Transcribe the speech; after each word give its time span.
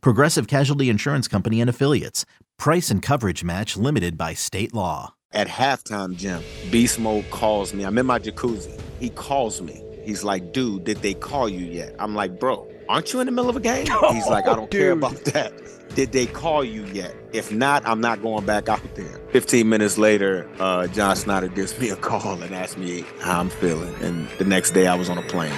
Progressive 0.00 0.46
Casualty 0.46 0.88
Insurance 0.88 1.28
Company 1.28 1.60
and 1.60 1.70
Affiliates. 1.70 2.24
Price 2.58 2.90
and 2.90 3.02
coverage 3.02 3.44
match 3.44 3.76
limited 3.76 4.16
by 4.16 4.34
state 4.34 4.72
law. 4.74 5.14
At 5.32 5.48
halftime, 5.48 6.16
Jim, 6.16 6.42
Beast 6.70 6.98
Mode 7.00 7.28
calls 7.30 7.74
me. 7.74 7.84
I'm 7.84 7.98
in 7.98 8.06
my 8.06 8.18
jacuzzi. 8.18 8.80
He 9.00 9.10
calls 9.10 9.60
me. 9.60 9.82
He's 10.04 10.22
like, 10.22 10.52
dude, 10.52 10.84
did 10.84 10.98
they 10.98 11.14
call 11.14 11.48
you 11.48 11.64
yet? 11.64 11.94
I'm 11.98 12.14
like, 12.14 12.38
bro, 12.38 12.68
aren't 12.88 13.12
you 13.12 13.20
in 13.20 13.26
the 13.26 13.32
middle 13.32 13.50
of 13.50 13.56
a 13.56 13.60
game? 13.60 13.86
He's 14.12 14.26
like, 14.28 14.46
I 14.46 14.54
don't 14.54 14.70
care 14.70 14.92
about 14.92 15.24
that. 15.26 15.52
Did 15.94 16.12
they 16.12 16.26
call 16.26 16.64
you 16.64 16.84
yet? 16.86 17.14
If 17.32 17.52
not, 17.52 17.86
I'm 17.86 18.00
not 18.00 18.20
going 18.22 18.44
back 18.44 18.68
out 18.68 18.82
there. 18.94 19.18
15 19.30 19.68
minutes 19.68 19.96
later, 19.96 20.48
uh, 20.58 20.86
John 20.88 21.16
Schneider 21.16 21.48
gives 21.48 21.78
me 21.78 21.90
a 21.90 21.96
call 21.96 22.42
and 22.42 22.54
asks 22.54 22.76
me 22.76 23.04
how 23.20 23.40
I'm 23.40 23.48
feeling. 23.48 23.94
And 24.02 24.28
the 24.38 24.44
next 24.44 24.72
day, 24.72 24.86
I 24.86 24.94
was 24.94 25.08
on 25.08 25.18
a 25.18 25.22
plane. 25.22 25.54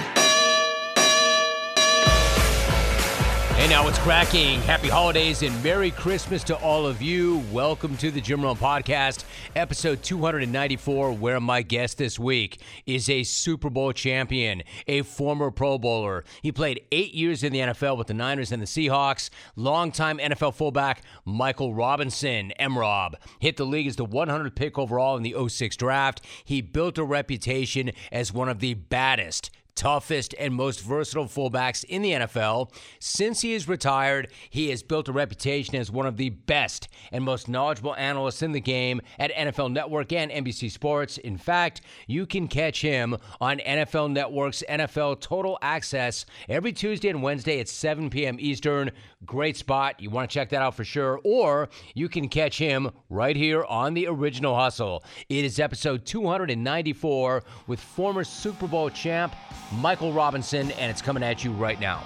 Hey, 3.57 3.67
now 3.67 3.83
what's 3.83 3.97
cracking? 3.97 4.61
Happy 4.61 4.87
holidays 4.87 5.41
and 5.41 5.63
Merry 5.63 5.89
Christmas 5.89 6.43
to 6.43 6.55
all 6.57 6.85
of 6.85 7.01
you. 7.01 7.43
Welcome 7.51 7.97
to 7.97 8.11
the 8.11 8.21
Jim 8.21 8.43
Rome 8.43 8.55
Podcast, 8.55 9.23
episode 9.55 10.03
294, 10.03 11.13
where 11.13 11.39
my 11.39 11.63
guest 11.63 11.97
this 11.97 12.19
week 12.19 12.61
is 12.85 13.09
a 13.09 13.23
Super 13.23 13.71
Bowl 13.71 13.93
champion, 13.93 14.61
a 14.85 15.01
former 15.01 15.49
Pro 15.49 15.79
Bowler. 15.79 16.23
He 16.43 16.51
played 16.51 16.81
eight 16.91 17.15
years 17.15 17.43
in 17.43 17.51
the 17.51 17.59
NFL 17.61 17.97
with 17.97 18.05
the 18.05 18.13
Niners 18.13 18.51
and 18.51 18.61
the 18.61 18.67
Seahawks. 18.67 19.31
Longtime 19.55 20.19
NFL 20.19 20.53
fullback 20.53 21.01
Michael 21.25 21.73
Robinson, 21.73 22.53
MRob, 22.59 23.15
hit 23.39 23.57
the 23.57 23.65
league 23.65 23.87
as 23.87 23.95
the 23.95 24.05
100th 24.05 24.53
pick 24.53 24.77
overall 24.77 25.17
in 25.17 25.23
the 25.23 25.35
06 25.49 25.75
draft. 25.77 26.23
He 26.45 26.61
built 26.61 26.99
a 26.99 27.03
reputation 27.03 27.91
as 28.11 28.31
one 28.31 28.49
of 28.49 28.59
the 28.59 28.75
baddest 28.75 29.49
toughest, 29.77 30.35
and 30.37 30.53
most 30.53 30.81
versatile 30.81 31.25
fullbacks 31.25 31.85
in 31.85 32.01
the 32.01 32.11
NFL. 32.11 32.71
Since 32.99 33.41
he 33.41 33.53
is 33.53 33.69
retired, 33.69 34.27
he 34.49 34.69
has 34.71 34.83
built 34.83 35.07
a 35.07 35.13
reputation 35.13 35.75
as 35.75 35.89
one 35.89 36.05
of 36.05 36.17
the 36.17 36.31
best 36.31 36.89
and 37.11 37.23
most 37.23 37.47
knowledgeable 37.47 37.95
analysts 37.95 38.41
in 38.41 38.51
the 38.51 38.59
game 38.59 38.99
at 39.19 39.31
NFL 39.31 39.71
Network 39.71 40.11
and 40.11 40.31
NBC 40.31 40.71
Sports. 40.71 41.17
In 41.19 41.37
fact, 41.37 41.81
you 42.07 42.25
can 42.25 42.47
catch 42.47 42.81
him 42.81 43.15
on 43.39 43.59
NFL 43.59 44.11
Network's 44.11 44.63
NFL 44.67 45.21
Total 45.21 45.57
Access 45.61 46.25
every 46.49 46.73
Tuesday 46.73 47.09
and 47.09 47.21
Wednesday 47.21 47.59
at 47.59 47.69
7 47.69 48.09
p.m. 48.09 48.37
Eastern. 48.39 48.91
Great 49.25 49.57
spot. 49.57 49.99
You 49.99 50.09
want 50.09 50.29
to 50.29 50.33
check 50.33 50.49
that 50.49 50.61
out 50.61 50.75
for 50.75 50.83
sure. 50.83 51.19
Or 51.23 51.69
you 51.93 52.09
can 52.09 52.27
catch 52.29 52.57
him 52.57 52.91
right 53.09 53.35
here 53.35 53.63
on 53.65 53.93
the 53.93 54.07
original 54.07 54.55
hustle. 54.55 55.03
It 55.29 55.45
is 55.45 55.59
episode 55.59 56.05
294 56.05 57.43
with 57.67 57.79
former 57.79 58.23
Super 58.23 58.67
Bowl 58.67 58.89
champ 58.89 59.35
Michael 59.71 60.13
Robinson, 60.13 60.71
and 60.71 60.89
it's 60.91 61.01
coming 61.01 61.23
at 61.23 61.43
you 61.43 61.51
right 61.51 61.79
now. 61.79 62.03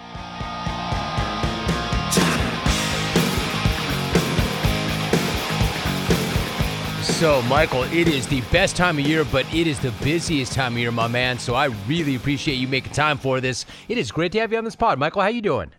So, 7.02 7.42
Michael, 7.44 7.84
it 7.84 8.08
is 8.08 8.26
the 8.26 8.42
best 8.52 8.76
time 8.76 8.98
of 8.98 9.06
year, 9.06 9.24
but 9.24 9.46
it 9.54 9.68
is 9.68 9.80
the 9.80 9.92
busiest 10.04 10.54
time 10.54 10.74
of 10.74 10.80
year, 10.80 10.92
my 10.92 11.08
man. 11.08 11.38
So, 11.38 11.54
I 11.54 11.66
really 11.88 12.16
appreciate 12.16 12.56
you 12.56 12.68
making 12.68 12.94
time 12.94 13.20
for 13.20 13.40
this. 13.40 13.68
It 13.88 14.00
is 14.00 14.12
great 14.12 14.32
to 14.32 14.40
have 14.40 14.52
you 14.52 14.58
on 14.58 14.64
this 14.64 14.76
pod, 14.76 14.98
Michael. 14.98 15.22
How 15.22 15.28
you 15.28 15.44
doing? 15.44 15.72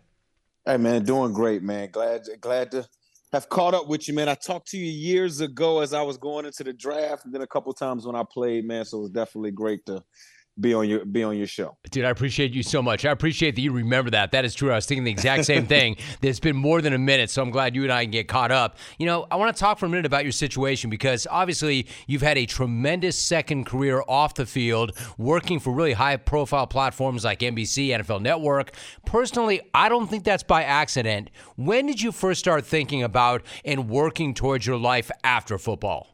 Hey, 0.64 0.76
man, 0.76 1.04
doing 1.04 1.32
great, 1.32 1.64
man. 1.64 1.90
Glad, 1.90 2.22
glad 2.40 2.70
to 2.70 2.86
have 3.32 3.48
caught 3.48 3.74
up 3.74 3.88
with 3.88 4.06
you, 4.06 4.14
man. 4.14 4.28
I 4.28 4.34
talked 4.34 4.68
to 4.68 4.78
you 4.78 4.84
years 4.84 5.40
ago 5.40 5.80
as 5.80 5.92
I 5.92 6.02
was 6.02 6.16
going 6.16 6.46
into 6.46 6.62
the 6.62 6.72
draft, 6.72 7.24
and 7.24 7.34
then 7.34 7.42
a 7.42 7.46
couple 7.48 7.72
times 7.72 8.06
when 8.06 8.14
I 8.14 8.22
played, 8.30 8.64
man. 8.64 8.84
So 8.84 8.98
it 8.98 9.02
was 9.02 9.10
definitely 9.10 9.50
great 9.50 9.84
to 9.86 10.04
be 10.60 10.74
on 10.74 10.88
your 10.88 11.04
be 11.04 11.22
on 11.22 11.36
your 11.36 11.46
show. 11.46 11.76
Dude, 11.90 12.04
I 12.04 12.10
appreciate 12.10 12.52
you 12.52 12.62
so 12.62 12.82
much. 12.82 13.04
I 13.04 13.10
appreciate 13.10 13.54
that 13.54 13.62
you 13.62 13.72
remember 13.72 14.10
that. 14.10 14.32
That 14.32 14.44
is 14.44 14.54
true. 14.54 14.70
I 14.70 14.76
was 14.76 14.86
thinking 14.86 15.04
the 15.04 15.10
exact 15.10 15.46
same 15.46 15.66
thing. 15.74 15.96
It's 16.20 16.40
been 16.40 16.56
more 16.56 16.82
than 16.82 16.92
a 16.92 16.98
minute, 16.98 17.30
so 17.30 17.42
I'm 17.42 17.50
glad 17.50 17.74
you 17.74 17.84
and 17.84 17.92
I 17.92 18.04
can 18.04 18.10
get 18.10 18.28
caught 18.28 18.50
up. 18.50 18.76
You 18.98 19.06
know, 19.06 19.26
I 19.30 19.36
want 19.36 19.54
to 19.54 19.60
talk 19.60 19.78
for 19.78 19.86
a 19.86 19.88
minute 19.88 20.04
about 20.04 20.24
your 20.24 20.32
situation 20.32 20.90
because 20.90 21.26
obviously 21.30 21.86
you've 22.06 22.22
had 22.22 22.36
a 22.36 22.46
tremendous 22.46 23.18
second 23.18 23.64
career 23.64 24.02
off 24.06 24.34
the 24.34 24.46
field, 24.46 24.92
working 25.16 25.58
for 25.58 25.72
really 25.72 25.94
high 25.94 26.16
profile 26.16 26.66
platforms 26.66 27.24
like 27.24 27.40
NBC, 27.40 27.88
NFL 27.88 28.20
Network. 28.20 28.72
Personally, 29.06 29.62
I 29.72 29.88
don't 29.88 30.08
think 30.08 30.24
that's 30.24 30.42
by 30.42 30.64
accident. 30.64 31.30
When 31.56 31.86
did 31.86 32.00
you 32.00 32.12
first 32.12 32.40
start 32.40 32.66
thinking 32.66 33.02
about 33.02 33.42
and 33.64 33.88
working 33.88 34.34
towards 34.34 34.66
your 34.66 34.76
life 34.76 35.10
after 35.24 35.56
football? 35.58 36.12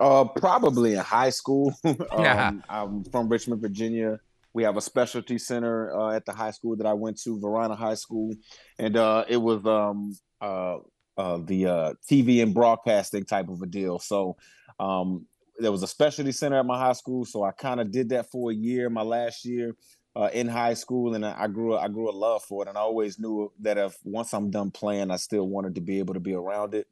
Uh, 0.00 0.24
probably 0.24 0.94
in 0.94 1.00
high 1.00 1.30
school. 1.30 1.74
um, 1.84 2.62
I'm 2.68 3.04
from 3.04 3.28
Richmond, 3.28 3.60
Virginia. 3.60 4.20
We 4.52 4.62
have 4.62 4.76
a 4.76 4.80
specialty 4.80 5.38
center 5.38 5.96
uh, 5.96 6.10
at 6.10 6.24
the 6.24 6.32
high 6.32 6.52
school 6.52 6.76
that 6.76 6.86
I 6.86 6.94
went 6.94 7.20
to, 7.22 7.38
Varina 7.38 7.74
High 7.74 7.94
School, 7.94 8.34
and 8.78 8.96
uh, 8.96 9.24
it 9.28 9.36
was 9.36 9.64
um, 9.66 10.16
uh, 10.40 10.78
uh, 11.16 11.38
the 11.44 11.66
uh, 11.66 11.92
TV 12.10 12.42
and 12.42 12.54
broadcasting 12.54 13.24
type 13.24 13.48
of 13.48 13.60
a 13.60 13.66
deal. 13.66 13.98
So 13.98 14.36
um, 14.80 15.26
there 15.58 15.72
was 15.72 15.82
a 15.82 15.88
specialty 15.88 16.32
center 16.32 16.58
at 16.58 16.66
my 16.66 16.78
high 16.78 16.92
school, 16.92 17.24
so 17.24 17.42
I 17.42 17.50
kind 17.50 17.80
of 17.80 17.90
did 17.90 18.08
that 18.10 18.30
for 18.30 18.50
a 18.50 18.54
year, 18.54 18.88
my 18.88 19.02
last 19.02 19.44
year 19.44 19.74
uh, 20.18 20.30
in 20.32 20.48
high 20.48 20.74
school, 20.74 21.14
and 21.14 21.24
I 21.24 21.46
grew 21.46 21.76
I 21.76 21.88
grew 21.88 22.10
a 22.10 22.12
love 22.12 22.42
for 22.42 22.64
it, 22.64 22.68
and 22.68 22.76
I 22.76 22.80
always 22.80 23.18
knew 23.18 23.52
that 23.60 23.78
if 23.78 23.96
once 24.02 24.32
I'm 24.32 24.50
done 24.50 24.70
playing, 24.70 25.10
I 25.10 25.16
still 25.16 25.48
wanted 25.48 25.76
to 25.76 25.80
be 25.80 25.98
able 26.00 26.14
to 26.14 26.20
be 26.20 26.34
around 26.34 26.74
it. 26.74 26.88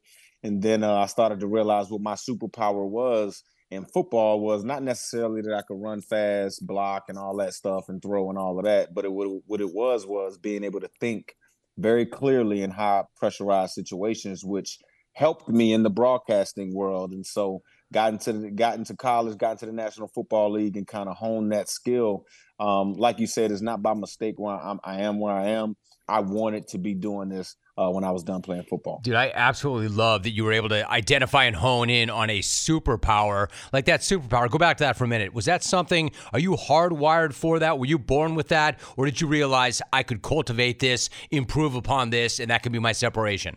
And 0.47 0.63
then 0.63 0.85
uh, 0.85 0.95
I 0.95 1.07
started 1.07 1.41
to 1.41 1.49
realize 1.49 1.91
what 1.91 2.01
my 2.01 2.15
superpower 2.15 2.89
was 2.89 3.43
in 3.73 3.85
football 3.85 4.39
was 4.39 4.63
not 4.63 4.83
necessarily 4.83 5.43
that 5.43 5.53
I 5.53 5.63
could 5.63 5.83
run 5.83 6.01
fast, 6.01 6.65
block, 6.65 7.05
and 7.09 7.19
all 7.19 7.37
that 7.39 7.53
stuff, 7.53 7.89
and 7.89 8.01
throw 8.01 8.31
and 8.31 8.39
all 8.39 8.57
of 8.59 8.65
that, 8.65 8.95
but 8.95 9.05
it 9.05 9.11
what 9.11 9.61
it 9.61 9.75
was 9.75 10.07
was 10.07 10.39
being 10.39 10.63
able 10.63 10.81
to 10.81 10.91
think 11.01 11.35
very 11.79 12.07
clearly 12.07 12.63
in 12.63 12.71
high 12.71 13.03
pressurized 13.17 13.73
situations, 13.73 14.45
which 14.45 14.79
helped 15.15 15.49
me 15.49 15.73
in 15.73 15.83
the 15.83 15.91
broadcasting 15.91 16.75
world. 16.75 17.11
And 17.11 17.27
so 17.27 17.63
got 17.93 18.13
into 18.13 18.51
got 18.51 18.77
into 18.77 18.95
college, 18.97 19.39
got 19.39 19.53
into 19.53 19.67
the 19.67 19.73
National 19.73 20.09
Football 20.09 20.53
League, 20.53 20.77
and 20.77 20.87
kind 20.87 21.09
of 21.09 21.17
honed 21.17 21.53
that 21.53 21.69
skill. 21.69 22.25
Um, 22.59 22.95
like 22.95 23.19
you 23.19 23.27
said, 23.27 23.51
it's 23.51 23.63
not 23.63 23.83
by 23.83 23.95
mistake 23.95 24.35
where 24.39 24.57
I'm, 24.57 24.81
I 24.83 25.03
am 25.03 25.21
where 25.21 25.35
I 25.35 25.49
am. 25.49 25.77
I 26.09 26.21
wanted 26.21 26.69
to 26.69 26.79
be 26.79 26.95
doing 26.95 27.29
this 27.29 27.57
uh, 27.77 27.91
when 27.91 28.05
I 28.05 28.11
was 28.11 28.23
done 28.23 28.41
playing 28.41 28.63
football. 28.65 29.01
Dude, 29.03 29.15
I 29.15 29.33
absolutely 29.35 29.89
love 29.89 30.23
that 30.23 30.31
you 30.31 30.45
were 30.45 30.53
able 30.53 30.69
to 30.71 30.89
identify 30.89 31.45
and 31.45 31.57
hone 31.57 31.91
in 31.91 32.11
on 32.11 32.31
a 32.31 32.39
superpower 32.39 33.49
like 33.73 33.87
that 33.87 34.01
superpower. 34.01 34.49
Go 34.49 34.59
back 34.59 34.79
to 34.79 34.85
that 34.85 34.97
for 34.97 35.05
a 35.05 35.09
minute. 35.09 35.35
Was 35.35 35.47
that 35.47 35.65
something? 35.65 36.13
Are 36.33 36.39
you 36.39 36.53
hardwired 36.53 37.35
for 37.35 37.59
that? 37.59 37.79
Were 37.79 37.87
you 37.87 37.99
born 37.99 38.35
with 38.35 38.49
that, 38.49 38.81
or 38.97 39.05
did 39.05 39.21
you 39.21 39.27
realize 39.27 39.83
I 39.93 40.03
could 40.03 40.23
cultivate 40.23 40.79
this, 40.79 41.11
improve 41.31 41.75
upon 41.75 42.11
this, 42.11 42.41
and 42.41 42.51
that 42.51 42.63
could 42.63 42.73
be 42.73 42.79
my 42.79 42.93
separation? 42.93 43.57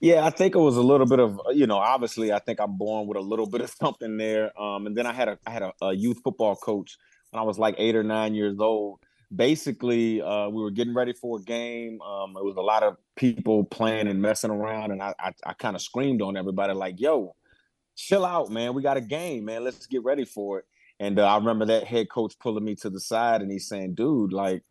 Yeah, 0.00 0.24
I 0.24 0.30
think 0.30 0.54
it 0.54 0.58
was 0.58 0.76
a 0.76 0.82
little 0.82 1.06
bit 1.06 1.20
of 1.20 1.38
you 1.52 1.66
know. 1.66 1.78
Obviously, 1.78 2.32
I 2.32 2.38
think 2.38 2.58
I'm 2.60 2.76
born 2.76 3.06
with 3.06 3.18
a 3.18 3.20
little 3.20 3.46
bit 3.46 3.60
of 3.60 3.70
something 3.80 4.16
there. 4.16 4.58
Um, 4.60 4.86
and 4.86 4.96
then 4.96 5.06
I 5.06 5.12
had 5.12 5.28
a 5.28 5.38
I 5.46 5.50
had 5.50 5.62
a, 5.62 5.72
a 5.82 5.92
youth 5.92 6.20
football 6.24 6.56
coach 6.56 6.96
when 7.30 7.40
I 7.40 7.44
was 7.44 7.58
like 7.58 7.74
eight 7.78 7.94
or 7.94 8.02
nine 8.02 8.34
years 8.34 8.58
old 8.58 9.00
basically 9.34 10.20
uh, 10.20 10.48
we 10.48 10.62
were 10.62 10.70
getting 10.70 10.94
ready 10.94 11.12
for 11.12 11.38
a 11.38 11.42
game. 11.42 12.00
Um, 12.02 12.36
it 12.36 12.44
was 12.44 12.56
a 12.56 12.62
lot 12.62 12.82
of 12.82 12.96
people 13.16 13.64
playing 13.64 14.08
and 14.08 14.20
messing 14.20 14.50
around, 14.50 14.90
and 14.90 15.02
I 15.02 15.14
I, 15.18 15.32
I 15.44 15.52
kind 15.54 15.76
of 15.76 15.82
screamed 15.82 16.22
on 16.22 16.36
everybody 16.36 16.74
like, 16.74 17.00
"Yo, 17.00 17.34
chill 17.96 18.24
out, 18.24 18.50
man. 18.50 18.74
We 18.74 18.82
got 18.82 18.96
a 18.96 19.02
game, 19.02 19.44
man. 19.46 19.64
Let's 19.64 19.86
get 19.86 20.04
ready 20.04 20.24
for 20.24 20.60
it." 20.60 20.64
And 20.98 21.18
uh, 21.18 21.26
I 21.26 21.36
remember 21.36 21.66
that 21.66 21.84
head 21.84 22.10
coach 22.10 22.34
pulling 22.38 22.64
me 22.64 22.74
to 22.76 22.90
the 22.90 23.00
side 23.00 23.42
and 23.42 23.50
he's 23.50 23.68
saying, 23.68 23.94
"Dude, 23.94 24.32
like." 24.32 24.62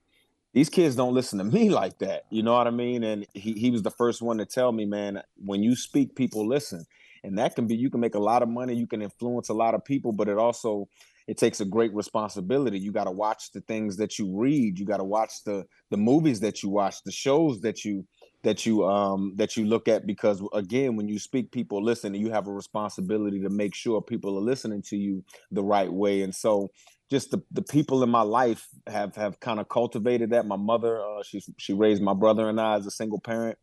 These 0.54 0.70
kids 0.70 0.96
don't 0.96 1.14
listen 1.14 1.38
to 1.40 1.46
me 1.46 1.70
like 1.82 2.00
that. 2.00 2.24
You 2.30 2.44
know 2.44 2.54
what 2.54 2.68
I 2.68 2.72
mean? 2.72 3.04
And 3.04 3.26
he, 3.34 3.54
he 3.54 3.72
was 3.72 3.84
the 3.84 3.92
first 3.92 4.22
one 4.22 4.38
to 4.38 4.46
tell 4.46 4.72
me, 4.72 4.86
man, 4.86 5.22
when 5.36 5.64
you 5.64 5.76
speak, 5.76 6.16
people 6.16 6.48
listen. 6.48 6.86
And 7.24 7.38
that 7.38 7.56
can 7.56 7.68
be, 7.68 7.76
you 7.76 7.90
can 7.90 8.00
make 8.00 8.16
a 8.16 8.20
lot 8.20 8.44
of 8.44 8.50
money, 8.50 8.74
you 8.74 8.88
can 8.88 9.02
influence 9.02 9.50
a 9.50 9.54
lot 9.54 9.76
of 9.76 9.84
people, 9.84 10.14
but 10.14 10.30
it 10.30 10.38
also 10.38 10.88
it 11.28 11.38
takes 11.38 11.60
a 11.60 11.66
great 11.66 11.94
responsibility. 11.94 12.80
You 12.80 12.92
got 12.92 13.04
to 13.04 13.12
watch 13.12 13.52
the 13.52 13.62
things 13.62 13.98
that 13.98 14.18
you 14.18 14.36
read. 14.36 14.80
You 14.80 14.86
got 14.86 14.98
to 14.98 15.04
watch 15.04 15.44
the 15.46 15.66
the 15.92 15.98
movies 15.98 16.40
that 16.40 16.64
you 16.64 16.70
watch, 16.70 17.04
the 17.04 17.12
shows 17.12 17.62
that 17.62 17.86
you 17.86 18.04
that 18.44 18.66
you 18.66 18.86
um 18.86 19.34
that 19.36 19.58
you 19.58 19.66
look 19.66 19.88
at 19.88 20.06
because 20.06 20.42
again 20.54 20.96
when 20.96 21.08
you 21.08 21.20
speak 21.20 21.52
people 21.52 21.84
listen 21.84 22.16
and 22.16 22.24
you 22.24 22.32
have 22.32 22.48
a 22.48 22.52
responsibility 22.52 23.42
to 23.42 23.50
make 23.50 23.76
sure 23.76 24.02
people 24.02 24.38
are 24.38 24.42
listening 24.42 24.82
to 24.82 24.96
you 24.96 25.24
the 25.52 25.64
right 25.64 25.92
way. 25.92 26.22
And 26.22 26.34
so 26.34 26.70
just 27.12 27.32
the, 27.32 27.42
the 27.52 27.62
people 27.62 28.04
in 28.04 28.10
my 28.10 28.22
life 28.22 28.68
have 28.88 29.16
have 29.16 29.40
kind 29.40 29.60
of 29.60 29.68
cultivated 29.68 30.30
that. 30.30 30.46
My 30.46 30.56
mother 30.56 31.02
uh, 31.02 31.24
she 31.24 31.42
she 31.58 31.74
raised 31.74 32.02
my 32.02 32.14
brother 32.14 32.50
and 32.50 32.60
I 32.60 32.76
as 32.76 32.86
a 32.86 32.92
single 32.92 33.20
parent. 33.20 33.58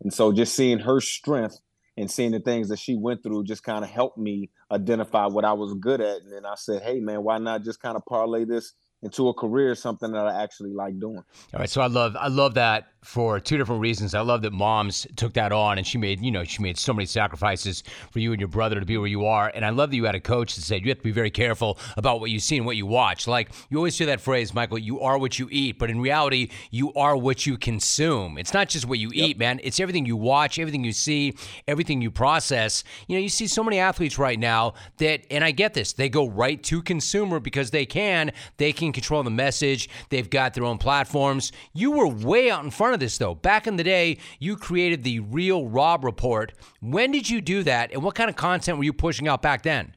And 0.00 0.12
so 0.12 0.32
just 0.32 0.54
seeing 0.54 0.80
her 0.80 1.00
strength 1.00 1.58
and 1.96 2.10
seeing 2.10 2.30
the 2.30 2.40
things 2.40 2.68
that 2.68 2.78
she 2.78 2.96
went 2.96 3.22
through 3.22 3.44
just 3.44 3.64
kind 3.64 3.84
of 3.84 3.90
helped 3.90 4.18
me 4.18 4.50
identify 4.70 5.26
what 5.26 5.44
I 5.44 5.52
was 5.54 5.74
good 5.80 6.00
at. 6.00 6.22
And 6.22 6.32
then 6.32 6.46
I 6.46 6.54
said, 6.54 6.82
hey, 6.82 7.00
man, 7.00 7.24
why 7.24 7.38
not 7.38 7.64
just 7.64 7.80
kind 7.80 7.96
of 7.96 8.04
parlay 8.06 8.44
this 8.44 8.74
into 9.02 9.28
a 9.28 9.34
career, 9.34 9.74
something 9.74 10.10
that 10.12 10.26
I 10.26 10.42
actually 10.42 10.72
like 10.72 10.98
doing. 10.98 11.22
All 11.54 11.60
right, 11.60 11.70
so 11.70 11.80
I 11.80 11.86
love 11.86 12.16
I 12.16 12.28
love 12.28 12.54
that 12.54 12.88
for 13.04 13.38
two 13.38 13.56
different 13.56 13.80
reasons. 13.80 14.14
I 14.14 14.20
love 14.20 14.42
that 14.42 14.52
moms 14.52 15.06
took 15.16 15.32
that 15.34 15.52
on 15.52 15.78
and 15.78 15.86
she 15.86 15.98
made, 15.98 16.20
you 16.20 16.30
know, 16.30 16.44
she 16.44 16.62
made 16.62 16.76
so 16.76 16.92
many 16.92 17.06
sacrifices 17.06 17.84
for 18.10 18.18
you 18.18 18.32
and 18.32 18.40
your 18.40 18.48
brother 18.48 18.80
to 18.80 18.84
be 18.84 18.98
where 18.98 19.06
you 19.06 19.24
are. 19.24 19.50
And 19.54 19.64
I 19.64 19.70
love 19.70 19.90
that 19.90 19.96
you 19.96 20.04
had 20.04 20.14
a 20.14 20.20
coach 20.20 20.56
that 20.56 20.62
said 20.62 20.82
you 20.82 20.88
have 20.88 20.98
to 20.98 21.04
be 21.04 21.12
very 21.12 21.30
careful 21.30 21.78
about 21.96 22.20
what 22.20 22.30
you 22.30 22.40
see 22.40 22.56
and 22.56 22.66
what 22.66 22.76
you 22.76 22.86
watch. 22.86 23.28
Like 23.28 23.50
you 23.70 23.78
always 23.78 23.96
hear 23.96 24.08
that 24.08 24.20
phrase, 24.20 24.52
Michael, 24.52 24.78
you 24.78 25.00
are 25.00 25.16
what 25.16 25.38
you 25.38 25.48
eat, 25.50 25.78
but 25.78 25.90
in 25.90 26.00
reality, 26.00 26.50
you 26.70 26.92
are 26.94 27.16
what 27.16 27.46
you 27.46 27.56
consume. 27.56 28.36
It's 28.36 28.52
not 28.52 28.68
just 28.68 28.86
what 28.86 28.98
you 28.98 29.10
yep. 29.12 29.28
eat, 29.28 29.38
man. 29.38 29.60
It's 29.62 29.78
everything 29.80 30.04
you 30.04 30.16
watch, 30.16 30.58
everything 30.58 30.82
you 30.82 30.92
see, 30.92 31.34
everything 31.68 32.02
you 32.02 32.10
process. 32.10 32.82
You 33.06 33.16
know, 33.16 33.22
you 33.22 33.28
see 33.28 33.46
so 33.46 33.62
many 33.62 33.78
athletes 33.78 34.18
right 34.18 34.38
now 34.38 34.74
that 34.98 35.24
and 35.30 35.44
I 35.44 35.52
get 35.52 35.72
this, 35.72 35.92
they 35.92 36.08
go 36.08 36.28
right 36.28 36.62
to 36.64 36.82
consumer 36.82 37.38
because 37.38 37.70
they 37.70 37.86
can, 37.86 38.32
they 38.56 38.72
can 38.72 38.87
control 38.92 39.22
the 39.22 39.30
message, 39.30 39.88
they've 40.08 40.28
got 40.28 40.54
their 40.54 40.64
own 40.64 40.78
platforms. 40.78 41.52
You 41.72 41.92
were 41.92 42.08
way 42.08 42.50
out 42.50 42.64
in 42.64 42.70
front 42.70 42.94
of 42.94 43.00
this, 43.00 43.18
though. 43.18 43.34
Back 43.34 43.66
in 43.66 43.76
the 43.76 43.84
day, 43.84 44.18
you 44.38 44.56
created 44.56 45.04
the 45.04 45.20
Real 45.20 45.68
Rob 45.68 46.04
Report. 46.04 46.52
When 46.80 47.12
did 47.12 47.28
you 47.28 47.40
do 47.40 47.62
that, 47.64 47.92
and 47.92 48.02
what 48.02 48.14
kind 48.14 48.30
of 48.30 48.36
content 48.36 48.78
were 48.78 48.84
you 48.84 48.92
pushing 48.92 49.28
out 49.28 49.42
back 49.42 49.62
then? 49.62 49.94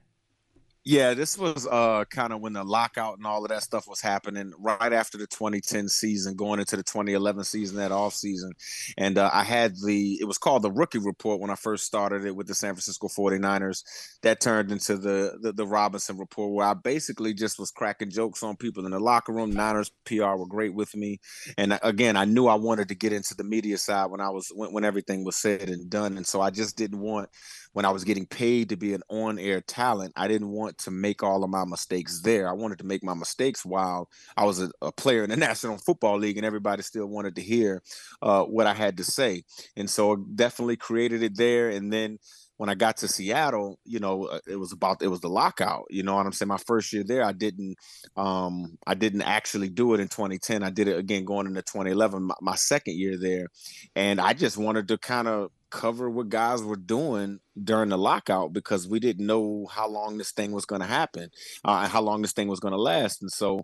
Yeah, 0.83 1.13
this 1.13 1.38
was 1.38 1.68
uh, 1.68 2.06
kind 2.06 2.33
of 2.33 2.42
when 2.42 2.54
the 2.54 2.63
lockout 2.63 3.19
and 3.19 3.28
all 3.28 3.44
of 3.44 3.50
that 3.50 3.62
stuff 3.62 3.88
was 3.88 4.01
happening 4.01 4.51
right 4.57 4.92
after 4.92 5.16
the 5.16 5.28
2010 5.28 5.88
season, 5.88 6.36
going 6.36 6.60
into 6.60 6.75
the 6.75 6.81
2011 6.81 7.44
season, 7.44 7.78
that 7.78 7.92
off 7.92 8.16
season. 8.16 8.54
And 8.98 9.19
uh, 9.19 9.30
I 9.31 9.44
had 9.44 9.75
the, 9.86 10.18
it 10.19 10.25
was 10.25 10.39
called 10.39 10.63
the 10.63 10.72
rookie 10.72 10.98
report 10.98 11.39
when 11.39 11.51
I 11.51 11.56
first 11.56 11.86
started 11.86 12.25
it 12.25 12.36
with 12.36 12.48
the 12.48 12.56
San 12.56 12.74
Francisco 12.74 13.10
49ers. 13.10 13.83
That 14.24 14.42
turned 14.42 14.72
into 14.72 14.98
the, 14.98 15.38
the, 15.39 15.54
the 15.54 15.68
Robinson 15.68 16.18
report, 16.18 16.51
where 16.51 16.66
I 16.66 16.74
basically 16.74 17.36
just 17.36 17.60
was 17.60 17.69
cracking 17.69 18.10
jokes 18.10 18.42
on 18.42 18.56
people 18.56 18.84
in 18.84 18.92
the 18.92 19.00
locker 19.00 19.34
room. 19.34 19.51
Niners 19.51 19.92
PR 20.06 20.36
were 20.36 20.48
great 20.48 20.74
with 20.74 20.95
me. 20.95 21.19
And 21.60 21.74
uh, 21.74 21.80
again, 21.84 22.18
I 22.18 22.25
knew 22.25 22.48
I 22.48 22.56
wanted 22.56 22.88
to 22.88 22.95
get 22.95 23.13
into 23.13 23.36
the 23.36 23.44
media 23.44 23.77
side 23.77 24.10
when 24.10 24.19
I 24.19 24.31
was, 24.31 24.51
when, 24.56 24.74
when 24.74 24.84
everything 24.84 25.25
was 25.25 25.36
said 25.36 25.69
and 25.69 25.92
done. 25.92 26.18
And 26.18 26.25
so 26.25 26.42
I 26.42 26.50
just 26.50 26.75
didn't 26.75 27.01
want, 27.01 27.30
when 27.74 27.86
I 27.86 27.90
was 27.90 28.04
getting 28.04 28.26
paid 28.26 28.70
to 28.70 28.78
be 28.78 28.94
an 28.94 29.02
on 29.10 29.40
air 29.40 29.62
talent, 29.62 30.14
I 30.16 30.28
didn't 30.28 30.50
want 30.50 30.78
to 30.80 30.92
make 30.92 31.24
all 31.24 31.44
of 31.44 31.50
my 31.50 31.66
mistakes 31.66 32.22
there. 32.22 32.50
I 32.50 32.54
wanted 32.54 32.80
to 32.80 32.86
make 32.86 33.04
my 33.04 33.14
mistakes 33.14 33.66
while 33.66 34.10
I 34.36 34.46
was 34.46 34.62
a, 34.62 34.72
a 34.82 34.92
player 34.92 35.24
in 35.24 35.30
the 35.30 35.38
National 35.38 35.78
Football 35.78 36.18
League 36.18 36.38
and 36.38 36.46
everybody 36.46 36.84
still 36.84 37.08
wanted 37.08 37.36
to 37.36 37.42
hear 37.42 37.82
uh, 38.22 38.44
what 38.44 38.68
I 38.68 38.74
had 38.74 38.98
to 38.98 39.04
say. 39.04 39.44
And 39.76 39.90
so 39.90 40.16
definitely 40.16 40.78
created 40.78 41.24
it 41.24 41.38
there. 41.38 41.70
And 41.70 41.92
then 41.92 42.20
when 42.62 42.70
I 42.70 42.76
got 42.76 42.98
to 42.98 43.08
Seattle, 43.08 43.80
you 43.86 44.00
know, 44.00 44.26
uh, 44.26 44.40
it 44.48 44.56
was 44.56 44.72
about 44.72 45.02
it 45.02 45.08
was 45.08 45.22
the 45.22 45.30
lockout. 45.30 45.86
You 45.90 46.04
know 46.04 46.14
what 46.14 46.28
I'm 46.28 46.32
saying? 46.32 46.48
My 46.48 46.58
first 46.58 46.94
year 46.94 47.04
there, 47.04 47.24
I 47.24 47.32
didn't 47.32 47.76
um 48.16 48.78
I 48.86 48.94
didn't 48.94 49.24
actually 49.24 49.70
do 49.70 49.96
it 49.96 50.00
in 50.00 50.10
2010. 50.10 50.62
I 50.62 50.70
did 50.70 50.88
it 50.88 51.00
again 51.00 51.26
going 51.26 51.48
into 51.48 51.64
2011, 51.64 52.22
my, 52.22 52.36
my 52.40 52.56
second 52.56 52.98
year 52.98 53.18
there, 53.18 53.48
and 53.96 54.22
I 54.22 54.34
just 54.34 54.58
wanted 54.58 54.90
to 54.90 55.00
kind 55.00 55.28
of 55.28 55.50
cover 55.72 56.10
what 56.10 56.30
guys 56.30 56.62
were 56.62 56.76
doing 56.76 57.40
during 57.62 57.90
the 57.90 57.98
lockout 57.98 58.54
because 58.54 58.88
we 58.88 59.00
didn't 59.00 59.26
know 59.26 59.68
how 59.72 59.88
long 59.88 60.18
this 60.18 60.32
thing 60.32 60.52
was 60.52 60.66
going 60.66 60.82
to 60.82 60.88
happen 60.88 61.30
uh, 61.66 61.80
and 61.84 61.92
how 61.92 62.02
long 62.02 62.22
this 62.22 62.34
thing 62.34 62.48
was 62.48 62.60
going 62.60 62.74
to 62.74 62.82
last. 62.82 63.22
And 63.22 63.32
so 63.32 63.64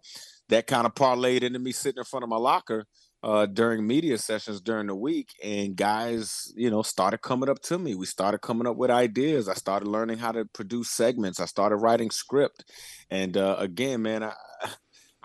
that 0.49 0.67
kind 0.67 0.85
of 0.87 0.95
parlayed 0.95 1.43
into 1.43 1.59
me 1.59 1.71
sitting 1.71 1.99
in 1.99 2.05
front 2.05 2.23
of 2.23 2.29
my 2.29 2.37
locker 2.37 2.85
uh, 3.23 3.45
during 3.45 3.85
media 3.85 4.17
sessions 4.17 4.61
during 4.61 4.87
the 4.87 4.95
week. 4.95 5.29
And 5.43 5.75
guys, 5.75 6.51
you 6.55 6.69
know, 6.69 6.81
started 6.81 7.21
coming 7.21 7.49
up 7.49 7.61
to 7.63 7.77
me. 7.77 7.95
We 7.95 8.05
started 8.05 8.39
coming 8.39 8.67
up 8.67 8.77
with 8.77 8.91
ideas. 8.91 9.49
I 9.49 9.53
started 9.53 9.87
learning 9.87 10.19
how 10.19 10.31
to 10.31 10.45
produce 10.45 10.89
segments. 10.89 11.39
I 11.39 11.45
started 11.45 11.77
writing 11.77 12.11
script. 12.11 12.63
And 13.09 13.35
uh, 13.35 13.55
again, 13.59 14.01
man, 14.01 14.23
I, 14.23 14.33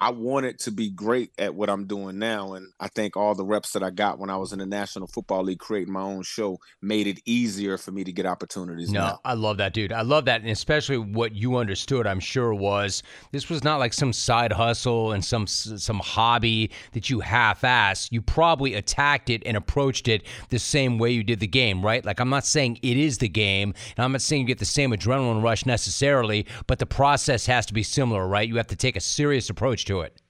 I 0.02 0.10
wanted 0.10 0.58
to 0.58 0.72
be 0.72 0.90
great 0.90 1.30
at 1.38 1.54
what 1.54 1.70
I'm 1.70 1.86
doing 1.86 2.18
now. 2.18 2.54
And 2.54 2.72
I 2.80 2.88
think 2.88 3.16
all 3.16 3.36
the 3.36 3.44
reps 3.44 3.70
that 3.74 3.84
I 3.84 3.90
got 3.90 4.18
when 4.18 4.30
I 4.30 4.36
was 4.36 4.52
in 4.52 4.58
the 4.58 4.66
National 4.66 5.06
Football 5.06 5.44
League 5.44 5.60
creating 5.60 5.92
my 5.92 6.00
own 6.00 6.24
show 6.24 6.58
made 6.80 7.06
it 7.06 7.20
easier 7.24 7.78
for 7.78 7.92
me 7.92 8.02
to 8.02 8.10
get 8.10 8.26
opportunities. 8.26 8.90
No, 8.90 8.98
now. 8.98 9.20
I 9.24 9.34
love 9.34 9.58
that, 9.58 9.74
dude. 9.74 9.92
I 9.92 10.02
love 10.02 10.24
that. 10.24 10.40
And 10.40 10.50
especially 10.50 10.98
what 10.98 11.36
you 11.36 11.56
understood, 11.56 12.08
I'm 12.08 12.18
sure, 12.18 12.52
was 12.52 13.04
this 13.30 13.48
was 13.48 13.62
not 13.62 13.78
like 13.78 13.92
some 13.92 14.12
side 14.12 14.52
hustle 14.52 15.12
and 15.12 15.24
some 15.24 15.46
some 15.46 16.00
hobby 16.00 16.72
that 16.94 17.08
you 17.08 17.20
half-assed. 17.20 18.10
You 18.10 18.22
probably 18.22 18.74
attacked 18.74 19.30
it 19.30 19.44
and 19.46 19.56
approached 19.56 20.08
it 20.08 20.26
the 20.48 20.58
same 20.58 20.98
way 20.98 21.12
you 21.12 21.22
did 21.22 21.38
the 21.38 21.46
game, 21.46 21.80
right? 21.80 22.04
Like 22.04 22.18
I'm 22.18 22.28
not 22.28 22.44
saying 22.44 22.80
it 22.82 22.96
is 22.96 23.18
the 23.18 23.28
game, 23.28 23.72
and 23.96 24.04
I'm 24.04 24.10
not 24.10 24.22
saying 24.22 24.42
you 24.42 24.48
get 24.48 24.58
the 24.58 24.64
same 24.64 24.90
adrenaline 24.90 25.44
rush 25.44 25.64
necessarily, 25.64 26.44
but 26.66 26.80
the 26.80 26.86
process 26.86 27.46
has 27.46 27.66
to 27.66 27.72
be 27.72 27.84
similar, 27.84 28.26
right? 28.26 28.48
You 28.48 28.56
have 28.56 28.66
to 28.66 28.76
take 28.76 28.96
a 28.96 29.00
serious 29.00 29.48
approach 29.48 29.84
to 29.84 29.91
to 29.92 30.00
it. 30.02 30.20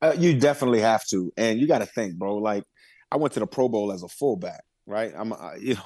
Uh, 0.00 0.14
you 0.16 0.38
definitely 0.38 0.80
have 0.80 1.04
to, 1.06 1.32
and 1.36 1.58
you 1.58 1.66
got 1.66 1.78
to 1.78 1.86
think, 1.86 2.14
bro. 2.14 2.36
Like 2.36 2.64
I 3.10 3.16
went 3.16 3.34
to 3.34 3.40
the 3.40 3.46
Pro 3.46 3.68
Bowl 3.68 3.92
as 3.92 4.02
a 4.02 4.08
fullback, 4.08 4.62
right? 4.86 5.12
I'm, 5.16 5.32
uh, 5.32 5.54
you 5.60 5.74
know, 5.74 5.82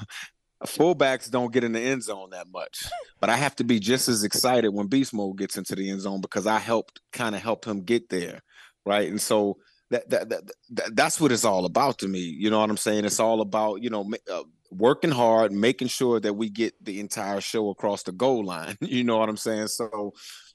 fullbacks 0.67 1.31
don't 1.31 1.53
get 1.53 1.65
in 1.65 1.73
the 1.73 1.81
end 1.81 2.03
zone 2.03 2.31
that 2.31 2.47
much, 2.53 2.85
but 3.21 3.31
I 3.31 3.37
have 3.37 3.57
to 3.57 3.65
be 3.65 3.81
just 3.81 4.09
as 4.09 4.23
excited 4.23 4.69
when 4.69 4.87
Beast 4.87 5.15
Mode 5.15 5.39
gets 5.39 5.57
into 5.57 5.75
the 5.75 5.91
end 5.91 6.03
zone 6.03 6.21
because 6.21 6.47
I 6.47 6.59
helped 6.59 7.01
kind 7.13 7.35
of 7.35 7.43
help 7.43 7.65
him 7.65 7.81
get 7.81 8.11
there, 8.11 8.41
right? 8.85 9.09
And 9.09 9.21
so 9.21 9.57
that, 9.91 10.09
that, 10.11 10.29
that, 10.29 10.43
that 10.71 10.97
that's 10.97 11.21
what 11.21 11.33
it's 11.33 11.45
all 11.45 11.65
about 11.65 11.99
to 11.99 12.09
me. 12.09 12.21
You 12.21 12.51
know 12.51 12.61
what 12.61 12.71
I'm 12.71 12.77
saying? 12.77 13.05
It's 13.05 13.21
all 13.21 13.41
about 13.41 13.83
you 13.83 13.91
know 13.91 14.11
uh, 14.31 14.43
working 14.71 15.11
hard, 15.11 15.53
making 15.53 15.89
sure 15.89 16.21
that 16.21 16.35
we 16.35 16.49
get 16.49 16.75
the 16.83 17.01
entire 17.01 17.41
show 17.41 17.71
across 17.71 18.03
the 18.03 18.13
goal 18.13 18.45
line. 18.45 18.77
You 18.81 19.05
know 19.05 19.19
what 19.19 19.29
I'm 19.29 19.37
saying? 19.37 19.69
So 19.69 20.13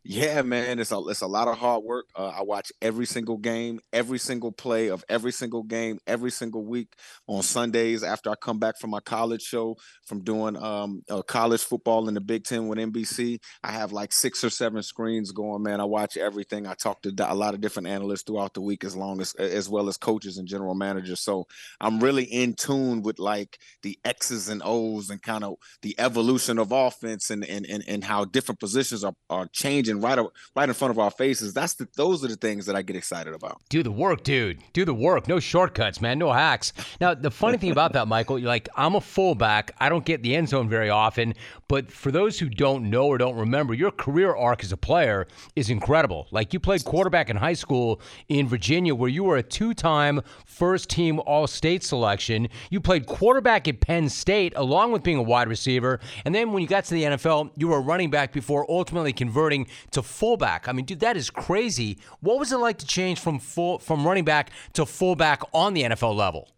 yeah, 0.10 0.42
man, 0.42 0.80
it's 0.80 0.94
a 0.94 1.00
it's 1.10 1.20
a 1.20 1.28
lot 1.28 1.50
of 1.50 1.58
hard 1.58 1.84
work. 1.84 2.06
Uh, 2.16 2.30
I 2.30 2.42
watch 2.42 2.72
every 2.82 3.06
single 3.06 3.36
game, 3.36 3.82
every 3.92 4.20
single 4.20 4.54
play 4.54 4.88
of 4.88 5.04
every 5.10 5.34
single 5.34 5.64
game, 5.64 6.00
every 6.08 6.32
single 6.32 6.66
week 6.66 6.94
on 7.28 7.44
Sundays 7.44 8.04
after 8.04 8.30
I 8.30 8.36
come 8.36 8.58
back 8.58 8.80
from 8.80 8.92
my 8.92 9.02
college 9.02 9.42
show 9.42 9.76
from 10.06 10.24
doing 10.24 10.56
um, 10.56 11.02
uh, 11.10 11.24
college 11.24 11.62
football 11.62 12.08
in 12.08 12.14
the 12.14 12.22
Big 12.22 12.46
Ten 12.46 12.70
with 12.70 12.80
NBC. 12.80 13.40
I 13.66 13.72
have 13.74 13.92
like 13.92 14.14
six 14.14 14.46
or 14.46 14.50
seven 14.50 14.82
screens 14.82 15.34
going. 15.34 15.62
Man, 15.62 15.82
I 15.82 15.84
watch 15.84 16.16
everything. 16.16 16.68
I 16.68 16.76
talk 16.76 17.02
to 17.02 17.14
a 17.28 17.36
lot 17.36 17.54
of 17.54 17.60
different 17.60 17.90
analysts 17.90 18.24
throughout 18.24 18.54
the 18.54 18.62
week, 18.62 18.86
as 18.86 18.96
long 18.96 19.20
as 19.20 19.34
as 19.36 19.68
well 19.68 19.90
as 19.90 19.98
coaches 19.98 20.38
and 20.38 20.48
general 20.48 20.74
managers. 20.74 21.20
So 21.20 21.48
I'm 21.82 22.00
really 22.00 22.24
in 22.24 22.54
tune 22.54 23.02
with 23.02 23.20
like 23.20 23.58
the 23.82 24.00
X's 24.06 24.48
and 24.48 24.62
O's 24.64 25.10
and 25.10 25.22
kind 25.22 25.44
of 25.44 25.56
the 25.82 25.96
evolution 26.00 26.60
of 26.60 26.72
offense 26.72 27.30
and 27.30 27.44
and 27.44 27.66
and, 27.66 27.84
and 27.86 28.06
how 28.06 28.24
different 28.24 28.62
positions 28.62 29.04
are, 29.04 29.14
are 29.30 29.50
changing 29.52 29.97
right 30.02 30.20
right 30.56 30.70
in 30.70 30.76
front 30.76 30.92
of 30.92 31.00
our 31.00 31.12
faces. 31.12 31.54
That's 31.54 31.74
the 31.74 31.88
those 31.96 32.24
are 32.24 32.28
the 32.28 32.36
things 32.36 32.66
that 32.66 32.76
I 32.76 32.82
get 32.82 32.96
excited 32.96 33.34
about. 33.34 33.62
Do 33.70 33.84
the 33.84 33.92
work, 33.92 34.24
dude. 34.24 34.60
Do 34.74 34.86
the 34.86 34.94
work. 34.94 35.28
No 35.28 35.40
shortcuts, 35.40 36.02
man. 36.02 36.20
No 36.20 36.32
hacks. 36.32 36.74
Now, 37.02 37.14
the 37.14 37.32
funny 37.32 37.58
thing 37.58 37.72
about 37.72 37.94
that, 37.94 38.08
Michael, 38.18 38.40
you're 38.40 38.48
like, 38.48 38.70
I'm 38.76 38.96
a 38.96 39.02
fullback. 39.02 39.72
I 39.80 39.90
don't 39.90 40.06
get 40.06 40.24
the 40.24 40.36
end 40.36 40.50
zone 40.50 40.70
very 40.70 40.90
often. 40.90 41.34
But 41.68 41.92
for 41.92 42.12
those 42.12 42.40
who 42.40 42.50
don't 42.50 42.90
know 42.90 43.08
or 43.08 43.18
don't 43.18 43.36
remember, 43.36 43.74
your 43.74 43.92
career 43.92 44.36
arc 44.36 44.64
as 44.64 44.72
a 44.72 44.78
player 44.78 45.28
is 45.56 45.70
incredible. 45.70 46.28
Like 46.32 46.54
you 46.54 46.60
played 46.60 46.86
quarterback 46.86 47.30
in 47.30 47.36
high 47.36 47.54
school 47.54 48.02
in 48.30 48.48
Virginia, 48.48 48.96
where 48.96 49.10
you 49.10 49.24
were 49.24 49.38
a 49.38 49.44
two-time 49.44 50.22
first-team 50.46 51.20
All-State 51.26 51.84
selection. 51.84 52.48
You 52.70 52.80
played 52.80 53.06
quarterback 53.06 53.68
at 53.68 53.82
Penn 53.82 54.08
State, 54.10 54.54
along 54.56 54.92
with 54.92 55.04
being 55.04 55.18
a 55.18 55.22
wide 55.24 55.50
receiver. 55.50 56.00
And 56.24 56.34
then 56.34 56.54
when 56.54 56.62
you 56.62 56.68
got 56.68 56.86
to 56.86 56.94
the 56.94 57.04
NFL, 57.04 57.52
you 57.58 57.68
were 57.68 57.78
a 57.78 57.82
running 57.82 58.10
back 58.10 58.32
before 58.32 58.66
ultimately 58.70 59.12
converting 59.12 59.68
to 59.92 60.02
fullback. 60.02 60.68
I 60.68 60.72
mean, 60.72 60.86
dude, 60.86 61.00
that 61.02 61.18
is 61.18 61.30
crazy. 61.30 62.00
What 62.20 62.40
was 62.40 62.52
it 62.52 62.58
like 62.58 62.78
to 62.80 62.86
change 62.86 63.20
from 63.20 63.40
full 63.40 63.80
from 63.80 64.06
running 64.06 64.26
back 64.26 64.52
to 64.74 64.86
fullback 64.86 65.42
on 65.54 65.74
the 65.74 65.84
NFL 65.84 66.16
level? 66.16 66.50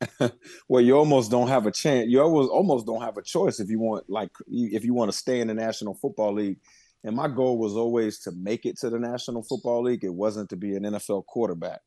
well, 0.68 0.80
you 0.80 0.96
almost 0.96 1.30
don't 1.30 1.48
have 1.48 1.66
a 1.66 1.72
chance. 1.72 2.08
You 2.08 2.22
almost 2.22 2.50
almost 2.50 2.86
don't 2.86 3.02
have 3.02 3.16
a 3.16 3.22
choice 3.22 3.60
if 3.60 3.68
you 3.68 3.78
want 3.78 4.08
like 4.08 4.30
if 4.46 4.84
you 4.84 4.94
want 4.94 5.10
to 5.10 5.16
stay 5.16 5.40
in 5.40 5.48
the 5.48 5.54
National 5.54 5.94
Football 5.94 6.34
League. 6.34 6.58
And 7.04 7.14
my 7.14 7.28
goal 7.28 7.58
was 7.58 7.74
always 7.74 8.18
to 8.20 8.32
make 8.32 8.66
it 8.66 8.76
to 8.78 8.90
the 8.90 8.98
National 8.98 9.42
Football 9.42 9.84
League. 9.84 10.04
It 10.04 10.12
wasn't 10.12 10.50
to 10.50 10.56
be 10.56 10.74
an 10.74 10.82
NFL 10.82 11.26
quarterback. 11.26 11.80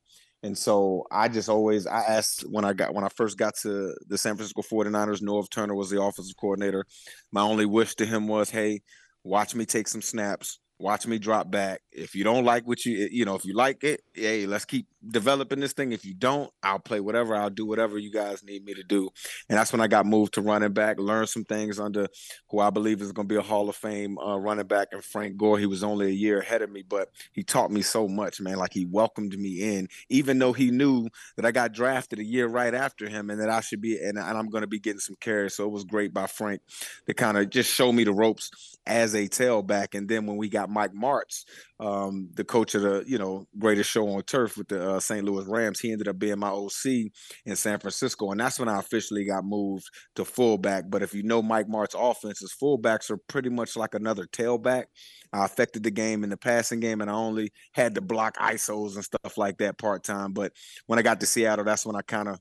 And 0.44 0.58
so 0.58 1.06
I 1.12 1.28
just 1.28 1.50
always 1.50 1.86
I 1.86 2.00
asked 2.00 2.44
when 2.50 2.66
I 2.66 2.74
got 2.74 2.94
when 2.94 3.04
I 3.04 3.10
first 3.10 3.38
got 3.38 3.56
to 3.62 3.94
the 4.08 4.18
San 4.18 4.36
Francisco 4.36 4.62
49ers, 4.62 5.22
Norv 5.22 5.50
Turner 5.50 5.76
was 5.76 5.90
the 5.90 6.02
offensive 6.02 6.36
coordinator. 6.38 6.86
My 7.32 7.42
only 7.42 7.66
wish 7.66 7.96
to 7.96 8.06
him 8.06 8.28
was, 8.28 8.50
hey, 8.50 8.82
watch 9.24 9.54
me 9.54 9.66
take 9.66 9.88
some 9.88 10.02
snaps, 10.02 10.60
watch 10.82 11.08
me 11.08 11.20
drop 11.20 11.50
back. 11.52 11.82
If 11.92 12.16
you 12.16 12.24
don't 12.24 12.46
like 12.46 12.68
what 12.68 12.86
you, 12.86 13.08
you 13.12 13.26
know, 13.26 13.36
if 13.36 13.46
you 13.46 13.54
like 13.54 13.84
it, 13.84 14.02
hey, 14.14 14.46
let's 14.46 14.66
keep 14.66 14.88
developing 15.10 15.60
this 15.60 15.74
thing. 15.74 15.92
If 15.92 16.06
you 16.06 16.14
don't, 16.14 16.52
I'll 16.64 16.80
play 16.80 17.00
whatever. 17.00 17.36
I'll 17.36 17.50
do 17.50 17.66
whatever 17.66 17.98
you 17.98 18.12
guys 18.12 18.44
need 18.44 18.64
me 18.64 18.74
to 18.74 18.84
do. 18.84 19.10
And 19.50 19.58
that's 19.58 19.72
when 19.72 19.82
I 19.82 19.88
got 19.88 20.06
moved 20.06 20.34
to 20.36 20.42
running 20.42 20.74
back, 20.74 21.00
learned 21.00 21.30
some 21.30 21.44
things 21.44 21.80
under 21.80 22.08
who 22.50 22.60
I 22.60 22.70
believe 22.70 23.02
is 23.02 23.12
going 23.12 23.28
to 23.28 23.34
be 23.34 23.40
a 23.40 23.44
Hall 23.44 23.70
of 23.70 23.76
Fame 23.76 24.18
uh, 24.20 24.38
running 24.38 24.68
back 24.68 24.90
and 24.92 25.04
Frank 25.04 25.38
Gore. 25.38 25.58
He 25.58 25.66
was 25.66 25.84
only 25.84 26.08
a 26.08 26.10
year 26.10 26.40
ahead 26.40 26.62
of 26.62 26.72
me, 26.72 26.84
but 26.88 27.10
he 27.32 27.44
taught 27.44 27.72
me 27.72 27.82
so 27.82 28.08
much, 28.08 28.40
man. 28.40 28.58
Like 28.58 28.74
he 28.74 28.86
welcomed 28.86 29.38
me 29.38 29.78
in, 29.78 29.88
even 30.10 30.40
though 30.40 30.54
he 30.54 30.72
knew 30.72 31.08
that 31.36 31.46
I 31.46 31.52
got 31.52 31.74
drafted 31.74 32.20
a 32.20 32.24
year 32.24 32.48
right 32.48 32.74
after 32.74 33.10
him 33.10 33.30
and 33.30 33.40
that 33.42 33.50
I 33.50 33.62
should 33.62 33.82
be, 33.82 33.98
and, 33.98 34.18
and 34.18 34.38
I'm 34.38 34.50
going 34.50 34.62
to 34.62 34.68
be 34.68 34.80
getting 34.80 35.00
some 35.00 35.16
carries. 35.20 35.56
So 35.56 35.66
it 35.66 35.72
was 35.72 35.84
great 35.84 36.14
by 36.14 36.28
Frank 36.28 36.62
to 37.08 37.14
kind 37.14 37.38
of 37.38 37.50
just 37.50 37.74
show 37.74 37.92
me 37.92 38.04
the 38.04 38.14
ropes 38.14 38.52
as 38.86 39.14
a 39.16 39.28
tailback. 39.28 39.96
And 39.96 40.08
then 40.08 40.26
when 40.26 40.38
we 40.38 40.50
got 40.50 40.70
Mike 40.70 40.94
Martz, 40.94 41.46
um, 41.80 42.30
the 42.36 42.44
coach 42.44 42.76
of 42.76 42.84
the 42.84 43.04
you 43.08 43.18
know 43.18 43.48
greatest 43.58 43.90
show 43.90 44.08
on 44.10 44.22
turf 44.24 44.56
with 44.58 44.68
the 44.68 44.91
uh, 44.91 44.91
Uh, 44.92 45.00
St. 45.00 45.24
Louis 45.24 45.46
Rams. 45.48 45.80
He 45.80 45.92
ended 45.92 46.08
up 46.08 46.20
being 46.20 46.40
my 46.40 46.50
OC 46.50 47.12
in 47.46 47.56
San 47.56 47.80
Francisco, 47.80 48.32
and 48.32 48.40
that's 48.40 48.60
when 48.60 48.70
I 48.70 48.80
officially 48.80 49.26
got 49.26 49.46
moved 49.46 49.86
to 50.16 50.26
fullback. 50.26 50.86
But 50.90 51.02
if 51.02 51.14
you 51.14 51.24
know 51.24 51.42
Mike 51.42 51.68
Martz's 51.68 52.00
offenses, 52.00 52.56
fullbacks 52.62 53.10
are 53.10 53.18
pretty 53.28 53.50
much 53.50 53.76
like 53.76 53.94
another 53.94 54.26
tailback. 54.26 54.86
I 55.34 55.46
affected 55.46 55.84
the 55.84 55.92
game 55.92 56.24
in 56.24 56.30
the 56.30 56.38
passing 56.38 56.80
game, 56.80 57.02
and 57.02 57.10
I 57.10 57.14
only 57.14 57.52
had 57.74 57.96
to 57.96 58.02
block 58.02 58.38
ISOs 58.38 58.96
and 58.96 59.04
stuff 59.04 59.38
like 59.38 59.58
that 59.60 59.78
part 59.78 60.04
time. 60.04 60.34
But 60.34 60.52
when 60.88 61.00
I 61.00 61.04
got 61.04 61.20
to 61.22 61.26
Seattle, 61.26 61.66
that's 61.66 61.86
when 61.86 61.96
I 61.96 62.02
kind 62.02 62.28
of 62.28 62.40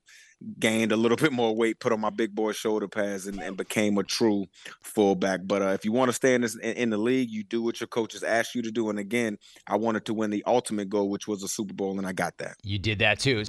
gained 0.59 0.93
a 0.93 0.97
little 0.97 1.17
bit 1.17 1.33
more 1.33 1.55
weight, 1.55 1.81
put 1.81 1.93
on 1.93 2.01
my 2.01 2.11
big 2.11 2.35
boy 2.35 2.53
shoulder 2.53 2.89
pads, 2.89 3.27
and, 3.27 3.41
and 3.41 3.57
became 3.57 3.99
a 3.99 4.03
true 4.03 4.47
fullback. 4.83 5.41
But 5.45 5.63
uh, 5.63 5.69
if 5.69 5.85
you 5.85 5.93
want 5.93 6.09
to 6.09 6.13
stay 6.13 6.35
in 6.35 6.41
this 6.43 6.57
in, 6.57 6.75
in, 6.75 6.91
the 6.91 6.99
league, 6.99 7.31
you 7.31 7.45
do 7.45 7.63
what 7.63 7.81
your 7.81 7.89
coaches 7.89 8.23
ask 8.23 8.55
you 8.55 8.63
to 8.63 8.71
do. 8.71 8.91
And 8.91 8.99
again, 8.99 9.39
I 9.67 9.77
wanted 9.77 10.05
to 10.07 10.15
win 10.15 10.31
the 10.31 10.43
ultimate 10.47 10.89
goal, 10.89 11.11
which 11.11 11.29
was 11.29 11.43
a 11.43 11.49
Super 11.49 11.75
Bowl, 11.75 11.99
and 11.99 12.07
I 12.07 12.13
got 12.13 12.39
that. 12.39 12.57
You 12.63 12.79
did 12.79 12.99
that 13.01 13.19
too. 13.19 13.45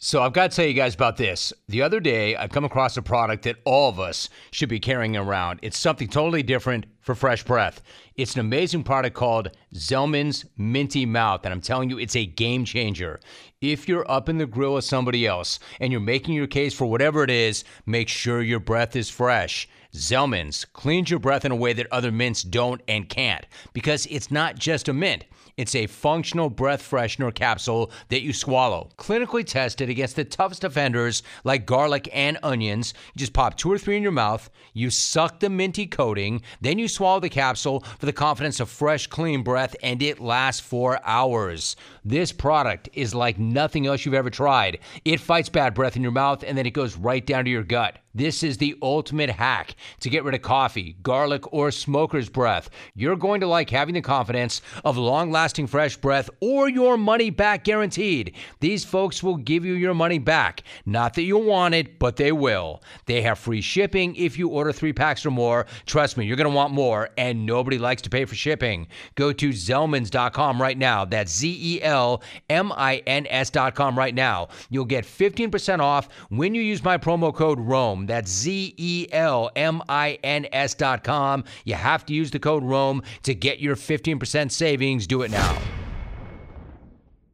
So 0.00 0.22
I've 0.22 0.32
got 0.32 0.50
to 0.50 0.56
tell 0.56 0.64
you 0.64 0.74
guys 0.74 0.94
about 0.94 1.16
this. 1.16 1.52
The 1.68 1.82
other 1.82 1.98
day, 1.98 2.36
I 2.36 2.46
come 2.46 2.64
across 2.64 2.96
a 2.96 3.02
product 3.02 3.42
that 3.42 3.56
all 3.64 3.88
of 3.88 3.98
us 3.98 4.28
should 4.52 4.68
be 4.68 4.78
carrying 4.78 5.16
around. 5.16 5.58
It's 5.60 5.76
something 5.76 6.06
totally 6.06 6.44
different 6.44 6.86
for 7.00 7.16
fresh 7.16 7.42
breath. 7.42 7.82
It's 8.14 8.34
an 8.34 8.40
amazing 8.40 8.84
product 8.84 9.16
called 9.16 9.50
Zelmin's 9.74 10.44
Minty 10.56 11.04
Mouth, 11.04 11.44
and 11.44 11.52
I'm 11.52 11.60
telling 11.60 11.90
you, 11.90 11.98
it's 11.98 12.14
a 12.14 12.26
game 12.26 12.64
changer. 12.64 13.18
If 13.60 13.88
you're 13.88 14.08
up 14.08 14.28
in 14.28 14.38
the 14.38 14.46
grill 14.46 14.74
with 14.74 14.84
somebody 14.84 15.26
else 15.26 15.58
and 15.80 15.90
you're 15.90 16.00
making 16.00 16.34
your 16.34 16.46
case 16.46 16.74
for 16.74 16.86
whatever 16.86 17.24
it 17.24 17.30
is, 17.30 17.64
make 17.84 18.08
sure 18.08 18.40
your 18.40 18.60
breath 18.60 18.94
is 18.94 19.10
fresh. 19.10 19.68
Zelmin's 19.94 20.64
cleans 20.66 21.10
your 21.10 21.18
breath 21.18 21.44
in 21.44 21.52
a 21.52 21.56
way 21.56 21.72
that 21.72 21.86
other 21.90 22.12
mints 22.12 22.42
don't 22.42 22.80
and 22.86 23.08
can't 23.08 23.46
because 23.72 24.06
it's 24.06 24.30
not 24.30 24.58
just 24.58 24.88
a 24.88 24.92
mint. 24.92 25.24
It's 25.56 25.74
a 25.74 25.88
functional 25.88 26.50
breath 26.50 26.88
freshener 26.88 27.34
capsule 27.34 27.90
that 28.10 28.22
you 28.22 28.32
swallow. 28.32 28.90
Clinically 28.96 29.44
tested 29.44 29.90
against 29.90 30.14
the 30.14 30.24
toughest 30.24 30.62
offenders 30.62 31.24
like 31.42 31.66
garlic 31.66 32.08
and 32.12 32.38
onions. 32.44 32.94
You 33.12 33.18
just 33.18 33.32
pop 33.32 33.56
two 33.56 33.72
or 33.72 33.76
three 33.76 33.96
in 33.96 34.02
your 34.04 34.12
mouth, 34.12 34.50
you 34.72 34.88
suck 34.88 35.40
the 35.40 35.50
minty 35.50 35.86
coating, 35.86 36.42
then 36.60 36.78
you 36.78 36.86
swallow 36.86 37.18
the 37.18 37.28
capsule 37.28 37.80
for 37.98 38.06
the 38.06 38.12
confidence 38.12 38.60
of 38.60 38.70
fresh, 38.70 39.08
clean 39.08 39.42
breath, 39.42 39.74
and 39.82 40.00
it 40.00 40.20
lasts 40.20 40.60
for 40.60 41.00
hours. 41.04 41.74
This 42.04 42.30
product 42.30 42.88
is 42.92 43.12
like 43.12 43.38
nothing 43.40 43.88
else 43.88 44.04
you've 44.04 44.14
ever 44.14 44.30
tried. 44.30 44.78
It 45.04 45.18
fights 45.18 45.48
bad 45.48 45.74
breath 45.74 45.96
in 45.96 46.02
your 46.02 46.12
mouth 46.12 46.44
and 46.46 46.56
then 46.56 46.66
it 46.66 46.70
goes 46.70 46.96
right 46.96 47.26
down 47.26 47.46
to 47.46 47.50
your 47.50 47.64
gut. 47.64 47.98
This 48.18 48.42
is 48.42 48.56
the 48.56 48.74
ultimate 48.82 49.30
hack 49.30 49.76
to 50.00 50.10
get 50.10 50.24
rid 50.24 50.34
of 50.34 50.42
coffee, 50.42 50.96
garlic, 51.04 51.52
or 51.52 51.70
smoker's 51.70 52.28
breath. 52.28 52.68
You're 52.96 53.14
going 53.14 53.40
to 53.42 53.46
like 53.46 53.70
having 53.70 53.94
the 53.94 54.00
confidence 54.00 54.60
of 54.84 54.96
long 54.96 55.30
lasting 55.30 55.68
fresh 55.68 55.96
breath 55.96 56.28
or 56.40 56.68
your 56.68 56.96
money 56.96 57.30
back 57.30 57.62
guaranteed. 57.62 58.34
These 58.58 58.84
folks 58.84 59.22
will 59.22 59.36
give 59.36 59.64
you 59.64 59.74
your 59.74 59.94
money 59.94 60.18
back. 60.18 60.64
Not 60.84 61.14
that 61.14 61.22
you'll 61.22 61.44
want 61.44 61.76
it, 61.76 62.00
but 62.00 62.16
they 62.16 62.32
will. 62.32 62.82
They 63.06 63.22
have 63.22 63.38
free 63.38 63.60
shipping 63.60 64.16
if 64.16 64.36
you 64.36 64.48
order 64.48 64.72
three 64.72 64.92
packs 64.92 65.24
or 65.24 65.30
more. 65.30 65.66
Trust 65.86 66.16
me, 66.16 66.26
you're 66.26 66.36
going 66.36 66.50
to 66.50 66.56
want 66.56 66.72
more, 66.72 67.10
and 67.18 67.46
nobody 67.46 67.78
likes 67.78 68.02
to 68.02 68.10
pay 68.10 68.24
for 68.24 68.34
shipping. 68.34 68.88
Go 69.14 69.32
to 69.32 69.50
Zelmins.com 69.50 70.60
right 70.60 70.76
now. 70.76 71.04
That's 71.04 71.32
Z 71.32 71.56
E 71.60 71.80
L 71.84 72.24
M 72.50 72.72
I 72.72 72.96
N 73.06 73.28
S.com 73.30 73.96
right 73.96 74.14
now. 74.14 74.48
You'll 74.70 74.86
get 74.86 75.04
15% 75.04 75.78
off 75.78 76.08
when 76.30 76.56
you 76.56 76.62
use 76.62 76.82
my 76.82 76.98
promo 76.98 77.32
code 77.32 77.60
ROME. 77.60 78.07
That's 78.08 78.30
Z 78.30 78.74
E 78.76 79.06
L 79.12 79.50
M 79.54 79.82
I 79.88 80.18
N 80.24 80.46
S 80.52 80.74
dot 80.74 81.04
com. 81.04 81.44
You 81.64 81.74
have 81.74 82.04
to 82.06 82.14
use 82.14 82.30
the 82.30 82.38
code 82.38 82.64
ROME 82.64 83.02
to 83.22 83.34
get 83.34 83.60
your 83.60 83.76
15% 83.76 84.50
savings. 84.50 85.06
Do 85.06 85.22
it 85.22 85.30
now. 85.30 85.58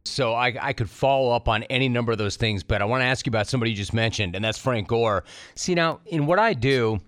So 0.04 0.34
I, 0.34 0.54
I 0.60 0.72
could 0.74 0.90
follow 0.90 1.30
up 1.30 1.48
on 1.48 1.62
any 1.64 1.88
number 1.88 2.12
of 2.12 2.18
those 2.18 2.36
things, 2.36 2.62
but 2.62 2.82
I 2.82 2.84
want 2.84 3.00
to 3.00 3.06
ask 3.06 3.24
you 3.24 3.30
about 3.30 3.46
somebody 3.46 3.70
you 3.70 3.76
just 3.76 3.94
mentioned, 3.94 4.36
and 4.36 4.44
that's 4.44 4.58
Frank 4.58 4.86
Gore. 4.86 5.24
See, 5.54 5.74
now, 5.74 6.00
in 6.06 6.26
what 6.26 6.38
I 6.38 6.52
do, 6.52 7.00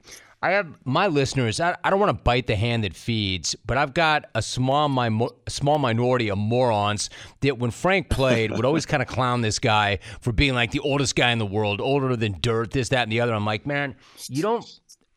I 0.43 0.51
have 0.51 0.69
my 0.85 1.07
listeners. 1.07 1.61
I, 1.61 1.77
I 1.83 1.91
don't 1.91 1.99
want 1.99 2.17
to 2.17 2.23
bite 2.23 2.47
the 2.47 2.57
hand 2.57 2.85
that 2.85 2.95
feeds, 2.95 3.55
but 3.67 3.79
I've 3.79 3.95
got 3.95 4.27
a 4.35 4.43
small 4.43 4.89
my 4.89 5.11
small 5.49 5.79
minority 5.79 6.29
of 6.29 6.39
morons 6.39 7.11
that, 7.41 7.59
when 7.59 7.71
Frank 7.71 8.11
played, 8.11 8.51
would 8.51 8.65
always 8.65 8.87
kind 8.87 9.03
of 9.03 9.09
clown 9.09 9.41
this 9.41 9.59
guy 9.59 9.99
for 10.21 10.33
being 10.33 10.55
like 10.55 10.71
the 10.71 10.81
oldest 10.81 11.17
guy 11.17 11.31
in 11.31 11.39
the 11.39 11.47
world, 11.47 11.81
older 11.81 12.15
than 12.17 12.37
dirt, 12.41 12.71
this, 12.71 12.91
that, 12.91 13.05
and 13.05 13.13
the 13.13 13.21
other. 13.21 13.35
I'm 13.35 13.47
like, 13.47 13.67
man, 13.67 13.97
you 14.29 14.43
don't 14.43 14.65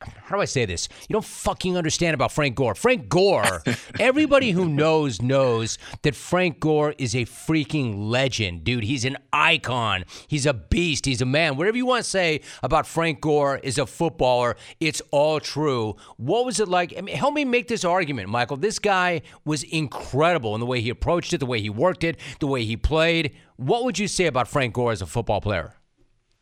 how 0.02 0.36
do 0.36 0.42
I 0.42 0.46
say 0.46 0.66
this? 0.66 0.88
You 1.10 1.14
don't 1.14 1.26
fucking 1.26 1.76
understand 1.76 2.14
about 2.14 2.32
Frank 2.32 2.56
Gore. 2.56 2.74
Frank 2.74 3.10
Gore, 3.10 3.64
everybody 4.00 4.52
who 4.52 4.70
knows 4.70 5.22
knows 5.22 5.78
that 6.04 6.16
Frank 6.16 6.60
Gore 6.62 6.96
is 6.98 7.16
a 7.16 7.26
freaking 7.26 8.10
legend, 8.10 8.64
dude. 8.64 8.86
He's 8.86 9.04
an 9.04 9.18
icon. 9.34 10.06
He's 10.28 10.46
a 10.46 10.54
beast. 10.54 11.06
He's 11.06 11.22
a 11.22 11.26
man. 11.26 11.58
Whatever 11.58 11.76
you 11.76 11.86
want 11.86 12.04
to 12.06 12.10
say 12.10 12.42
about 12.64 12.88
Frank 12.88 13.20
Gore 13.20 13.60
as 13.62 13.78
a 13.78 13.86
footballer, 13.86 14.56
it's 14.80 15.02
all 15.12 15.42
true. 15.42 15.98
What 16.16 16.46
was 16.46 16.62
it 16.62 16.70
like? 16.70 16.94
I 16.98 17.02
mean, 17.02 17.16
help 17.18 17.34
me 17.34 17.44
make 17.44 17.68
this 17.68 17.84
argument, 17.84 18.30
Michael. 18.30 18.56
This 18.56 18.80
guy 18.80 19.22
was 19.44 19.64
incredible 19.64 20.54
in 20.54 20.62
the 20.62 20.66
way 20.66 20.80
he 20.80 20.90
approached 20.90 21.34
it, 21.34 21.40
the 21.40 21.46
way 21.46 21.60
he 21.60 21.70
worked 21.70 22.06
it, 22.06 22.18
the 22.40 22.48
way 22.48 22.64
he 22.64 22.78
played. 22.78 23.36
What 23.58 23.84
would 23.84 24.00
you 24.00 24.08
say 24.08 24.28
about 24.28 24.48
Frank 24.48 24.74
Gore 24.74 24.94
as 24.94 25.02
a 25.02 25.06
football 25.06 25.42
player? 25.42 25.76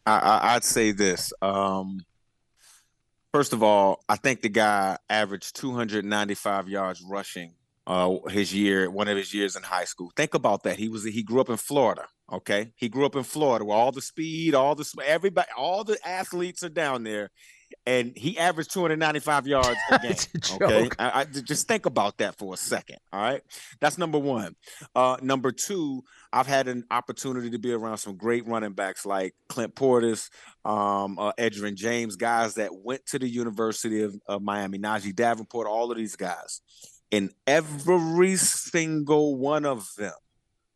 I, 0.05 0.53
would 0.53 0.63
say 0.63 0.91
this. 0.91 1.33
Um, 1.41 1.99
First 3.37 3.53
of 3.53 3.61
all, 3.61 4.03
I 4.09 4.15
think 4.15 4.41
the 4.41 4.49
guy 4.49 4.97
averaged 5.11 5.55
295 5.57 6.67
yards 6.67 7.03
rushing 7.03 7.53
uh, 7.85 8.17
his 8.29 8.51
year, 8.51 8.89
one 8.89 9.07
of 9.07 9.15
his 9.15 9.31
years 9.31 9.55
in 9.55 9.61
high 9.61 9.83
school. 9.83 10.11
Think 10.15 10.33
about 10.33 10.63
that. 10.63 10.77
He 10.79 10.89
was 10.89 11.03
he 11.03 11.21
grew 11.21 11.39
up 11.39 11.49
in 11.51 11.57
Florida. 11.57 12.07
Okay, 12.33 12.71
he 12.77 12.89
grew 12.89 13.05
up 13.05 13.15
in 13.15 13.21
Florida 13.21 13.63
where 13.63 13.77
all 13.77 13.91
the 13.91 14.01
speed, 14.01 14.55
all 14.55 14.73
the 14.73 14.91
everybody, 15.05 15.49
all 15.55 15.83
the 15.83 15.99
athletes 16.03 16.63
are 16.63 16.69
down 16.69 17.03
there, 17.03 17.29
and 17.85 18.13
he 18.17 18.37
averaged 18.37 18.71
295 18.73 19.47
yards 19.47 19.77
a 19.91 19.99
game. 19.99 20.11
a 20.11 20.63
okay, 20.63 20.89
I, 20.99 21.21
I, 21.21 21.23
just 21.25 21.67
think 21.67 21.85
about 21.85 22.17
that 22.17 22.37
for 22.37 22.53
a 22.53 22.57
second. 22.57 22.97
All 23.13 23.21
right, 23.21 23.41
that's 23.79 23.97
number 23.97 24.19
one. 24.19 24.55
Uh, 24.95 25.17
number 25.21 25.51
two, 25.51 26.03
I've 26.31 26.47
had 26.47 26.67
an 26.67 26.83
opportunity 26.91 27.49
to 27.51 27.59
be 27.59 27.71
around 27.71 27.97
some 27.97 28.17
great 28.17 28.45
running 28.45 28.73
backs 28.73 29.05
like 29.05 29.33
Clint 29.47 29.75
Portis, 29.75 30.29
um, 30.65 31.17
uh, 31.17 31.31
Edgerrin 31.37 31.75
James, 31.75 32.15
guys 32.15 32.55
that 32.55 32.75
went 32.75 33.05
to 33.07 33.19
the 33.19 33.27
University 33.27 34.03
of, 34.03 34.19
of 34.27 34.41
Miami, 34.41 34.77
Najeh 34.77 35.15
Davenport, 35.15 35.67
all 35.67 35.91
of 35.91 35.97
these 35.97 36.15
guys. 36.15 36.61
And 37.11 37.31
every 37.45 38.35
single 38.35 39.37
one 39.37 39.65
of 39.65 39.87
them, 39.97 40.13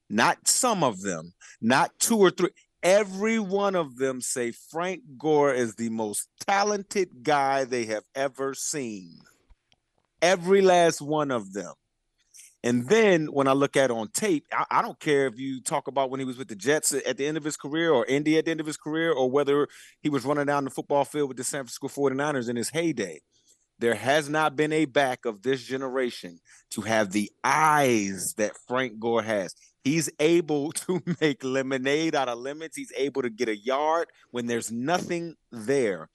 not 0.10 0.48
some 0.48 0.83
of 0.83 1.01
them, 1.01 1.33
not 1.62 1.91
two 2.00 2.17
or 2.17 2.31
three, 2.31 2.51
every 2.83 3.39
one 3.39 3.75
of 3.75 3.97
them 3.97 4.21
say 4.21 4.51
Frank 4.51 5.01
Gore 5.17 5.53
is 5.53 5.75
the 5.75 5.89
most 5.89 6.27
talented 6.47 7.23
guy 7.23 7.63
they 7.63 7.85
have 7.85 8.03
ever 8.15 8.53
seen. 8.53 9.19
Every 10.21 10.61
last 10.61 11.01
one 11.01 11.31
of 11.31 11.53
them. 11.53 11.73
And 12.63 12.88
then 12.88 13.25
when 13.25 13.47
I 13.47 13.53
look 13.53 13.75
at 13.75 13.89
on 13.89 14.09
tape, 14.09 14.45
I, 14.51 14.65
I, 14.69 14.81
don't 14.83 15.00
care 15.00 15.25
if 15.25 15.39
you 15.39 15.61
talk 15.61 15.88
about 15.88 16.11
when 16.11 16.19
he 16.19 16.25
was 16.25 16.38
with 16.38 16.47
the 16.47 16.55
Jets 16.55 16.91
at 16.93 17.17
the 17.17 17.25
end 17.25 17.38
of 17.38 17.43
his 17.43 17.57
career 17.57 17.91
or 17.91 18.05
Indy 18.05 18.38
at 18.38 18.45
the 18.45 18.51
end 18.51 18.59
of 18.59 18.67
his 18.67 18.77
career 18.77 19.11
or 19.11 19.31
whether 19.31 19.67
he 20.01 20.09
was 20.09 20.25
running 20.25 20.45
down 20.45 20.65
the 20.65 20.69
football 20.69 21.03
field 21.03 21.27
with 21.27 21.38
the 21.38 21.43
San 21.43 21.61
Francisco 21.61 21.88
49ers 21.88 22.50
in 22.50 22.55
his 22.55 22.69
heyday. 22.69 23.19
There 23.79 23.95
has 23.95 24.29
not 24.29 24.55
been 24.55 24.71
a 24.73 24.85
back 24.85 25.25
of 25.25 25.41
this 25.41 25.63
generation 25.63 26.39
to 26.71 26.81
have 26.81 27.11
the 27.11 27.31
eyes 27.43 28.35
that 28.38 28.55
Frank 28.67 29.00
Gore 29.00 29.23
has. 29.23 29.55
He's 29.83 30.09
able 30.19 30.71
to 30.83 31.01
make 31.21 31.43
lemonade 31.43 32.15
out 32.15 32.29
of 32.29 32.39
lemons. 32.39 32.75
He's 32.75 32.93
able 32.95 33.21
to 33.21 33.29
get 33.29 33.50
a 33.50 33.57
yard 33.57 34.09
when 34.31 34.47
there's 34.47 34.71
nothing 34.71 35.35
there. 35.51 36.09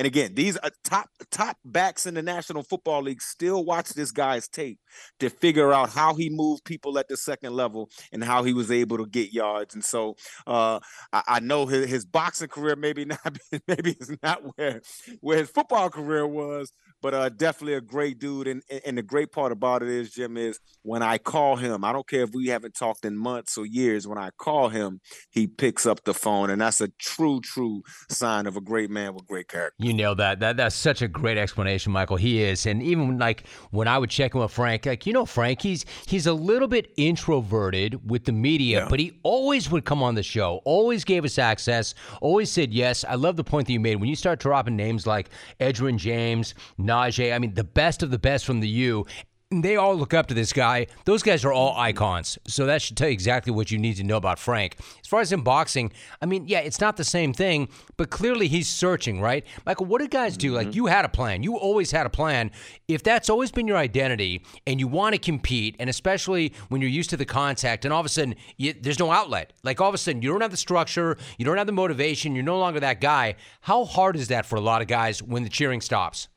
And 0.00 0.06
again, 0.06 0.32
these 0.34 0.56
are 0.56 0.70
top 0.82 1.10
top 1.30 1.58
backs 1.62 2.06
in 2.06 2.14
the 2.14 2.22
National 2.22 2.62
Football 2.62 3.02
League 3.02 3.20
still 3.20 3.66
watch 3.66 3.90
this 3.90 4.10
guy's 4.10 4.48
tape 4.48 4.78
to 5.18 5.28
figure 5.28 5.74
out 5.74 5.90
how 5.90 6.14
he 6.14 6.30
moved 6.30 6.64
people 6.64 6.98
at 6.98 7.06
the 7.08 7.18
second 7.18 7.52
level 7.52 7.90
and 8.10 8.24
how 8.24 8.42
he 8.42 8.54
was 8.54 8.70
able 8.70 8.96
to 8.96 9.04
get 9.04 9.34
yards. 9.34 9.74
And 9.74 9.84
so 9.84 10.16
uh, 10.46 10.80
I, 11.12 11.22
I, 11.28 11.40
know 11.40 11.66
his, 11.66 11.90
his 11.90 12.06
boxing 12.06 12.48
career 12.48 12.76
maybe 12.76 13.04
not 13.04 13.36
maybe 13.68 13.94
is 14.00 14.16
not 14.22 14.40
where 14.56 14.80
where 15.20 15.36
his 15.36 15.50
football 15.50 15.90
career 15.90 16.26
was, 16.26 16.72
but 17.02 17.14
uh, 17.14 17.28
definitely 17.28 17.74
a 17.74 17.80
great 17.80 18.18
dude. 18.18 18.46
And, 18.46 18.62
and 18.84 18.98
the 18.98 19.02
great 19.02 19.32
part 19.32 19.52
about 19.52 19.82
it 19.82 19.88
is, 19.88 20.12
Jim, 20.12 20.36
is 20.36 20.58
when 20.82 21.02
I 21.02 21.18
call 21.18 21.56
him, 21.56 21.84
I 21.84 21.92
don't 21.92 22.08
care 22.08 22.22
if 22.22 22.30
we 22.32 22.48
haven't 22.48 22.74
talked 22.74 23.04
in 23.04 23.16
months 23.16 23.56
or 23.56 23.66
years, 23.66 24.06
when 24.06 24.18
I 24.18 24.30
call 24.38 24.68
him, 24.68 25.00
he 25.30 25.46
picks 25.46 25.86
up 25.86 26.04
the 26.04 26.14
phone. 26.14 26.50
And 26.50 26.60
that's 26.60 26.80
a 26.80 26.88
true, 26.98 27.40
true 27.40 27.82
sign 28.10 28.46
of 28.46 28.56
a 28.56 28.60
great 28.60 28.90
man 28.90 29.14
with 29.14 29.26
great 29.26 29.48
character. 29.48 29.76
You 29.90 29.96
nailed 29.96 30.18
that. 30.18 30.38
that 30.38 30.56
that's 30.56 30.76
such 30.76 31.02
a 31.02 31.08
great 31.08 31.36
explanation, 31.36 31.90
Michael. 31.90 32.16
He 32.16 32.42
is. 32.44 32.64
And 32.66 32.80
even 32.80 33.18
like 33.18 33.48
when 33.72 33.88
I 33.88 33.98
would 33.98 34.08
check 34.08 34.36
in 34.36 34.40
with 34.40 34.52
Frank, 34.52 34.86
like, 34.86 35.04
you 35.04 35.12
know, 35.12 35.26
Frank, 35.26 35.62
he's, 35.62 35.84
he's 36.06 36.28
a 36.28 36.32
little 36.32 36.68
bit 36.68 36.92
introverted 36.96 38.08
with 38.08 38.24
the 38.24 38.30
media, 38.30 38.82
yeah. 38.82 38.88
but 38.88 39.00
he 39.00 39.18
always 39.24 39.68
would 39.68 39.84
come 39.84 40.00
on 40.00 40.14
the 40.14 40.22
show, 40.22 40.60
always 40.64 41.02
gave 41.02 41.24
us 41.24 41.38
access, 41.40 41.96
always 42.20 42.52
said 42.52 42.72
yes. 42.72 43.04
I 43.04 43.16
love 43.16 43.36
the 43.36 43.42
point 43.42 43.66
that 43.66 43.72
you 43.72 43.80
made. 43.80 43.96
When 43.96 44.08
you 44.08 44.14
start 44.14 44.38
dropping 44.38 44.76
names 44.76 45.08
like 45.08 45.30
Edgerrin 45.58 45.96
James, 45.96 46.54
Najeh. 46.78 47.34
I 47.34 47.40
mean, 47.40 47.54
the 47.54 47.64
best 47.64 48.04
of 48.04 48.12
the 48.12 48.18
best 48.18 48.44
from 48.44 48.60
the 48.60 48.68
U. 48.68 49.06
They 49.52 49.74
all 49.74 49.96
look 49.96 50.14
up 50.14 50.28
to 50.28 50.34
this 50.34 50.52
guy. 50.52 50.86
Those 51.06 51.24
guys 51.24 51.44
are 51.44 51.52
all 51.52 51.76
icons. 51.76 52.38
So 52.46 52.66
that 52.66 52.80
should 52.80 52.96
tell 52.96 53.08
you 53.08 53.12
exactly 53.12 53.52
what 53.52 53.72
you 53.72 53.78
need 53.78 53.96
to 53.96 54.04
know 54.04 54.16
about 54.16 54.38
Frank. 54.38 54.76
As 55.00 55.08
far 55.08 55.22
as 55.22 55.32
in 55.32 55.40
boxing, 55.40 55.90
I 56.22 56.26
mean, 56.26 56.46
yeah, 56.46 56.60
it's 56.60 56.80
not 56.80 56.96
the 56.96 57.02
same 57.02 57.32
thing, 57.32 57.68
but 57.96 58.10
clearly 58.10 58.46
he's 58.46 58.68
searching, 58.68 59.20
right? 59.20 59.44
Michael, 59.66 59.86
what 59.86 60.00
do 60.00 60.06
guys 60.06 60.36
do? 60.36 60.52
Like, 60.52 60.68
mm-hmm. 60.68 60.76
you 60.76 60.86
had 60.86 61.04
a 61.04 61.08
plan. 61.08 61.42
You 61.42 61.56
always 61.56 61.90
had 61.90 62.06
a 62.06 62.10
plan. 62.10 62.52
If 62.86 63.02
that's 63.02 63.28
always 63.28 63.50
been 63.50 63.66
your 63.66 63.76
identity 63.76 64.44
and 64.68 64.78
you 64.78 64.86
want 64.86 65.16
to 65.16 65.20
compete, 65.20 65.74
and 65.80 65.90
especially 65.90 66.52
when 66.68 66.80
you're 66.80 66.88
used 66.88 67.10
to 67.10 67.16
the 67.16 67.26
contact, 67.26 67.84
and 67.84 67.92
all 67.92 67.98
of 67.98 68.06
a 68.06 68.08
sudden 68.08 68.36
you, 68.56 68.72
there's 68.72 69.00
no 69.00 69.10
outlet, 69.10 69.52
like 69.64 69.80
all 69.80 69.88
of 69.88 69.94
a 69.96 69.98
sudden 69.98 70.22
you 70.22 70.30
don't 70.30 70.42
have 70.42 70.52
the 70.52 70.56
structure, 70.56 71.16
you 71.38 71.44
don't 71.44 71.58
have 71.58 71.66
the 71.66 71.72
motivation, 71.72 72.36
you're 72.36 72.44
no 72.44 72.60
longer 72.60 72.78
that 72.78 73.00
guy, 73.00 73.34
how 73.62 73.84
hard 73.84 74.14
is 74.14 74.28
that 74.28 74.46
for 74.46 74.54
a 74.54 74.60
lot 74.60 74.80
of 74.80 74.86
guys 74.86 75.20
when 75.20 75.42
the 75.42 75.48
cheering 75.48 75.80
stops? 75.80 76.28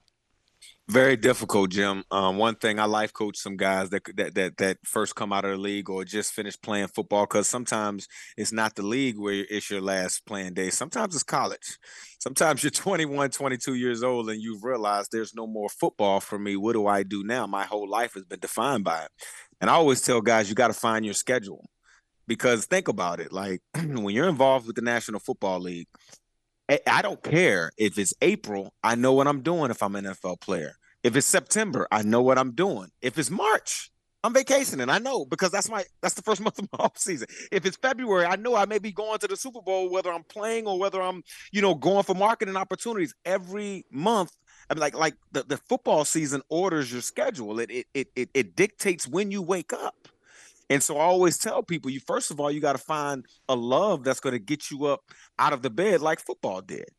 Very 0.93 1.17
difficult, 1.17 1.71
Jim. 1.71 2.03
Um, 2.11 2.37
one 2.37 2.53
thing 2.53 2.77
I 2.77 2.85
life 2.85 3.13
coach 3.13 3.35
some 3.37 3.57
guys 3.57 3.89
that 3.89 4.03
that 4.15 4.35
that 4.35 4.57
that 4.57 4.77
first 4.85 5.15
come 5.15 5.33
out 5.33 5.43
of 5.43 5.49
the 5.49 5.57
league 5.57 5.89
or 5.89 6.05
just 6.05 6.33
finished 6.33 6.61
playing 6.61 6.89
football 6.89 7.25
because 7.25 7.49
sometimes 7.49 8.07
it's 8.37 8.51
not 8.51 8.75
the 8.75 8.83
league 8.83 9.17
where 9.17 9.43
it's 9.49 9.71
your 9.71 9.81
last 9.81 10.23
playing 10.27 10.53
day. 10.53 10.69
Sometimes 10.69 11.15
it's 11.15 11.23
college. 11.23 11.79
Sometimes 12.19 12.61
you're 12.61 12.69
21, 12.85 13.31
22 13.31 13.73
years 13.73 14.03
old 14.03 14.29
and 14.29 14.39
you've 14.39 14.63
realized 14.63 15.09
there's 15.11 15.33
no 15.33 15.47
more 15.47 15.67
football 15.67 16.19
for 16.19 16.37
me. 16.37 16.57
What 16.57 16.73
do 16.73 16.85
I 16.85 17.01
do 17.01 17.23
now? 17.23 17.47
My 17.47 17.63
whole 17.63 17.89
life 17.89 18.13
has 18.13 18.25
been 18.25 18.39
defined 18.39 18.83
by 18.83 19.05
it. 19.05 19.09
And 19.59 19.71
I 19.71 19.73
always 19.73 19.99
tell 19.99 20.21
guys 20.21 20.47
you 20.47 20.53
got 20.53 20.67
to 20.67 20.73
find 20.73 21.03
your 21.03 21.15
schedule 21.15 21.65
because 22.27 22.67
think 22.67 22.87
about 22.87 23.19
it. 23.19 23.33
Like 23.33 23.61
when 23.73 24.13
you're 24.13 24.29
involved 24.29 24.67
with 24.67 24.75
the 24.75 24.83
National 24.83 25.19
Football 25.19 25.61
League, 25.61 25.87
I 26.69 27.01
don't 27.01 27.21
care 27.23 27.71
if 27.77 27.97
it's 27.97 28.13
April. 28.21 28.73
I 28.83 28.93
know 28.93 29.13
what 29.13 29.27
I'm 29.27 29.41
doing 29.41 29.71
if 29.71 29.81
I'm 29.81 29.95
an 29.95 30.05
NFL 30.05 30.39
player. 30.39 30.75
If 31.03 31.15
it's 31.15 31.27
September, 31.27 31.87
I 31.91 32.01
know 32.01 32.21
what 32.21 32.37
I'm 32.37 32.51
doing. 32.51 32.89
If 33.01 33.17
it's 33.17 33.29
March, 33.29 33.91
I'm 34.23 34.33
vacationing. 34.33 34.89
I 34.89 34.99
know 34.99 35.25
because 35.25 35.51
that's 35.51 35.69
my 35.69 35.83
that's 36.01 36.15
the 36.15 36.21
first 36.21 36.41
month 36.43 36.59
of 36.59 36.69
my 36.71 36.85
off 36.85 36.97
season. 36.97 37.27
If 37.51 37.65
it's 37.65 37.77
February, 37.77 38.25
I 38.25 38.37
know 38.37 38.55
I 38.55 38.65
may 38.65 38.79
be 38.79 38.91
going 38.91 39.19
to 39.19 39.27
the 39.27 39.35
Super 39.35 39.61
Bowl, 39.61 39.89
whether 39.89 40.11
I'm 40.11 40.23
playing 40.23 40.65
or 40.65 40.79
whether 40.79 41.01
I'm, 41.01 41.23
you 41.51 41.61
know, 41.61 41.75
going 41.75 42.03
for 42.03 42.15
marketing 42.15 42.55
opportunities. 42.55 43.13
Every 43.25 43.85
month, 43.91 44.31
I 44.69 44.73
mean, 44.75 44.81
like 44.81 44.95
like 44.95 45.15
the, 45.33 45.43
the 45.43 45.57
football 45.57 46.05
season 46.05 46.41
orders 46.49 46.91
your 46.91 47.01
schedule. 47.01 47.59
It 47.59 47.69
it 47.93 48.07
it 48.15 48.29
it 48.33 48.55
dictates 48.55 49.07
when 49.07 49.29
you 49.29 49.41
wake 49.41 49.73
up. 49.73 50.07
And 50.69 50.81
so 50.81 50.97
I 50.97 51.03
always 51.03 51.37
tell 51.37 51.61
people, 51.61 51.91
you 51.91 51.99
first 51.99 52.31
of 52.31 52.39
all, 52.39 52.49
you 52.49 52.61
got 52.61 52.71
to 52.73 52.81
find 52.81 53.25
a 53.49 53.55
love 53.55 54.05
that's 54.05 54.21
going 54.21 54.33
to 54.33 54.39
get 54.39 54.71
you 54.71 54.85
up 54.85 55.01
out 55.37 55.51
of 55.51 55.61
the 55.61 55.69
bed 55.69 56.01
like 56.01 56.19
football 56.19 56.61
did. 56.61 56.89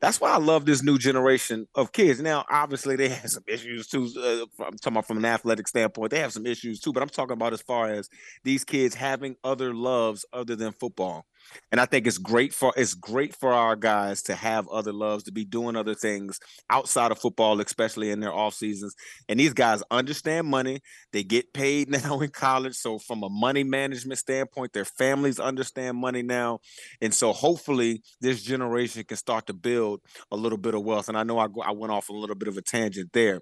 That's 0.00 0.20
why 0.20 0.30
I 0.30 0.38
love 0.38 0.64
this 0.64 0.82
new 0.82 0.96
generation 0.96 1.66
of 1.74 1.92
kids. 1.92 2.20
Now, 2.20 2.44
obviously, 2.48 2.94
they 2.94 3.08
have 3.08 3.30
some 3.30 3.42
issues 3.48 3.88
too. 3.88 4.08
Uh, 4.16 4.64
I'm 4.64 4.76
talking 4.78 4.92
about 4.92 5.06
from 5.06 5.18
an 5.18 5.24
athletic 5.24 5.66
standpoint, 5.66 6.10
they 6.12 6.20
have 6.20 6.32
some 6.32 6.46
issues 6.46 6.80
too. 6.80 6.92
But 6.92 7.02
I'm 7.02 7.08
talking 7.08 7.32
about 7.32 7.52
as 7.52 7.62
far 7.62 7.90
as 7.90 8.08
these 8.44 8.64
kids 8.64 8.94
having 8.94 9.36
other 9.42 9.74
loves 9.74 10.24
other 10.32 10.54
than 10.54 10.72
football 10.72 11.26
and 11.70 11.80
I 11.80 11.86
think 11.86 12.06
it's 12.06 12.18
great 12.18 12.52
for 12.52 12.72
it's 12.76 12.94
great 12.94 13.34
for 13.34 13.52
our 13.52 13.76
guys 13.76 14.22
to 14.22 14.34
have 14.34 14.68
other 14.68 14.92
loves, 14.92 15.24
to 15.24 15.32
be 15.32 15.44
doing 15.44 15.76
other 15.76 15.94
things 15.94 16.38
outside 16.70 17.12
of 17.12 17.18
football, 17.18 17.60
especially 17.60 18.10
in 18.10 18.20
their 18.20 18.32
off 18.32 18.54
seasons. 18.54 18.94
And 19.28 19.38
these 19.38 19.52
guys 19.52 19.82
understand 19.90 20.46
money; 20.46 20.80
they 21.12 21.22
get 21.22 21.52
paid 21.52 21.88
now 22.04 22.20
in 22.20 22.30
college. 22.30 22.74
So 22.74 22.98
from 22.98 23.22
a 23.22 23.28
money 23.28 23.64
management 23.64 24.18
standpoint, 24.18 24.72
their 24.72 24.84
families 24.84 25.38
understand 25.38 25.96
money 25.96 26.22
now, 26.22 26.60
and 27.00 27.12
so 27.12 27.32
hopefully 27.32 28.02
this 28.20 28.42
generation 28.42 29.04
can 29.04 29.16
start 29.16 29.46
to 29.46 29.52
build 29.54 30.00
a 30.30 30.36
little 30.36 30.58
bit 30.58 30.74
of 30.74 30.82
wealth. 30.82 31.08
And 31.08 31.18
I 31.18 31.22
know 31.22 31.38
I, 31.38 31.46
I 31.64 31.72
went 31.72 31.92
off 31.92 32.08
a 32.08 32.12
little 32.12 32.36
bit 32.36 32.48
of 32.48 32.56
a 32.56 32.62
tangent 32.62 33.10
there, 33.12 33.40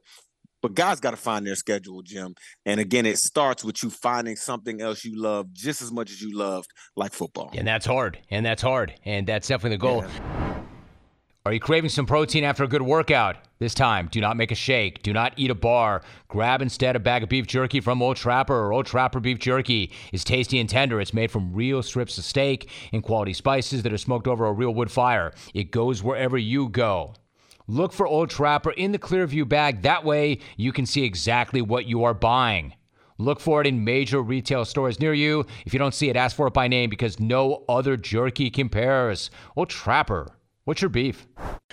but 0.62 0.74
guys 0.74 1.00
got 1.00 1.12
to 1.12 1.16
find 1.16 1.46
their 1.46 1.54
schedule, 1.54 2.02
Jim. 2.02 2.34
And 2.64 2.80
again, 2.80 3.06
it 3.06 3.18
starts 3.18 3.64
with 3.64 3.82
you 3.82 3.90
finding 3.90 4.36
something 4.36 4.80
else 4.80 5.04
you 5.04 5.20
love 5.20 5.52
just 5.52 5.82
as 5.82 5.92
much 5.92 6.10
as 6.10 6.20
you 6.20 6.36
loved, 6.36 6.70
like 6.96 7.12
football. 7.12 7.50
And 7.54 7.66
that's 7.66 7.86
hard. 7.86 8.18
And 8.30 8.44
that's 8.44 8.62
hard. 8.62 8.94
And 9.04 9.26
that's 9.26 9.48
definitely 9.48 9.76
the 9.76 9.80
goal. 9.80 10.04
Yeah. 10.04 10.46
Are 11.46 11.52
you 11.52 11.60
craving 11.60 11.90
some 11.90 12.06
protein 12.06 12.42
after 12.42 12.64
a 12.64 12.66
good 12.66 12.82
workout? 12.82 13.36
This 13.60 13.72
time, 13.72 14.08
do 14.10 14.20
not 14.20 14.36
make 14.36 14.50
a 14.50 14.56
shake. 14.56 15.04
Do 15.04 15.12
not 15.12 15.32
eat 15.36 15.48
a 15.48 15.54
bar. 15.54 16.02
Grab 16.26 16.60
instead 16.60 16.96
a 16.96 16.98
bag 16.98 17.22
of 17.22 17.28
beef 17.28 17.46
jerky 17.46 17.78
from 17.78 18.02
Old 18.02 18.16
Trapper 18.16 18.52
or 18.52 18.72
Old 18.72 18.86
Trapper 18.86 19.20
Beef 19.20 19.38
Jerky. 19.38 19.92
is 20.12 20.24
tasty 20.24 20.58
and 20.58 20.68
tender. 20.68 21.00
It's 21.00 21.14
made 21.14 21.30
from 21.30 21.54
real 21.54 21.84
strips 21.84 22.18
of 22.18 22.24
steak 22.24 22.68
and 22.92 23.00
quality 23.00 23.32
spices 23.32 23.84
that 23.84 23.92
are 23.92 23.98
smoked 23.98 24.26
over 24.26 24.44
a 24.44 24.52
real 24.52 24.74
wood 24.74 24.90
fire. 24.90 25.32
It 25.54 25.70
goes 25.70 26.02
wherever 26.02 26.36
you 26.36 26.68
go. 26.68 27.14
Look 27.68 27.92
for 27.92 28.06
Old 28.06 28.30
Trapper 28.30 28.70
in 28.70 28.92
the 28.92 28.98
Clearview 28.98 29.48
bag. 29.48 29.82
That 29.82 30.04
way, 30.04 30.38
you 30.56 30.72
can 30.72 30.86
see 30.86 31.02
exactly 31.02 31.60
what 31.60 31.86
you 31.86 32.04
are 32.04 32.14
buying. 32.14 32.74
Look 33.18 33.40
for 33.40 33.60
it 33.60 33.66
in 33.66 33.82
major 33.82 34.22
retail 34.22 34.64
stores 34.64 35.00
near 35.00 35.14
you. 35.14 35.44
If 35.64 35.72
you 35.72 35.80
don't 35.80 35.94
see 35.94 36.08
it, 36.08 36.14
ask 36.14 36.36
for 36.36 36.46
it 36.46 36.54
by 36.54 36.68
name 36.68 36.90
because 36.90 37.18
no 37.18 37.64
other 37.68 37.96
jerky 37.96 38.50
compares. 38.50 39.30
Old 39.56 39.68
Trapper, 39.68 40.36
what's 40.64 40.80
your 40.80 40.90
beef? 40.90 41.26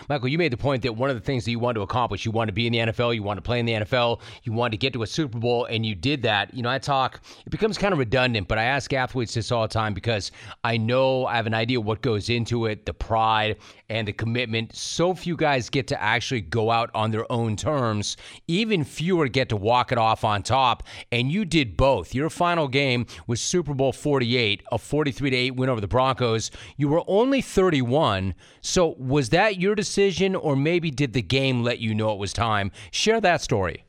Michael, 0.09 0.29
you 0.29 0.37
made 0.37 0.51
the 0.51 0.57
point 0.57 0.81
that 0.83 0.95
one 0.95 1.09
of 1.09 1.15
the 1.15 1.21
things 1.21 1.45
that 1.45 1.51
you 1.51 1.59
want 1.59 1.75
to 1.75 1.81
accomplish, 1.81 2.25
you 2.25 2.31
want 2.31 2.47
to 2.47 2.53
be 2.53 2.65
in 2.65 2.73
the 2.73 2.79
NFL, 2.79 3.13
you 3.13 3.23
want 3.23 3.37
to 3.37 3.41
play 3.41 3.59
in 3.59 3.65
the 3.65 3.73
NFL, 3.73 4.21
you 4.43 4.53
want 4.53 4.71
to 4.71 4.77
get 4.77 4.93
to 4.93 5.03
a 5.03 5.07
Super 5.07 5.37
Bowl, 5.37 5.65
and 5.65 5.85
you 5.85 5.95
did 5.95 6.21
that. 6.23 6.53
You 6.53 6.63
know, 6.63 6.69
I 6.69 6.79
talk, 6.79 7.21
it 7.45 7.49
becomes 7.49 7.77
kind 7.77 7.91
of 7.93 7.99
redundant, 7.99 8.47
but 8.47 8.57
I 8.57 8.63
ask 8.63 8.91
athletes 8.93 9.33
this 9.33 9.51
all 9.51 9.63
the 9.63 9.67
time 9.67 9.93
because 9.93 10.31
I 10.63 10.77
know 10.77 11.25
I 11.25 11.35
have 11.35 11.47
an 11.47 11.53
idea 11.53 11.81
what 11.81 12.01
goes 12.01 12.29
into 12.29 12.65
it, 12.65 12.85
the 12.85 12.93
pride 12.93 13.57
and 13.93 14.07
the 14.07 14.13
commitment. 14.13 14.75
So 14.75 15.13
few 15.13 15.37
guys 15.37 15.69
get 15.69 15.87
to 15.87 16.01
actually 16.01 16.41
go 16.41 16.71
out 16.71 16.89
on 16.95 17.11
their 17.11 17.31
own 17.31 17.55
terms. 17.55 18.17
Even 18.47 18.83
fewer 18.83 19.27
get 19.27 19.49
to 19.49 19.55
walk 19.55 19.91
it 19.91 19.99
off 19.99 20.23
on 20.23 20.41
top, 20.41 20.83
and 21.11 21.31
you 21.31 21.45
did 21.45 21.77
both. 21.77 22.15
Your 22.15 22.31
final 22.31 22.67
game 22.67 23.05
was 23.27 23.39
Super 23.39 23.75
Bowl 23.75 23.93
48, 23.93 24.63
a 24.71 24.77
43 24.79 25.29
to 25.29 25.35
8 25.35 25.51
win 25.51 25.69
over 25.69 25.79
the 25.79 25.87
Broncos. 25.87 26.49
You 26.75 26.87
were 26.87 27.03
only 27.07 27.41
31. 27.41 28.33
So 28.61 28.95
was 28.97 29.29
that 29.29 29.59
your 29.59 29.75
decision, 29.75 30.35
or 30.35 30.55
maybe 30.55 30.89
did 30.89 31.13
the 31.13 31.21
game 31.21 31.63
let 31.63 31.77
you 31.77 31.93
know 31.93 32.11
it 32.13 32.17
was 32.17 32.33
time? 32.33 32.71
Share 32.91 33.21
that 33.21 33.41
story. 33.41 33.85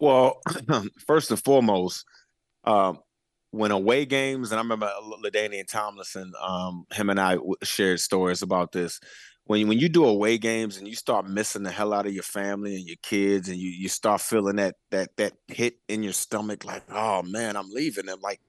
Well, 0.00 0.40
first 1.06 1.30
and 1.30 1.42
foremost, 1.42 2.04
um, 2.64 2.98
when 3.54 3.70
away 3.70 4.04
games, 4.04 4.50
and 4.50 4.58
I 4.58 4.62
remember 4.62 4.90
LaDainian 5.24 5.66
Tomlinson, 5.68 6.32
um, 6.40 6.86
him 6.92 7.10
and 7.10 7.20
I 7.20 7.38
shared 7.62 8.00
stories 8.00 8.42
about 8.42 8.72
this. 8.72 9.00
When 9.44 9.60
you, 9.60 9.66
when 9.66 9.78
you 9.78 9.88
do 9.88 10.04
away 10.06 10.38
games 10.38 10.78
and 10.78 10.88
you 10.88 10.94
start 10.94 11.28
missing 11.28 11.62
the 11.62 11.70
hell 11.70 11.92
out 11.92 12.06
of 12.06 12.14
your 12.14 12.22
family 12.22 12.76
and 12.76 12.86
your 12.86 12.96
kids, 13.02 13.48
and 13.48 13.58
you 13.58 13.68
you 13.70 13.88
start 13.88 14.20
feeling 14.20 14.56
that 14.56 14.74
that 14.90 15.16
that 15.18 15.34
hit 15.48 15.74
in 15.88 16.02
your 16.02 16.14
stomach, 16.14 16.64
like, 16.64 16.82
oh 16.90 17.22
man, 17.22 17.56
I'm 17.56 17.70
leaving 17.70 18.06
them. 18.06 18.20
Like, 18.22 18.40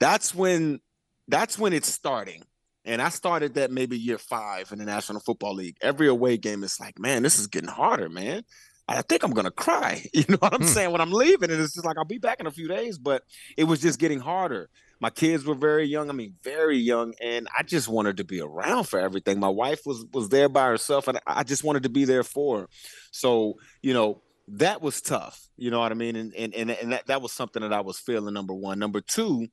that's 0.00 0.34
when 0.34 0.80
that's 1.28 1.58
when 1.58 1.72
it's 1.72 1.92
starting. 1.92 2.42
And 2.84 3.02
I 3.02 3.08
started 3.08 3.54
that 3.54 3.72
maybe 3.72 3.98
year 3.98 4.18
five 4.18 4.70
in 4.70 4.78
the 4.78 4.84
National 4.84 5.20
Football 5.20 5.54
League. 5.54 5.76
Every 5.82 6.06
away 6.06 6.36
game, 6.36 6.62
it's 6.62 6.78
like, 6.78 7.00
man, 7.00 7.24
this 7.24 7.40
is 7.40 7.48
getting 7.48 7.68
harder, 7.68 8.08
man. 8.08 8.44
I 8.88 9.02
think 9.02 9.22
I'm 9.22 9.32
gonna 9.32 9.50
cry. 9.50 10.04
You 10.12 10.24
know 10.28 10.36
what 10.38 10.54
I'm 10.54 10.62
hmm. 10.62 10.66
saying? 10.66 10.92
When 10.92 11.00
I'm 11.00 11.12
leaving, 11.12 11.50
and 11.50 11.60
it's 11.60 11.74
just 11.74 11.84
like 11.84 11.98
I'll 11.98 12.04
be 12.04 12.18
back 12.18 12.40
in 12.40 12.46
a 12.46 12.50
few 12.50 12.68
days, 12.68 12.98
but 12.98 13.22
it 13.56 13.64
was 13.64 13.80
just 13.80 13.98
getting 13.98 14.20
harder. 14.20 14.68
My 14.98 15.10
kids 15.10 15.44
were 15.44 15.54
very 15.54 15.84
young. 15.84 16.08
I 16.08 16.14
mean, 16.14 16.34
very 16.42 16.78
young, 16.78 17.12
and 17.20 17.48
I 17.56 17.62
just 17.62 17.88
wanted 17.88 18.16
to 18.16 18.24
be 18.24 18.40
around 18.40 18.84
for 18.84 18.98
everything. 18.98 19.38
My 19.38 19.48
wife 19.48 19.80
was 19.84 20.06
was 20.12 20.30
there 20.30 20.48
by 20.48 20.66
herself, 20.68 21.08
and 21.08 21.20
I 21.26 21.42
just 21.42 21.64
wanted 21.64 21.82
to 21.82 21.90
be 21.90 22.04
there 22.04 22.22
for 22.22 22.60
her. 22.60 22.68
So, 23.10 23.54
you 23.82 23.92
know, 23.92 24.22
that 24.48 24.80
was 24.80 25.00
tough. 25.00 25.48
You 25.56 25.70
know 25.70 25.80
what 25.80 25.92
I 25.92 25.96
mean? 25.96 26.16
And 26.16 26.34
and 26.34 26.54
and, 26.54 26.70
and 26.70 26.92
that, 26.92 27.06
that 27.06 27.22
was 27.22 27.32
something 27.32 27.62
that 27.62 27.72
I 27.72 27.80
was 27.80 27.98
feeling. 27.98 28.32
Number 28.32 28.54
one. 28.54 28.78
Number 28.78 29.00
two, 29.00 29.48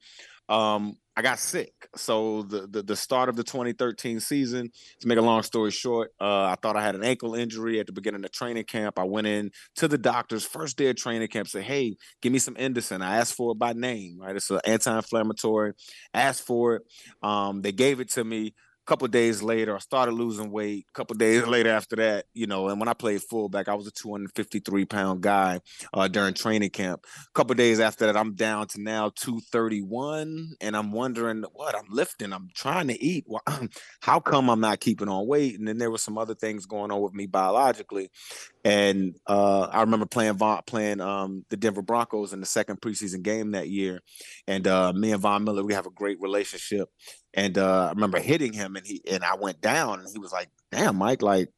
um, 0.49 0.97
I 1.15 1.21
got 1.21 1.37
sick. 1.37 1.73
So 1.95 2.41
the, 2.43 2.67
the, 2.67 2.81
the 2.81 2.95
start 2.95 3.29
of 3.29 3.35
the 3.35 3.43
2013 3.43 4.19
season, 4.19 4.71
to 5.01 5.07
make 5.07 5.19
a 5.19 5.21
long 5.21 5.43
story 5.43 5.69
short, 5.69 6.11
uh, 6.19 6.45
I 6.45 6.55
thought 6.61 6.75
I 6.75 6.81
had 6.81 6.95
an 6.95 7.03
ankle 7.03 7.35
injury 7.35 7.79
at 7.79 7.85
the 7.85 7.93
beginning 7.93 8.25
of 8.25 8.31
training 8.31 8.63
camp. 8.63 8.97
I 8.97 9.03
went 9.03 9.27
in 9.27 9.51
to 9.75 9.87
the 9.87 9.97
doctor's 9.97 10.43
first 10.43 10.75
day 10.75 10.89
of 10.89 10.95
training 10.95 11.27
camp, 11.27 11.47
said, 11.47 11.63
"Hey, 11.63 11.97
give 12.21 12.33
me 12.33 12.39
some 12.39 12.55
Indocin." 12.55 13.01
I 13.03 13.17
asked 13.17 13.35
for 13.35 13.51
it 13.51 13.59
by 13.59 13.73
name, 13.73 14.17
right? 14.19 14.35
It's 14.35 14.49
an 14.49 14.59
anti-inflammatory. 14.65 15.73
Asked 16.13 16.47
for 16.47 16.77
it. 16.77 16.83
Um, 17.21 17.61
they 17.61 17.71
gave 17.71 17.99
it 17.99 18.09
to 18.13 18.23
me 18.23 18.55
couple 18.85 19.07
days 19.07 19.41
later, 19.41 19.75
I 19.75 19.79
started 19.79 20.13
losing 20.13 20.51
weight. 20.51 20.85
A 20.89 20.93
couple 20.93 21.15
days 21.15 21.45
later 21.47 21.69
after 21.69 21.95
that, 21.97 22.25
you 22.33 22.47
know, 22.47 22.67
and 22.69 22.79
when 22.79 22.89
I 22.89 22.93
played 22.93 23.21
fullback, 23.21 23.67
I 23.69 23.75
was 23.75 23.87
a 23.87 23.91
253 23.91 24.85
pound 24.85 25.21
guy 25.21 25.61
uh, 25.93 26.07
during 26.07 26.33
training 26.33 26.71
camp. 26.71 27.05
A 27.05 27.31
couple 27.33 27.55
days 27.55 27.79
after 27.79 28.05
that, 28.05 28.17
I'm 28.17 28.35
down 28.35 28.67
to 28.67 28.81
now 28.81 29.09
231, 29.15 30.55
and 30.59 30.75
I'm 30.75 30.91
wondering 30.91 31.43
what 31.53 31.75
I'm 31.75 31.87
lifting. 31.89 32.33
I'm 32.33 32.49
trying 32.53 32.87
to 32.87 33.01
eat. 33.01 33.25
How 34.01 34.19
come 34.19 34.49
I'm 34.49 34.59
not 34.59 34.79
keeping 34.79 35.07
on 35.09 35.27
weight? 35.27 35.57
And 35.57 35.67
then 35.67 35.77
there 35.77 35.91
were 35.91 35.97
some 35.97 36.17
other 36.17 36.35
things 36.35 36.65
going 36.65 36.91
on 36.91 37.01
with 37.01 37.13
me 37.13 37.25
biologically, 37.25 38.11
and 38.65 39.15
uh, 39.27 39.67
I 39.71 39.81
remember 39.81 40.05
playing 40.05 40.39
playing 40.67 40.99
um, 40.99 41.45
the 41.49 41.57
Denver 41.57 41.81
Broncos 41.81 42.33
in 42.33 42.39
the 42.39 42.45
second 42.45 42.81
preseason 42.81 43.21
game 43.21 43.51
that 43.51 43.69
year, 43.69 44.01
and 44.47 44.67
uh, 44.67 44.91
me 44.93 45.11
and 45.11 45.21
Von 45.21 45.43
Miller, 45.43 45.63
we 45.63 45.73
have 45.73 45.85
a 45.85 45.91
great 45.91 46.17
relationship. 46.19 46.89
And 47.33 47.57
uh, 47.57 47.87
I 47.87 47.89
remember 47.89 48.19
hitting 48.19 48.53
him, 48.53 48.75
and 48.75 48.85
he 48.85 49.01
and 49.09 49.23
I 49.23 49.35
went 49.35 49.61
down, 49.61 49.99
and 49.99 50.07
he 50.11 50.19
was 50.19 50.31
like, 50.31 50.49
"Damn, 50.71 50.97
Mike, 50.97 51.21
like 51.21 51.49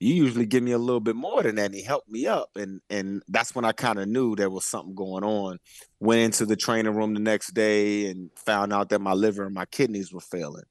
you 0.00 0.14
usually 0.14 0.44
give 0.44 0.62
me 0.62 0.72
a 0.72 0.78
little 0.78 1.00
bit 1.00 1.16
more 1.16 1.42
than 1.42 1.54
that." 1.56 1.66
And 1.66 1.74
he 1.74 1.82
helped 1.82 2.10
me 2.10 2.26
up, 2.26 2.50
and 2.56 2.80
and 2.90 3.22
that's 3.28 3.54
when 3.54 3.64
I 3.64 3.72
kind 3.72 3.98
of 3.98 4.08
knew 4.08 4.36
there 4.36 4.50
was 4.50 4.66
something 4.66 4.94
going 4.94 5.24
on. 5.24 5.58
Went 5.98 6.20
into 6.20 6.44
the 6.44 6.56
training 6.56 6.94
room 6.94 7.14
the 7.14 7.20
next 7.20 7.54
day 7.54 8.06
and 8.06 8.30
found 8.36 8.72
out 8.72 8.90
that 8.90 9.00
my 9.00 9.14
liver 9.14 9.44
and 9.46 9.54
my 9.54 9.64
kidneys 9.66 10.12
were 10.12 10.20
failing, 10.20 10.64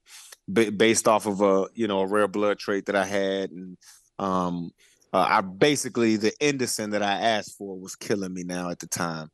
b- 0.52 0.70
based 0.70 1.08
off 1.08 1.26
of 1.26 1.40
a 1.40 1.66
you 1.74 1.88
know 1.88 2.00
a 2.00 2.06
rare 2.06 2.28
blood 2.28 2.58
trait 2.58 2.86
that 2.86 2.96
I 2.96 3.06
had, 3.06 3.50
and 3.50 3.76
um, 4.20 4.70
uh, 5.12 5.26
I 5.28 5.40
basically 5.40 6.16
the 6.16 6.32
Indocin 6.40 6.92
that 6.92 7.02
I 7.02 7.14
asked 7.14 7.56
for 7.58 7.78
was 7.78 7.96
killing 7.96 8.32
me 8.32 8.44
now 8.44 8.70
at 8.70 8.78
the 8.78 8.86
time, 8.86 9.30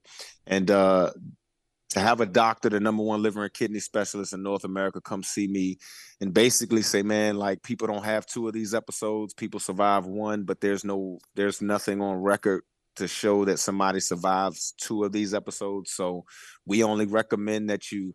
and 0.47 0.71
uh, 0.71 1.11
to 1.91 2.01
have 2.01 2.21
a 2.21 2.27
doctor, 2.27 2.69
the 2.69 2.81
number 2.81 3.03
one 3.03 3.23
liver 3.23 3.43
and 3.43 3.53
kidney 3.53 3.81
specialist 3.81 4.33
in 4.33 4.43
North 4.43 4.65
America, 4.65 5.01
come 5.01 5.23
see 5.23 5.49
me 5.49 5.77
and 6.21 6.33
basically 6.33 6.83
say, 6.83 7.03
man, 7.03 7.37
like 7.37 7.63
people 7.63 7.89
don't 7.89 8.05
have 8.05 8.27
two 8.27 8.47
of 8.47 8.55
these 8.55 8.75
episodes. 8.75 9.35
People 9.35 9.59
survive 9.59 10.07
one, 10.07 10.45
but 10.45 10.61
there's 10.61 10.85
no, 10.85 11.19
there's 11.35 11.61
nothing 11.61 12.01
on 12.01 12.17
record 12.17 12.63
to 12.97 13.09
show 13.09 13.45
that 13.45 13.59
somebody 13.59 13.99
survives 13.99 14.73
two 14.81 15.03
of 15.03 15.11
these 15.11 15.35
episodes. 15.35 15.93
So 15.93 16.25
we 16.65 16.85
only 16.85 17.07
recommend 17.07 17.71
that 17.71 17.91
you, 17.91 18.15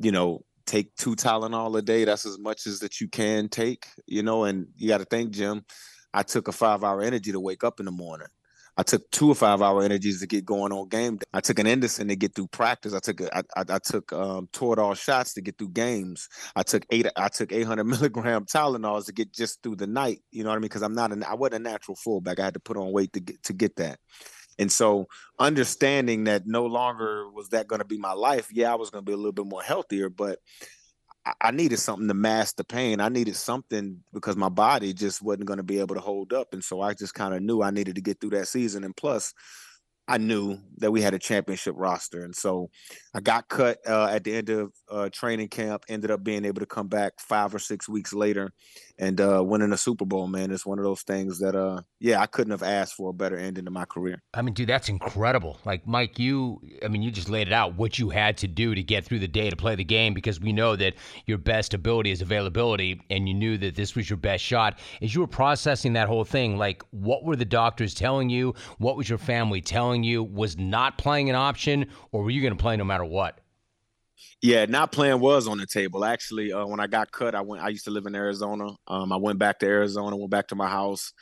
you 0.00 0.10
know, 0.10 0.44
take 0.66 0.94
two 0.96 1.14
Tylenol 1.14 1.78
a 1.78 1.82
day. 1.82 2.04
That's 2.04 2.26
as 2.26 2.38
much 2.38 2.66
as 2.66 2.80
that 2.80 3.00
you 3.00 3.08
can 3.08 3.48
take, 3.48 3.86
you 4.06 4.22
know, 4.22 4.44
and 4.44 4.66
you 4.76 4.88
got 4.88 4.98
to 4.98 5.04
think, 5.04 5.30
Jim, 5.30 5.64
I 6.12 6.22
took 6.22 6.48
a 6.48 6.52
five 6.52 6.82
hour 6.82 7.02
energy 7.02 7.32
to 7.32 7.40
wake 7.40 7.62
up 7.62 7.78
in 7.78 7.86
the 7.86 7.92
morning. 7.92 8.28
I 8.76 8.82
took 8.82 9.10
two 9.10 9.28
or 9.28 9.34
five 9.34 9.60
hour 9.60 9.82
energies 9.82 10.20
to 10.20 10.26
get 10.26 10.46
going 10.46 10.72
on 10.72 10.88
game 10.88 11.16
day. 11.16 11.26
I 11.32 11.40
took 11.40 11.58
an 11.58 11.66
Indocin 11.66 12.08
to 12.08 12.16
get 12.16 12.34
through 12.34 12.48
practice. 12.48 12.94
I 12.94 13.00
took 13.00 13.20
a, 13.20 13.36
I, 13.36 13.42
I, 13.56 13.64
I 13.68 13.78
took 13.78 14.12
um, 14.12 14.48
Toradol 14.52 14.96
shots 14.96 15.34
to 15.34 15.42
get 15.42 15.58
through 15.58 15.70
games. 15.70 16.28
I 16.56 16.62
took 16.62 16.86
eight. 16.90 17.06
I 17.16 17.28
took 17.28 17.52
800 17.52 17.84
milligram 17.84 18.46
Tylenols 18.46 19.06
to 19.06 19.12
get 19.12 19.32
just 19.32 19.62
through 19.62 19.76
the 19.76 19.86
night. 19.86 20.20
You 20.30 20.44
know 20.44 20.50
what 20.50 20.56
I 20.56 20.58
mean? 20.58 20.62
Because 20.62 20.82
I'm 20.82 20.94
not. 20.94 21.12
A, 21.12 21.28
I 21.28 21.34
wasn't 21.34 21.66
a 21.66 21.70
natural 21.70 21.96
fullback. 21.96 22.40
I 22.40 22.44
had 22.44 22.54
to 22.54 22.60
put 22.60 22.76
on 22.76 22.92
weight 22.92 23.12
to 23.12 23.20
get 23.20 23.42
to 23.44 23.52
get 23.52 23.76
that. 23.76 23.98
And 24.58 24.70
so 24.70 25.06
understanding 25.38 26.24
that 26.24 26.46
no 26.46 26.66
longer 26.66 27.30
was 27.30 27.48
that 27.50 27.68
going 27.68 27.80
to 27.80 27.86
be 27.86 27.98
my 27.98 28.12
life. 28.12 28.48
Yeah, 28.52 28.72
I 28.72 28.76
was 28.76 28.90
going 28.90 29.04
to 29.04 29.08
be 29.08 29.14
a 29.14 29.16
little 29.16 29.32
bit 29.32 29.46
more 29.46 29.62
healthier, 29.62 30.08
but 30.08 30.38
I 31.40 31.52
needed 31.52 31.78
something 31.78 32.08
to 32.08 32.14
mask 32.14 32.56
the 32.56 32.64
pain. 32.64 33.00
I 33.00 33.08
needed 33.08 33.36
something 33.36 34.00
because 34.12 34.36
my 34.36 34.48
body 34.48 34.92
just 34.92 35.22
wasn't 35.22 35.46
going 35.46 35.58
to 35.58 35.62
be 35.62 35.78
able 35.78 35.94
to 35.94 36.00
hold 36.00 36.32
up. 36.32 36.52
And 36.52 36.64
so 36.64 36.80
I 36.80 36.94
just 36.94 37.14
kind 37.14 37.32
of 37.32 37.42
knew 37.42 37.62
I 37.62 37.70
needed 37.70 37.94
to 37.94 38.00
get 38.00 38.20
through 38.20 38.30
that 38.30 38.48
season. 38.48 38.82
And 38.82 38.96
plus, 38.96 39.32
I 40.08 40.18
knew 40.18 40.58
that 40.78 40.90
we 40.90 41.00
had 41.00 41.14
a 41.14 41.18
championship 41.18 41.74
roster. 41.76 42.24
And 42.24 42.34
so 42.34 42.70
I 43.14 43.20
got 43.20 43.48
cut 43.48 43.78
uh, 43.86 44.08
at 44.10 44.24
the 44.24 44.34
end 44.34 44.50
of 44.50 44.72
uh, 44.90 45.08
training 45.12 45.48
camp, 45.48 45.84
ended 45.88 46.10
up 46.10 46.24
being 46.24 46.44
able 46.44 46.60
to 46.60 46.66
come 46.66 46.88
back 46.88 47.14
five 47.20 47.54
or 47.54 47.60
six 47.60 47.88
weeks 47.88 48.12
later 48.12 48.52
and 48.98 49.20
uh, 49.20 49.42
winning 49.44 49.72
a 49.72 49.76
Super 49.76 50.04
Bowl, 50.04 50.26
man. 50.26 50.50
It's 50.50 50.66
one 50.66 50.78
of 50.78 50.84
those 50.84 51.02
things 51.02 51.38
that, 51.38 51.54
uh, 51.54 51.82
yeah, 52.00 52.20
I 52.20 52.26
couldn't 52.26 52.50
have 52.50 52.62
asked 52.62 52.94
for 52.94 53.10
a 53.10 53.12
better 53.12 53.36
ending 53.36 53.64
to 53.64 53.70
my 53.70 53.84
career. 53.84 54.22
I 54.34 54.42
mean, 54.42 54.54
dude, 54.54 54.68
that's 54.68 54.88
incredible. 54.88 55.58
Like, 55.64 55.86
Mike, 55.86 56.18
you, 56.18 56.60
I 56.84 56.88
mean, 56.88 57.02
you 57.02 57.10
just 57.10 57.28
laid 57.28 57.46
it 57.46 57.52
out 57.52 57.76
what 57.76 57.98
you 57.98 58.10
had 58.10 58.36
to 58.38 58.48
do 58.48 58.74
to 58.74 58.82
get 58.82 59.04
through 59.04 59.20
the 59.20 59.28
day 59.28 59.50
to 59.50 59.56
play 59.56 59.76
the 59.76 59.84
game 59.84 60.14
because 60.14 60.40
we 60.40 60.52
know 60.52 60.74
that 60.76 60.94
your 61.26 61.38
best 61.38 61.74
ability 61.74 62.10
is 62.10 62.22
availability 62.22 63.00
and 63.08 63.28
you 63.28 63.34
knew 63.34 63.56
that 63.58 63.76
this 63.76 63.94
was 63.94 64.10
your 64.10 64.16
best 64.16 64.42
shot. 64.42 64.78
As 65.00 65.14
you 65.14 65.20
were 65.20 65.26
processing 65.26 65.92
that 65.92 66.08
whole 66.08 66.24
thing, 66.24 66.56
like, 66.56 66.82
what 66.90 67.24
were 67.24 67.36
the 67.36 67.44
doctors 67.44 67.94
telling 67.94 68.30
you? 68.30 68.54
What 68.78 68.96
was 68.96 69.08
your 69.08 69.18
family 69.18 69.60
telling 69.60 69.91
you? 70.00 70.22
Was 70.22 70.56
not 70.56 70.98
playing 70.98 71.30
an 71.30 71.36
option 71.36 71.86
or 72.10 72.22
were 72.22 72.30
you 72.30 72.40
going 72.40 72.56
to 72.56 72.60
play 72.60 72.76
no 72.76 72.84
matter 72.84 73.04
what? 73.04 73.38
Yeah, 74.40 74.66
not 74.66 74.92
playing 74.92 75.20
was 75.20 75.46
on 75.46 75.58
the 75.58 75.66
table. 75.66 76.04
Actually, 76.04 76.52
uh, 76.52 76.66
when 76.66 76.80
I 76.80 76.86
got 76.86 77.12
cut, 77.12 77.34
I 77.34 77.42
went. 77.42 77.62
I 77.62 77.68
used 77.68 77.84
to 77.84 77.90
live 77.90 78.06
in 78.06 78.14
Arizona. 78.14 78.70
Um, 78.86 79.12
I 79.12 79.16
went 79.16 79.38
back 79.38 79.58
to 79.60 79.66
Arizona, 79.66 80.16
went 80.16 80.30
back 80.30 80.48
to 80.48 80.56
my 80.56 80.68
house, 80.68 81.12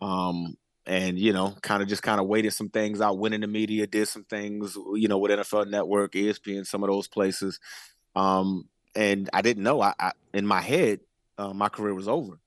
um, 0.00 0.56
and 0.86 1.18
you 1.18 1.32
know, 1.32 1.56
kind 1.62 1.82
of 1.82 1.88
just 1.88 2.02
kind 2.02 2.20
of 2.20 2.26
waited 2.26 2.52
some 2.52 2.68
things 2.68 3.00
out. 3.00 3.18
Went 3.18 3.34
in 3.34 3.40
the 3.40 3.46
media, 3.48 3.86
did 3.86 4.06
some 4.06 4.24
things, 4.24 4.76
you 4.94 5.08
know, 5.08 5.18
with 5.18 5.32
NFL 5.32 5.68
Network, 5.68 6.12
ESPN, 6.12 6.66
some 6.66 6.84
of 6.84 6.88
those 6.88 7.08
places. 7.08 7.58
Um, 8.14 8.68
and 8.94 9.28
I 9.32 9.42
didn't 9.42 9.64
know. 9.64 9.80
I, 9.80 9.94
I 9.98 10.12
in 10.32 10.46
my 10.46 10.60
head, 10.60 11.00
uh, 11.36 11.52
my 11.52 11.68
career 11.68 11.94
was 11.94 12.08
over 12.08 12.38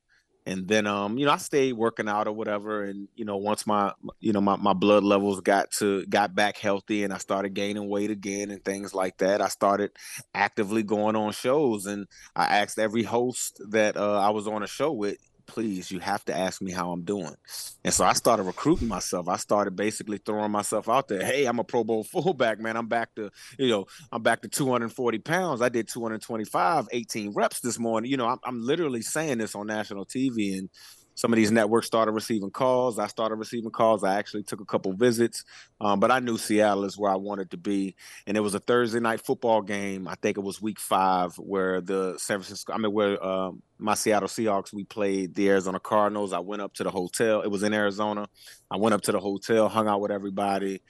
and 0.46 0.68
then 0.68 0.88
um 0.88 1.18
you 1.18 1.26
know 1.26 1.32
i 1.32 1.38
stayed 1.38 1.74
working 1.74 2.10
out 2.10 2.28
or 2.28 2.32
whatever 2.32 2.84
and 2.84 3.08
you 3.16 3.26
know 3.26 3.38
once 3.38 3.68
my 3.68 3.94
you 4.20 4.34
know 4.34 4.42
my, 4.42 4.56
my 4.56 4.74
blood 4.74 5.04
levels 5.04 5.40
got 5.42 5.70
to 5.72 6.06
got 6.08 6.34
back 6.34 6.58
healthy 6.58 7.04
and 7.04 7.14
i 7.14 7.18
started 7.18 7.54
gaining 7.54 7.88
weight 7.88 8.10
again 8.10 8.50
and 8.50 8.64
things 8.66 8.94
like 8.94 9.18
that 9.18 9.42
i 9.42 9.48
started 9.48 9.92
actively 10.34 10.84
going 10.84 11.16
on 11.16 11.32
shows 11.32 11.86
and 11.86 12.08
i 12.36 12.44
asked 12.46 12.80
every 12.80 13.04
host 13.04 13.62
that 13.70 13.96
uh, 13.98 14.20
i 14.20 14.30
was 14.30 14.48
on 14.48 14.64
a 14.64 14.68
show 14.68 14.92
with 14.92 15.18
please, 15.46 15.92
you 15.92 16.00
have 16.00 16.24
to 16.26 16.36
ask 16.36 16.62
me 16.62 16.72
how 16.72 16.92
I'm 16.92 17.04
doing. 17.04 17.36
And 17.84 17.94
so 17.94 18.06
I 18.06 18.14
started 18.14 18.44
recruiting 18.44 18.88
myself. 18.88 19.28
I 19.28 19.38
started 19.38 19.76
basically 19.76 20.18
throwing 20.18 20.52
myself 20.52 20.90
out 20.90 21.08
there. 21.08 21.24
Hey, 21.24 21.46
I'm 21.46 21.60
a 21.60 21.64
Pro 21.64 21.84
Bowl 21.84 22.04
fullback, 22.12 22.60
man. 22.60 22.78
I'm 22.78 22.88
back 22.88 23.14
to, 23.16 23.30
you 23.58 23.70
know, 23.70 23.86
I'm 24.12 24.24
back 24.24 24.42
to 24.42 24.48
240 24.48 25.20
pounds. 25.20 25.62
I 25.62 25.70
did 25.70 25.88
225, 25.88 26.88
18 26.92 27.34
reps 27.34 27.60
this 27.60 27.80
morning. 27.80 28.10
You 28.10 28.18
know, 28.18 28.28
I'm, 28.28 28.40
I'm 28.44 28.62
literally 28.62 29.02
saying 29.02 29.40
this 29.40 29.56
on 29.56 29.68
national 29.68 30.06
TV. 30.06 30.58
And 30.58 30.70
some 31.22 31.32
of 31.32 31.38
these 31.38 31.52
networks 31.52 31.86
started 31.86 32.14
receiving 32.14 32.50
calls. 32.50 32.98
I 32.98 33.06
started 33.06 33.36
receiving 33.36 33.70
calls. 33.70 34.04
I 34.04 34.18
actually 34.18 34.42
took 34.42 34.60
a 34.60 34.66
couple 34.66 34.92
visits, 34.94 35.46
um, 35.80 36.00
but 36.00 36.10
I 36.10 36.18
knew 36.18 36.36
Seattle 36.36 36.84
is 36.84 36.98
where 36.98 37.12
I 37.12 37.16
wanted 37.16 37.52
to 37.52 37.58
be. 37.58 37.96
And 38.26 38.36
it 38.36 38.40
was 38.40 38.56
a 38.56 38.60
Thursday 38.60 39.00
night 39.00 39.22
football 39.22 39.62
game. 39.62 40.08
I 40.08 40.16
think 40.16 40.40
it 40.40 40.42
was 40.42 40.64
Week 40.64 40.80
Five, 40.80 41.36
where 41.36 41.80
the 41.80 42.18
San 42.18 42.40
Francisco, 42.40 42.74
I 42.74 42.80
mean, 42.80 42.92
where 42.92 43.24
um, 43.24 43.62
my 43.78 43.94
Seattle 43.94 44.28
Seahawks 44.28 44.74
we 44.74 44.84
played 44.84 45.36
the 45.36 45.48
Arizona 45.50 45.80
Cardinals. 45.80 46.34
I 46.34 46.40
went 46.40 46.64
up 46.64 46.74
to 46.74 46.84
the 46.84 46.90
hotel. 46.90 47.44
It 47.44 47.52
was 47.52 47.62
in 47.62 47.76
Arizona. 47.76 48.28
I 48.72 48.78
went 48.78 48.96
up 48.96 49.02
to 49.02 49.12
the 49.12 49.20
hotel, 49.20 49.70
hung 49.70 49.88
out 49.88 50.02
with 50.02 50.10
everybody, 50.10 50.82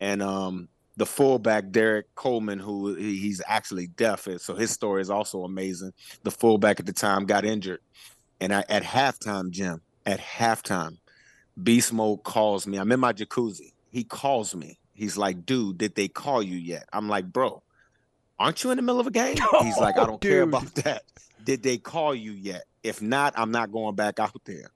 and 0.00 0.20
um, 0.20 0.68
the 0.96 1.06
fullback 1.06 1.70
Derrick 1.70 2.12
Coleman, 2.16 2.58
who 2.58 2.96
he's 2.96 3.40
actually 3.46 3.86
deaf, 3.86 4.26
so 4.38 4.56
his 4.56 4.72
story 4.72 5.00
is 5.00 5.10
also 5.10 5.44
amazing. 5.44 5.92
The 6.24 6.32
fullback 6.32 6.80
at 6.80 6.86
the 6.86 6.92
time 6.92 7.24
got 7.24 7.44
injured 7.44 7.78
and 8.40 8.54
I, 8.54 8.64
at 8.68 8.82
halftime, 8.82 9.50
Jim, 9.50 9.80
at 10.04 10.20
halftime, 10.20 10.98
Beast 11.62 11.92
Mode 11.92 12.22
calls 12.22 12.66
me. 12.66 12.78
I'm 12.78 12.92
in 12.92 13.00
my 13.00 13.12
jacuzzi. 13.12 13.72
He 13.90 14.04
calls 14.04 14.54
me. 14.54 14.78
He's 14.92 15.16
like, 15.16 15.44
dude, 15.46 15.78
did 15.78 15.94
they 15.94 16.08
call 16.08 16.42
you 16.42 16.56
yet? 16.56 16.88
I'm 16.92 17.08
like, 17.08 17.26
bro, 17.32 17.62
aren't 18.38 18.62
you 18.64 18.70
in 18.70 18.76
the 18.76 18.82
middle 18.82 19.00
of 19.00 19.06
a 19.06 19.10
game? 19.10 19.36
Oh, 19.40 19.64
He's 19.64 19.78
like, 19.78 19.98
I 19.98 20.06
don't 20.06 20.20
dude. 20.20 20.30
care 20.30 20.42
about 20.42 20.74
that. 20.76 21.02
Did 21.44 21.62
they 21.62 21.78
call 21.78 22.14
you 22.14 22.32
yet? 22.32 22.64
If 22.82 23.02
not, 23.02 23.34
I'm 23.36 23.50
not 23.50 23.72
going 23.72 23.94
back 23.94 24.18
out 24.18 24.40
there. 24.44 24.70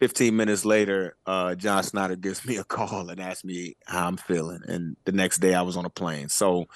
15 0.00 0.36
minutes 0.36 0.64
later, 0.64 1.16
uh, 1.26 1.54
John 1.54 1.82
Schneider 1.82 2.16
gives 2.16 2.44
me 2.44 2.56
a 2.58 2.64
call 2.64 3.08
and 3.08 3.20
asks 3.20 3.44
me 3.44 3.76
how 3.86 4.06
I'm 4.06 4.16
feeling. 4.18 4.60
And 4.66 4.96
the 5.04 5.12
next 5.12 5.38
day 5.38 5.54
I 5.54 5.62
was 5.62 5.76
on 5.76 5.86
a 5.86 5.90
plane. 5.90 6.28
So 6.28 6.66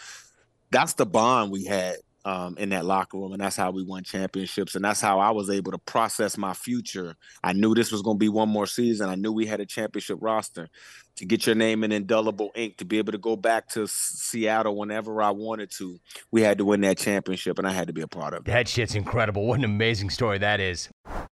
that's 0.71 0.95
the 0.95 1.07
bond 1.07 1.51
we 1.53 1.65
had 1.65 1.97
um, 2.25 2.57
in 2.59 2.71
that 2.71 2.85
locker 2.85 3.19
room, 3.19 3.33
and 3.33 3.41
that's 3.41 3.57
how 3.57 3.71
we 3.71 3.83
won 3.83 4.05
championships, 4.05 4.75
and 4.75 4.85
that's 4.85 5.01
how 5.01 5.19
I 5.19 5.31
was 5.31 5.49
able 5.49 5.73
to 5.73 5.79
process 5.79 6.37
my 6.37 6.53
future. 6.53 7.17
I 7.43 7.53
knew 7.53 7.75
this 7.75 7.93
was 7.93 8.03
going 8.03 8.17
to 8.17 8.21
be 8.21 8.29
one 8.29 8.49
more 8.49 8.67
season. 8.67 9.09
I 9.09 9.15
knew 9.15 9.33
we 9.33 9.47
had 9.47 9.61
a 9.61 9.67
championship 9.67 10.19
roster 10.21 10.69
to 11.17 11.25
get 11.27 11.47
your 11.47 11.55
name 11.55 11.85
in 11.85 11.93
indelible 11.93 12.51
ink 12.55 12.77
to 12.79 12.85
be 12.85 12.99
able 12.99 13.13
to 13.13 13.19
go 13.19 13.37
back 13.37 13.69
to 13.69 13.87
Seattle 13.87 14.77
whenever 14.77 15.21
I 15.23 15.31
wanted 15.31 15.71
to. 15.73 15.99
We 16.31 16.43
had 16.43 16.59
to 16.59 16.65
win 16.65 16.81
that 16.83 16.99
championship, 16.99 17.59
and 17.59 17.67
I 17.67 17.73
had 17.73 17.89
to 17.89 17.93
be 17.93 18.01
a 18.01 18.09
part 18.09 18.35
of 18.35 18.41
it. 18.41 18.45
That 18.47 18.69
shit's 18.69 18.95
incredible. 18.95 19.47
What 19.47 19.59
an 19.59 19.65
amazing 19.65 20.11
story 20.11 20.39
that 20.39 20.61
is. 20.61 20.89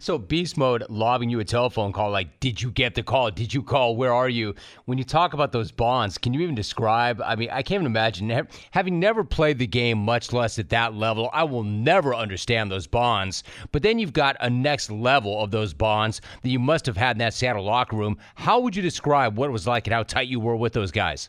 So 0.00 0.16
beast 0.16 0.56
mode 0.56 0.84
lobbing 0.88 1.28
you 1.28 1.40
a 1.40 1.44
telephone 1.44 1.92
call 1.92 2.12
like 2.12 2.38
did 2.38 2.62
you 2.62 2.70
get 2.70 2.94
the 2.94 3.02
call? 3.02 3.32
Did 3.32 3.52
you 3.52 3.64
call? 3.64 3.96
Where 3.96 4.12
are 4.14 4.28
you? 4.28 4.54
When 4.84 4.96
you 4.96 5.02
talk 5.02 5.32
about 5.32 5.50
those 5.50 5.72
bonds, 5.72 6.18
can 6.18 6.32
you 6.32 6.40
even 6.42 6.54
describe? 6.54 7.20
I 7.20 7.34
mean, 7.34 7.50
I 7.50 7.62
can't 7.62 7.82
even 7.82 7.86
imagine 7.86 8.46
having 8.70 9.00
never 9.00 9.24
played 9.24 9.58
the 9.58 9.66
game 9.66 9.98
much 9.98 10.32
less 10.32 10.56
at 10.60 10.68
that 10.68 10.94
level. 10.94 11.30
I 11.32 11.42
will 11.42 11.64
never 11.64 12.14
understand 12.14 12.70
those 12.70 12.86
bonds. 12.86 13.42
But 13.72 13.82
then 13.82 13.98
you've 13.98 14.12
got 14.12 14.36
a 14.38 14.48
next 14.48 14.88
level 14.88 15.42
of 15.42 15.50
those 15.50 15.74
bonds 15.74 16.20
that 16.42 16.48
you 16.48 16.60
must 16.60 16.86
have 16.86 16.96
had 16.96 17.16
in 17.16 17.18
that 17.18 17.34
Seattle 17.34 17.64
locker 17.64 17.96
room. 17.96 18.18
How 18.36 18.60
would 18.60 18.76
you 18.76 18.82
describe 18.82 19.36
what 19.36 19.48
it 19.48 19.52
was 19.52 19.66
like 19.66 19.88
and 19.88 19.94
how 19.94 20.04
tight 20.04 20.28
you 20.28 20.38
were 20.38 20.54
with 20.54 20.74
those 20.74 20.92
guys? 20.92 21.28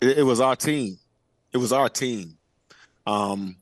It, 0.00 0.18
it 0.18 0.22
was 0.24 0.40
our 0.40 0.56
team. 0.56 0.98
It 1.52 1.58
was 1.58 1.72
our 1.72 1.88
team. 1.88 2.38
Um, 3.06 3.58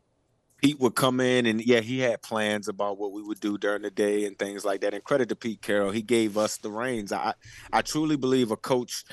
Pete 0.64 0.80
would 0.80 0.96
come 0.96 1.20
in 1.20 1.46
and 1.46 1.60
yeah, 1.66 1.80
he 1.80 2.00
had 2.00 2.22
plans 2.22 2.68
about 2.68 2.98
what 2.98 3.12
we 3.12 3.22
would 3.22 3.40
do 3.40 3.58
during 3.58 3.82
the 3.82 3.90
day 3.90 4.26
and 4.26 4.38
things 4.38 4.64
like 4.64 4.80
that. 4.82 4.94
And 4.94 5.04
credit 5.04 5.28
to 5.30 5.36
Pete 5.36 5.62
Carroll, 5.62 5.92
he 5.92 6.02
gave 6.02 6.38
us 6.38 6.58
the 6.58 6.70
reins. 6.70 7.12
I 7.12 7.34
I 7.74 7.82
truly 7.82 8.16
believe 8.16 8.50
a 8.52 8.56
coach 8.56 9.04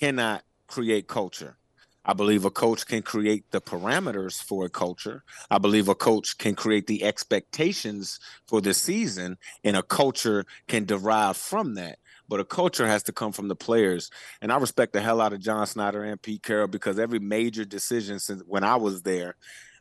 cannot 0.00 0.44
create 0.68 1.08
culture. 1.08 1.58
I 2.06 2.14
believe 2.14 2.44
a 2.44 2.50
coach 2.50 2.88
can 2.88 3.02
create 3.02 3.52
the 3.52 3.62
parameters 3.62 4.42
for 4.42 4.66
a 4.66 4.70
culture. 4.70 5.24
I 5.50 5.58
believe 5.58 5.88
a 5.88 5.96
coach 5.96 6.38
can 6.38 6.56
create 6.56 6.88
the 6.88 7.04
expectations 7.04 8.20
for 8.48 8.60
the 8.60 8.74
season, 8.74 9.38
and 9.64 9.76
a 9.76 9.84
culture 9.84 10.46
can 10.68 10.86
derive 10.86 11.38
from 11.38 11.76
that. 11.76 12.00
But 12.28 12.40
a 12.40 12.46
culture 12.46 12.88
has 12.88 13.04
to 13.04 13.12
come 13.12 13.32
from 13.32 13.48
the 13.48 13.56
players. 13.56 14.10
And 14.42 14.52
I 14.52 14.58
respect 14.58 14.94
the 14.94 15.02
hell 15.02 15.20
out 15.22 15.34
of 15.34 15.40
John 15.40 15.66
Schneider 15.68 16.04
and 16.04 16.22
Pete 16.22 16.44
Carroll 16.44 16.68
because 16.68 16.98
every 16.98 17.20
major 17.20 17.66
decision 17.66 18.20
since 18.20 18.42
when 18.46 18.64
I 18.64 18.76
was 18.76 19.02
there 19.02 19.36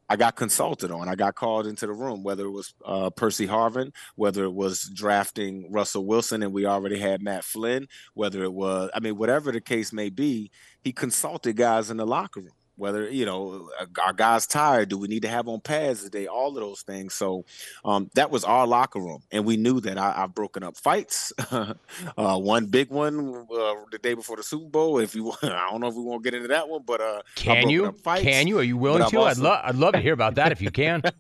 I 0.10 0.16
got 0.16 0.36
consulted 0.36 0.92
on. 0.92 1.10
I 1.10 1.16
got 1.16 1.36
called 1.36 1.68
into 1.68 1.88
the 1.88 1.94
room, 1.94 2.24
whether 2.24 2.46
it 2.46 2.52
was 2.52 2.74
uh, 2.86 3.10
Percy 3.10 3.48
Harvin, 3.48 3.92
whether 4.16 4.44
it 4.44 4.54
was 4.54 4.90
drafting 4.94 5.72
Russell 5.72 6.06
Wilson, 6.06 6.44
and 6.44 6.54
we 6.54 6.66
already 6.66 7.00
had 7.00 7.22
Matt 7.22 7.44
Flynn, 7.44 7.88
whether 8.14 8.44
it 8.44 8.54
was, 8.54 8.90
I 8.94 9.00
mean, 9.00 9.18
whatever 9.18 9.52
the 9.52 9.62
case 9.62 9.92
may 9.92 10.10
be, 10.10 10.52
he 10.82 10.92
consulted 10.92 11.56
guys 11.56 11.90
in 11.90 11.98
the 11.98 12.06
locker 12.06 12.42
room 12.42 12.52
whether 12.76 13.10
you 13.10 13.26
know 13.26 13.70
our 14.04 14.14
guys 14.14 14.48
tired? 14.48 14.90
Do 14.90 14.98
we 14.98 15.08
need 15.08 15.22
to 15.22 15.30
have 15.30 15.48
on 15.48 15.62
pads 15.62 16.04
today? 16.04 16.28
All 16.28 16.50
of 16.50 16.56
those 16.56 16.82
things. 16.82 17.14
So 17.14 17.46
um, 17.84 18.10
that 18.16 18.32
was 18.32 18.44
our 18.44 18.68
locker 18.68 19.00
room 19.00 19.22
and 19.32 19.46
we 19.46 19.58
knew 19.58 19.80
that 19.82 19.98
I, 19.98 20.14
have 20.14 20.36
broken 20.36 20.64
up 20.64 20.78
fights. 20.78 21.34
Uh, 22.18 22.38
one 22.38 22.66
big 22.66 22.90
one 22.90 23.46
uh, 23.52 23.74
the 23.92 24.00
day 24.02 24.14
before 24.14 24.36
the 24.36 24.44
super 24.44 24.70
bowl 24.70 25.00
if 25.00 25.16
you 25.16 25.32
i 25.44 25.68
don't 25.70 25.82
know 25.82 25.88
if 25.88 25.96
we 25.96 26.02
want 26.02 26.22
to 26.24 26.30
get 26.30 26.36
into 26.36 26.48
that 26.48 26.68
one 26.68 26.82
but 26.86 27.02
uh, 27.02 27.22
can 27.36 27.70
you? 27.70 27.92
fights, 27.92 28.24
can 28.24 28.48
you? 28.48 28.60
Are 28.60 28.64
you 28.64 28.78
willing 28.78 29.08
to? 29.10 29.18
Also... 29.20 29.24
I'd, 29.24 29.38
lo- 29.38 29.62
I'd 29.64 29.76
love 29.76 29.94
to 29.94 30.00
hear 30.00 30.14
about 30.14 30.36
that 30.36 30.52
if 30.52 30.62
you 30.62 30.72
can. 30.72 31.02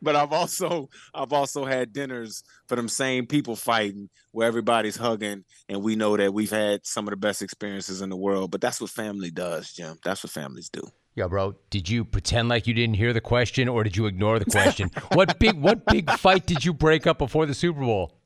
But 0.00 0.16
i've 0.16 0.32
also 0.32 0.88
i've 1.14 1.32
also 1.32 1.64
had 1.64 1.92
dinners 1.92 2.44
for 2.68 2.76
them 2.76 2.88
same 2.88 3.26
people 3.26 3.56
fighting 3.56 4.08
where 4.36 4.46
everybody's 4.46 4.96
hugging 4.96 5.42
and 5.70 5.82
we 5.82 5.96
know 5.96 6.14
that 6.14 6.34
we've 6.34 6.50
had 6.50 6.80
some 6.84 7.06
of 7.08 7.10
the 7.10 7.16
best 7.16 7.40
experiences 7.40 8.02
in 8.02 8.10
the 8.10 8.16
world 8.16 8.50
but 8.50 8.60
that's 8.60 8.82
what 8.82 8.90
family 8.90 9.30
does 9.30 9.72
jim 9.72 9.96
that's 10.04 10.22
what 10.22 10.30
families 10.30 10.68
do 10.68 10.82
yeah, 11.18 11.28
bro. 11.28 11.54
Did 11.70 11.88
you 11.88 12.04
pretend 12.04 12.50
like 12.50 12.66
you 12.66 12.74
didn't 12.74 12.96
hear 12.96 13.14
the 13.14 13.22
question, 13.22 13.68
or 13.68 13.82
did 13.82 13.96
you 13.96 14.04
ignore 14.04 14.38
the 14.38 14.44
question? 14.44 14.90
what 15.14 15.38
big, 15.38 15.58
what 15.58 15.86
big 15.86 16.10
fight 16.10 16.44
did 16.44 16.62
you 16.62 16.74
break 16.74 17.06
up 17.06 17.16
before 17.16 17.46
the 17.46 17.54
Super 17.54 17.80
Bowl? 17.80 18.20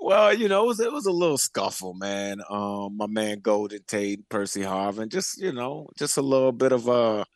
Well, 0.00 0.32
you 0.32 0.48
know, 0.48 0.64
it 0.64 0.66
was 0.68 0.80
it 0.80 0.90
was 0.90 1.04
a 1.04 1.12
little 1.12 1.36
scuffle, 1.36 1.92
man. 1.92 2.40
Um, 2.48 2.96
my 2.96 3.06
man 3.06 3.40
Golden 3.40 3.80
Tate, 3.86 4.26
Percy 4.30 4.62
Harvin, 4.62 5.10
just 5.10 5.38
you 5.38 5.52
know, 5.52 5.90
just 5.98 6.16
a 6.16 6.22
little 6.22 6.50
bit 6.50 6.72
of 6.72 6.88
a 6.88 7.26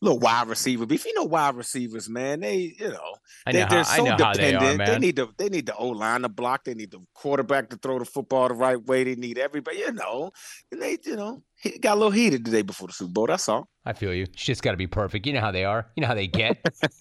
little 0.00 0.18
wide 0.18 0.48
receiver 0.48 0.86
beef. 0.86 1.04
You 1.04 1.14
know, 1.14 1.24
wide 1.24 1.56
receivers, 1.56 2.08
man. 2.08 2.40
They, 2.40 2.74
you 2.78 2.88
know, 2.88 3.14
they, 3.50 3.62
are 3.62 3.84
so 3.84 4.04
dependent. 4.04 4.36
They, 4.36 4.54
are, 4.54 4.76
they, 4.76 4.98
need 4.98 5.16
the 5.16 5.28
they 5.36 5.48
need 5.48 5.66
the 5.66 5.76
O 5.76 5.88
line 5.88 6.22
to 6.22 6.28
block. 6.28 6.64
They 6.64 6.74
need 6.74 6.90
the 6.90 7.00
quarterback 7.14 7.70
to 7.70 7.76
throw 7.76 7.98
the 7.98 8.04
football 8.04 8.48
the 8.48 8.54
right 8.54 8.82
way. 8.82 9.04
They 9.04 9.16
need 9.16 9.38
everybody. 9.38 9.78
You 9.78 9.92
know, 9.92 10.30
and 10.72 10.82
they, 10.82 10.98
you 11.04 11.16
know, 11.16 11.42
he 11.60 11.76
got 11.78 11.94
a 11.94 11.98
little 11.98 12.12
heated 12.12 12.44
the 12.44 12.52
day 12.52 12.62
before 12.62 12.86
the 12.86 12.92
Super 12.92 13.10
Bowl. 13.10 13.26
That's 13.26 13.48
all. 13.48 13.68
I 13.84 13.92
feel 13.92 14.14
you. 14.14 14.24
It's 14.24 14.44
just 14.44 14.62
got 14.62 14.70
to 14.70 14.76
be 14.76 14.86
perfect. 14.86 15.26
You 15.26 15.32
know 15.32 15.40
how 15.40 15.50
they 15.50 15.64
are. 15.64 15.86
You 15.96 16.02
know 16.02 16.06
how 16.06 16.14
they 16.14 16.28
get. 16.28 16.56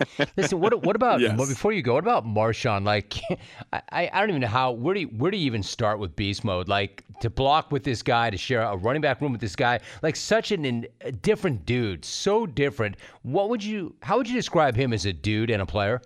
Listen, 0.38 0.60
what 0.60 0.84
what 0.84 0.96
about 0.96 1.20
yes. 1.20 1.38
well, 1.38 1.48
before 1.48 1.74
you 1.74 1.84
go? 1.84 1.94
What 1.94 2.04
about 2.04 2.26
Marshawn? 2.26 2.84
Like, 2.84 3.20
I, 3.74 4.10
I 4.12 4.20
don't 4.20 4.30
even 4.30 4.42
know 4.42 4.48
how. 4.48 4.72
Where 4.72 4.96
do 4.96 5.02
you, 5.02 5.08
where 5.08 5.30
do 5.30 5.38
you 5.38 5.46
even 5.46 5.62
start 5.62 6.00
with 6.00 6.16
beast 6.16 6.44
mode? 6.44 6.68
Like 6.68 7.04
to 7.20 7.30
block 7.30 7.72
with 7.72 7.84
this 7.84 8.02
guy, 8.02 8.32
to 8.32 8.38
share 8.38 8.64
a 8.64 8.76
running 8.76 9.02
back 9.02 9.22
room 9.22 9.32
with 9.32 9.42
this 9.42 9.56
guy, 9.56 9.80
like 10.02 10.16
such 10.16 10.52
an, 10.52 10.88
a 11.02 11.12
different 11.12 11.66
dude, 11.68 12.04
so 12.04 12.48
different. 12.48 12.96
What 13.22 13.50
would 13.50 13.64
you? 13.64 13.96
How 14.02 14.18
would 14.18 14.28
you 14.28 14.36
describe 14.36 14.76
him 14.76 14.92
as 14.92 15.06
a 15.06 15.14
dude 15.14 15.52
and 15.52 15.62
a 15.62 15.68
player? 15.68 16.02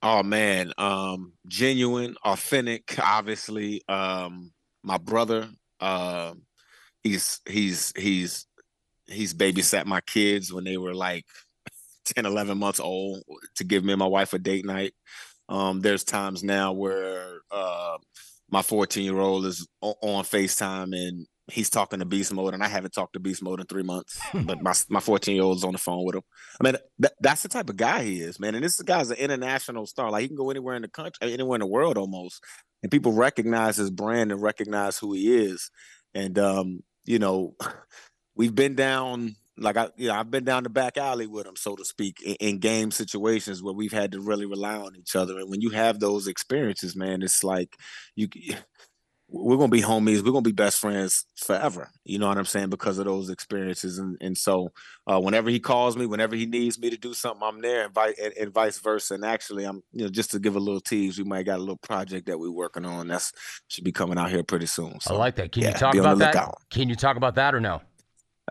Oh 0.00 0.22
man, 0.22 0.72
um, 0.78 1.32
genuine, 1.48 2.14
authentic. 2.24 2.96
Obviously, 3.02 3.82
um, 3.88 4.52
my 4.84 4.98
brother. 4.98 5.48
Uh, 5.80 6.32
he's 7.06 7.40
he's 7.48 7.92
he's 7.96 8.46
he's 9.06 9.34
babysat 9.34 9.86
my 9.86 10.00
kids 10.00 10.52
when 10.52 10.64
they 10.64 10.76
were 10.76 10.94
like 10.94 11.24
10 12.06 12.26
11 12.26 12.58
months 12.58 12.80
old 12.80 13.22
to 13.56 13.64
give 13.64 13.84
me 13.84 13.92
and 13.92 14.00
my 14.00 14.06
wife 14.06 14.32
a 14.32 14.38
date 14.38 14.64
night. 14.64 14.94
Um, 15.48 15.80
there's 15.80 16.04
times 16.04 16.42
now 16.42 16.72
where 16.72 17.40
uh, 17.50 17.98
my 18.50 18.62
14 18.62 19.04
year 19.04 19.18
old 19.18 19.46
is 19.46 19.66
on 19.80 20.24
facetime 20.24 20.96
and 20.96 21.26
he's 21.48 21.70
talking 21.70 22.00
to 22.00 22.04
beast 22.04 22.32
mode 22.32 22.54
and 22.54 22.62
i 22.64 22.66
haven't 22.66 22.92
talked 22.92 23.12
to 23.12 23.20
beast 23.20 23.40
mode 23.40 23.60
in 23.60 23.66
three 23.66 23.84
months 23.84 24.20
but 24.46 24.60
my 24.60 24.74
my 24.88 24.98
14 24.98 25.32
year 25.32 25.44
old's 25.44 25.62
on 25.62 25.70
the 25.70 25.78
phone 25.78 26.04
with 26.04 26.16
him. 26.16 26.22
I 26.60 26.64
mean 26.64 26.76
that, 26.98 27.12
that's 27.20 27.42
the 27.42 27.48
type 27.48 27.70
of 27.70 27.76
guy 27.76 28.02
he 28.02 28.20
is 28.20 28.40
man 28.40 28.56
and 28.56 28.64
this 28.64 28.82
guy's 28.82 29.10
an 29.10 29.16
international 29.16 29.86
star. 29.86 30.10
Like 30.10 30.22
he 30.22 30.28
can 30.28 30.36
go 30.36 30.50
anywhere 30.50 30.74
in 30.74 30.82
the 30.82 30.88
country 30.88 31.32
anywhere 31.32 31.54
in 31.54 31.60
the 31.60 31.66
world 31.66 31.98
almost 31.98 32.42
and 32.82 32.90
people 32.90 33.12
recognize 33.12 33.76
his 33.76 33.90
brand 33.90 34.32
and 34.32 34.42
recognize 34.42 34.98
who 34.98 35.12
he 35.12 35.36
is. 35.36 35.70
And 36.14 36.38
um, 36.38 36.80
you 37.06 37.18
know 37.18 37.54
we've 38.36 38.54
been 38.54 38.74
down 38.74 39.36
like 39.58 39.76
I, 39.76 39.88
you 39.96 40.08
know, 40.08 40.14
I've 40.14 40.30
been 40.30 40.44
down 40.44 40.64
the 40.64 40.68
back 40.68 40.98
alley 40.98 41.26
with 41.26 41.46
him, 41.46 41.56
so 41.56 41.76
to 41.76 41.84
speak, 41.84 42.20
in, 42.22 42.34
in, 42.40 42.58
game 42.58 42.90
situations 42.90 43.62
where 43.62 43.72
we've 43.72 43.92
had 43.92 44.12
to 44.12 44.20
really 44.20 44.44
rely 44.44 44.76
on 44.76 44.94
each 44.96 45.16
other. 45.16 45.38
And 45.38 45.50
when 45.50 45.62
you 45.62 45.70
have 45.70 45.98
those 45.98 46.26
experiences, 46.26 46.94
man, 46.94 47.22
it's 47.22 47.42
like 47.42 47.74
you, 48.16 48.28
we're 49.28 49.56
gonna 49.56 49.68
be 49.68 49.82
homies. 49.82 50.24
We're 50.24 50.32
gonna 50.32 50.42
be 50.42 50.52
best 50.52 50.78
friends 50.78 51.24
forever. 51.36 51.90
You 52.04 52.18
know 52.18 52.28
what 52.28 52.38
I'm 52.38 52.44
saying? 52.44 52.70
Because 52.70 52.98
of 52.98 53.06
those 53.06 53.28
experiences, 53.28 53.98
and 53.98 54.16
and 54.20 54.38
so 54.38 54.72
uh, 55.06 55.20
whenever 55.20 55.50
he 55.50 55.58
calls 55.58 55.96
me, 55.96 56.06
whenever 56.06 56.36
he 56.36 56.46
needs 56.46 56.78
me 56.78 56.90
to 56.90 56.96
do 56.96 57.12
something, 57.12 57.42
I'm 57.42 57.60
there, 57.60 57.86
and, 57.86 57.94
vi- 57.94 58.14
and, 58.22 58.32
and, 58.38 58.54
vice 58.54 58.78
versa. 58.78 59.14
And 59.14 59.24
actually, 59.24 59.64
I'm 59.64 59.82
you 59.92 60.04
know 60.04 60.08
just 60.08 60.30
to 60.32 60.38
give 60.38 60.54
a 60.54 60.60
little 60.60 60.80
tease, 60.80 61.18
we 61.18 61.24
might 61.24 61.44
got 61.44 61.56
a 61.56 61.62
little 61.62 61.76
project 61.78 62.26
that 62.26 62.38
we're 62.38 62.50
working 62.50 62.84
on 62.84 63.08
that's 63.08 63.32
should 63.68 63.84
be 63.84 63.92
coming 63.92 64.16
out 64.16 64.30
here 64.30 64.44
pretty 64.44 64.66
soon. 64.66 65.00
So, 65.00 65.14
I 65.14 65.18
like 65.18 65.36
that. 65.36 65.52
Can 65.52 65.62
yeah, 65.62 65.68
you 65.70 65.74
talk 65.74 65.94
about 65.96 66.18
that? 66.18 66.54
Can 66.70 66.88
you 66.88 66.96
talk 66.96 67.16
about 67.16 67.34
that 67.34 67.54
or 67.54 67.60
no? 67.60 67.82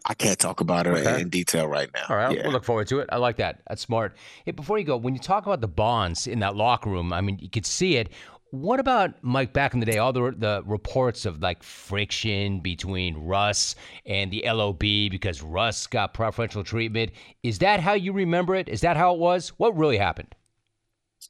I 0.05 0.13
can't 0.13 0.37
talk 0.37 0.59
about 0.59 0.87
it 0.87 0.91
okay. 0.91 1.21
in 1.21 1.29
detail 1.29 1.67
right 1.67 1.89
now. 1.93 2.05
All 2.09 2.17
right, 2.17 2.35
yeah. 2.35 2.43
we'll 2.43 2.51
look 2.51 2.65
forward 2.65 2.87
to 2.87 2.99
it. 2.99 3.09
I 3.11 3.17
like 3.17 3.37
that. 3.37 3.61
That's 3.69 3.81
smart. 3.81 4.17
Hey, 4.43 4.51
before 4.51 4.77
you 4.77 4.83
go, 4.83 4.97
when 4.97 5.13
you 5.13 5.21
talk 5.21 5.45
about 5.45 5.61
the 5.61 5.69
bonds 5.69 6.27
in 6.27 6.39
that 6.39 6.55
locker 6.55 6.89
room, 6.89 7.13
I 7.13 7.21
mean, 7.21 7.39
you 7.39 7.49
could 7.49 7.65
see 7.65 7.95
it. 7.95 8.11
What 8.51 8.79
about 8.79 9.15
Mike 9.21 9.53
back 9.53 9.73
in 9.73 9.79
the 9.79 9.85
day? 9.85 9.97
All 9.97 10.13
the 10.13 10.33
the 10.37 10.63
reports 10.65 11.25
of 11.25 11.41
like 11.41 11.63
friction 11.63 12.59
between 12.59 13.17
Russ 13.17 13.75
and 14.05 14.31
the 14.31 14.43
LOB 14.45 14.79
because 14.79 15.41
Russ 15.41 15.87
got 15.87 16.13
preferential 16.13 16.63
treatment. 16.63 17.11
Is 17.43 17.59
that 17.59 17.79
how 17.79 17.93
you 17.93 18.13
remember 18.13 18.55
it? 18.55 18.69
Is 18.69 18.81
that 18.81 18.97
how 18.97 19.13
it 19.13 19.19
was? 19.19 19.49
What 19.57 19.75
really 19.75 19.97
happened? 19.97 20.35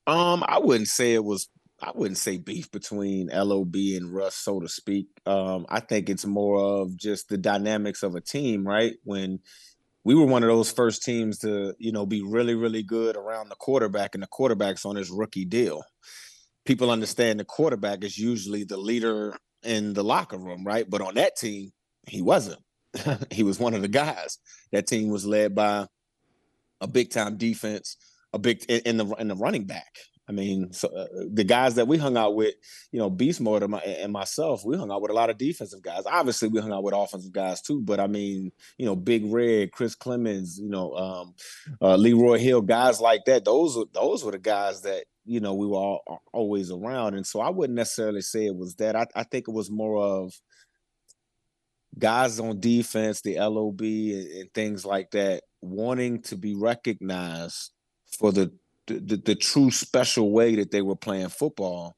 Um, 0.07 0.43
I 0.47 0.59
wouldn't 0.59 0.89
say 0.89 1.13
it 1.13 1.23
was 1.23 1.49
I 1.81 1.91
wouldn't 1.93 2.17
say 2.17 2.37
beef 2.37 2.71
between 2.71 3.27
LOB 3.27 3.75
and 3.75 4.13
Russ, 4.13 4.35
so 4.35 4.59
to 4.59 4.69
speak. 4.69 5.07
Um, 5.25 5.65
I 5.69 5.81
think 5.81 6.09
it's 6.09 6.25
more 6.25 6.81
of 6.81 6.95
just 6.97 7.29
the 7.29 7.37
dynamics 7.37 8.01
of 8.01 8.15
a 8.15 8.21
team, 8.21 8.65
right? 8.65 8.93
When 9.03 9.39
we 10.03 10.15
were 10.15 10.25
one 10.25 10.43
of 10.43 10.49
those 10.49 10.71
first 10.71 11.03
teams 11.03 11.39
to, 11.39 11.73
you 11.79 11.91
know, 11.91 12.05
be 12.05 12.21
really, 12.21 12.55
really 12.55 12.83
good 12.83 13.17
around 13.17 13.49
the 13.49 13.55
quarterback, 13.55 14.15
and 14.15 14.23
the 14.23 14.27
quarterback's 14.27 14.85
on 14.85 14.95
his 14.95 15.11
rookie 15.11 15.45
deal. 15.45 15.83
People 16.65 16.91
understand 16.91 17.39
the 17.39 17.45
quarterback 17.45 18.03
is 18.03 18.17
usually 18.17 18.63
the 18.63 18.77
leader 18.77 19.37
in 19.63 19.93
the 19.93 20.03
locker 20.03 20.37
room, 20.37 20.63
right? 20.65 20.89
But 20.89 21.01
on 21.01 21.15
that 21.15 21.35
team, 21.35 21.71
he 22.07 22.21
wasn't. 22.21 22.61
he 23.31 23.43
was 23.43 23.59
one 23.59 23.73
of 23.73 23.81
the 23.81 23.87
guys. 23.87 24.39
That 24.71 24.87
team 24.87 25.09
was 25.09 25.25
led 25.25 25.55
by 25.55 25.87
a 26.81 26.87
big 26.87 27.11
time 27.11 27.37
defense, 27.37 27.97
a 28.33 28.39
big 28.39 28.63
in 28.69 28.97
the 28.97 29.05
in 29.15 29.27
the 29.27 29.35
running 29.35 29.65
back 29.65 29.91
I 30.27 30.31
mean, 30.31 30.73
so, 30.73 30.87
uh, 30.87 31.05
the 31.31 31.43
guys 31.43 31.75
that 31.75 31.87
we 31.87 31.97
hung 31.97 32.17
out 32.17 32.35
with, 32.35 32.55
you 32.91 32.99
know, 32.99 33.09
Beast 33.11 33.39
Mode 33.39 33.61
and, 33.61 33.71
my, 33.71 33.79
and, 33.79 34.11
myself, 34.11 34.65
we 34.65 34.75
hung 34.75 34.91
out 34.91 35.01
with 35.01 35.11
a 35.11 35.15
lot 35.15 35.29
of 35.29 35.37
defensive 35.37 35.83
guys. 35.83 36.03
Obviously, 36.07 36.47
we 36.47 36.59
hung 36.59 36.73
out 36.73 36.83
with 36.83 36.95
offensive 36.95 37.31
guys 37.31 37.61
too. 37.61 37.81
But 37.81 37.99
I 37.99 38.07
mean, 38.07 38.51
you 38.77 38.85
know, 38.85 38.95
Big 38.95 39.31
Red, 39.31 39.71
Chris 39.71 39.95
Clemons, 39.95 40.57
you 40.57 40.69
know, 40.69 40.95
um, 40.95 41.35
uh, 41.79 41.95
Leroy 41.95 42.39
Hill, 42.39 42.61
guys 42.61 42.99
like 42.99 43.25
that. 43.25 43.45
Those 43.45 43.77
were 43.77 43.85
those 43.93 44.23
were 44.23 44.31
the 44.31 44.39
guys 44.39 44.81
that 44.81 45.05
you 45.25 45.39
know 45.39 45.53
we 45.53 45.67
were 45.67 45.77
all, 45.77 46.21
always 46.33 46.71
around. 46.71 47.15
And 47.15 47.25
so 47.25 47.41
I 47.41 47.49
wouldn't 47.49 47.75
necessarily 47.75 48.21
say 48.21 48.45
it 48.45 48.55
was 48.55 48.75
that. 48.75 48.95
I, 48.95 49.05
I 49.15 49.23
think 49.23 49.47
it 49.47 49.53
was 49.53 49.69
more 49.71 49.97
of 49.97 50.33
guys 51.97 52.39
on 52.39 52.59
defense, 52.59 53.21
the 53.21 53.39
LOB, 53.39 53.81
and, 53.81 54.27
and 54.31 54.53
things 54.53 54.85
like 54.85 55.11
that, 55.11 55.43
wanting 55.61 56.21
to 56.23 56.35
be 56.35 56.55
recognized 56.55 57.71
for 58.17 58.31
the 58.31 58.51
the, 58.87 59.17
the, 59.17 59.35
true 59.35 59.71
special 59.71 60.31
way 60.31 60.53
that 60.55 60.69
they 60.69 60.83
were 60.83 60.95
playing 60.95 61.29
football. 61.29 61.95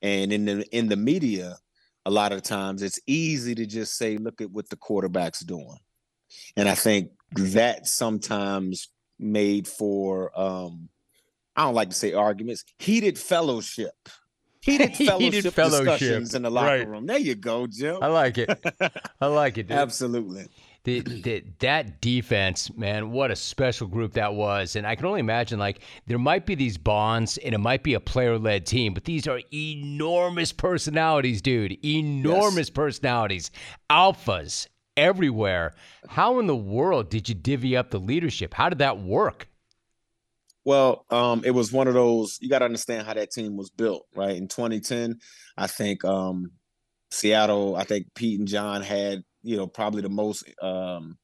And 0.00 0.32
in 0.32 0.44
the 0.44 0.76
in 0.76 0.88
the 0.88 0.96
media, 0.96 1.56
a 2.06 2.10
lot 2.10 2.32
of 2.32 2.42
times 2.42 2.82
it's 2.82 3.00
easy 3.06 3.54
to 3.56 3.66
just 3.66 3.96
say, 3.96 4.16
look 4.16 4.40
at 4.40 4.50
what 4.50 4.68
the 4.68 4.76
quarterback's 4.76 5.40
doing. 5.40 5.78
And 6.56 6.68
I 6.68 6.74
think 6.74 7.10
that 7.32 7.86
sometimes 7.86 8.88
made 9.18 9.66
for 9.66 10.30
um, 10.38 10.88
I 11.58 11.64
don't 11.64 11.74
like 11.74 11.90
to 11.90 11.96
say 11.96 12.14
arguments, 12.14 12.64
heated 12.78 13.18
fellowship. 13.18 14.08
Heated 14.60 14.96
fellowship, 14.96 15.20
heated 15.34 15.54
fellowship. 15.54 15.84
discussions 15.84 16.34
in 16.34 16.42
the 16.42 16.50
locker 16.50 16.78
right. 16.78 16.88
room. 16.88 17.06
There 17.06 17.18
you 17.18 17.34
go, 17.34 17.66
Jim. 17.66 17.98
I 18.00 18.06
like 18.06 18.38
it. 18.38 18.50
I 19.20 19.26
like 19.26 19.58
it. 19.58 19.64
Dude. 19.68 19.76
Absolutely 19.76 20.48
the, 20.88 21.00
the, 21.00 21.44
that 21.58 22.00
defense, 22.00 22.74
man, 22.76 23.10
what 23.10 23.30
a 23.30 23.36
special 23.36 23.86
group 23.86 24.12
that 24.14 24.34
was. 24.34 24.76
And 24.76 24.86
I 24.86 24.94
can 24.94 25.06
only 25.06 25.20
imagine, 25.20 25.58
like, 25.58 25.80
there 26.06 26.18
might 26.18 26.46
be 26.46 26.54
these 26.54 26.78
bonds 26.78 27.36
and 27.38 27.54
it 27.54 27.58
might 27.58 27.82
be 27.82 27.94
a 27.94 28.00
player 28.00 28.38
led 28.38 28.64
team, 28.64 28.94
but 28.94 29.04
these 29.04 29.26
are 29.28 29.40
enormous 29.52 30.52
personalities, 30.52 31.42
dude. 31.42 31.76
Enormous 31.84 32.68
yes. 32.68 32.70
personalities, 32.70 33.50
alphas 33.90 34.66
everywhere. 34.96 35.74
How 36.08 36.38
in 36.38 36.46
the 36.46 36.56
world 36.56 37.10
did 37.10 37.28
you 37.28 37.34
divvy 37.34 37.76
up 37.76 37.90
the 37.90 38.00
leadership? 38.00 38.54
How 38.54 38.68
did 38.68 38.78
that 38.78 38.98
work? 39.00 39.48
Well, 40.68 41.06
um, 41.08 41.40
it 41.46 41.52
was 41.52 41.72
one 41.72 41.88
of 41.88 41.94
those, 41.94 42.36
you 42.42 42.50
got 42.50 42.58
to 42.58 42.66
understand 42.66 43.06
how 43.06 43.14
that 43.14 43.30
team 43.30 43.56
was 43.56 43.70
built, 43.70 44.04
right? 44.14 44.36
In 44.36 44.48
2010, 44.48 45.18
I 45.56 45.66
think 45.66 46.04
um, 46.04 46.50
Seattle, 47.10 47.74
I 47.74 47.84
think 47.84 48.08
Pete 48.14 48.38
and 48.38 48.46
John 48.46 48.82
had 48.82 49.22
you 49.42 49.56
know 49.56 49.66
probably 49.66 50.02
the 50.02 50.10
most 50.10 50.44
um, 50.60 51.16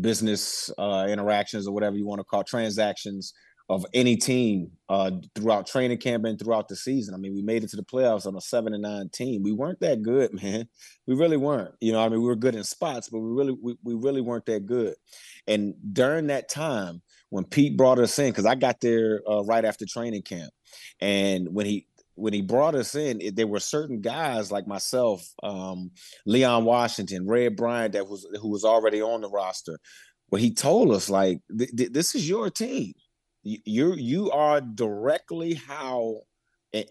business 0.00 0.70
uh, 0.78 1.08
interactions 1.10 1.66
or 1.66 1.74
whatever 1.74 1.96
you 1.96 2.06
want 2.06 2.20
to 2.20 2.24
call 2.24 2.44
transactions 2.44 3.32
of 3.68 3.84
any 3.92 4.14
team 4.14 4.70
uh, 4.88 5.10
throughout 5.34 5.66
training 5.66 5.98
camp 5.98 6.24
and 6.24 6.38
throughout 6.38 6.68
the 6.68 6.76
season. 6.76 7.12
I 7.12 7.16
mean, 7.16 7.34
we 7.34 7.42
made 7.42 7.64
it 7.64 7.70
to 7.70 7.76
the 7.76 7.82
playoffs 7.82 8.26
on 8.26 8.36
a 8.36 8.40
seven 8.40 8.72
and 8.72 8.84
nine 8.84 9.08
team. 9.12 9.42
We 9.42 9.50
weren't 9.50 9.80
that 9.80 10.02
good, 10.02 10.32
man. 10.44 10.68
We 11.08 11.16
really 11.16 11.36
weren't. 11.36 11.74
You 11.80 11.90
know, 11.90 12.04
I 12.04 12.08
mean, 12.08 12.20
we 12.20 12.28
were 12.28 12.36
good 12.36 12.54
in 12.54 12.62
spots, 12.62 13.08
but 13.08 13.18
we 13.18 13.30
really 13.30 13.56
we, 13.60 13.74
we 13.82 13.94
really 13.94 14.20
weren't 14.20 14.46
that 14.46 14.64
good. 14.64 14.94
And 15.48 15.74
during 15.92 16.28
that 16.28 16.48
time, 16.48 17.02
when 17.32 17.44
Pete 17.44 17.78
brought 17.78 17.98
us 17.98 18.18
in, 18.18 18.28
because 18.28 18.44
I 18.44 18.54
got 18.54 18.82
there 18.82 19.22
uh, 19.26 19.42
right 19.44 19.64
after 19.64 19.86
training 19.86 20.20
camp, 20.20 20.52
and 21.00 21.48
when 21.54 21.64
he 21.64 21.86
when 22.14 22.34
he 22.34 22.42
brought 22.42 22.74
us 22.74 22.94
in, 22.94 23.22
it, 23.22 23.36
there 23.36 23.46
were 23.46 23.58
certain 23.58 24.02
guys 24.02 24.52
like 24.52 24.66
myself, 24.66 25.26
um, 25.42 25.92
Leon 26.26 26.66
Washington, 26.66 27.26
Red 27.26 27.56
Bryant, 27.56 27.94
that 27.94 28.06
was 28.06 28.26
who 28.38 28.50
was 28.50 28.66
already 28.66 29.00
on 29.00 29.22
the 29.22 29.30
roster, 29.30 29.78
where 30.28 30.42
he 30.42 30.52
told 30.52 30.90
us 30.92 31.08
like, 31.08 31.40
"This 31.48 32.14
is 32.14 32.28
your 32.28 32.50
team. 32.50 32.92
You 33.44 33.94
you 33.94 34.30
are 34.30 34.60
directly 34.60 35.54
how." 35.54 36.20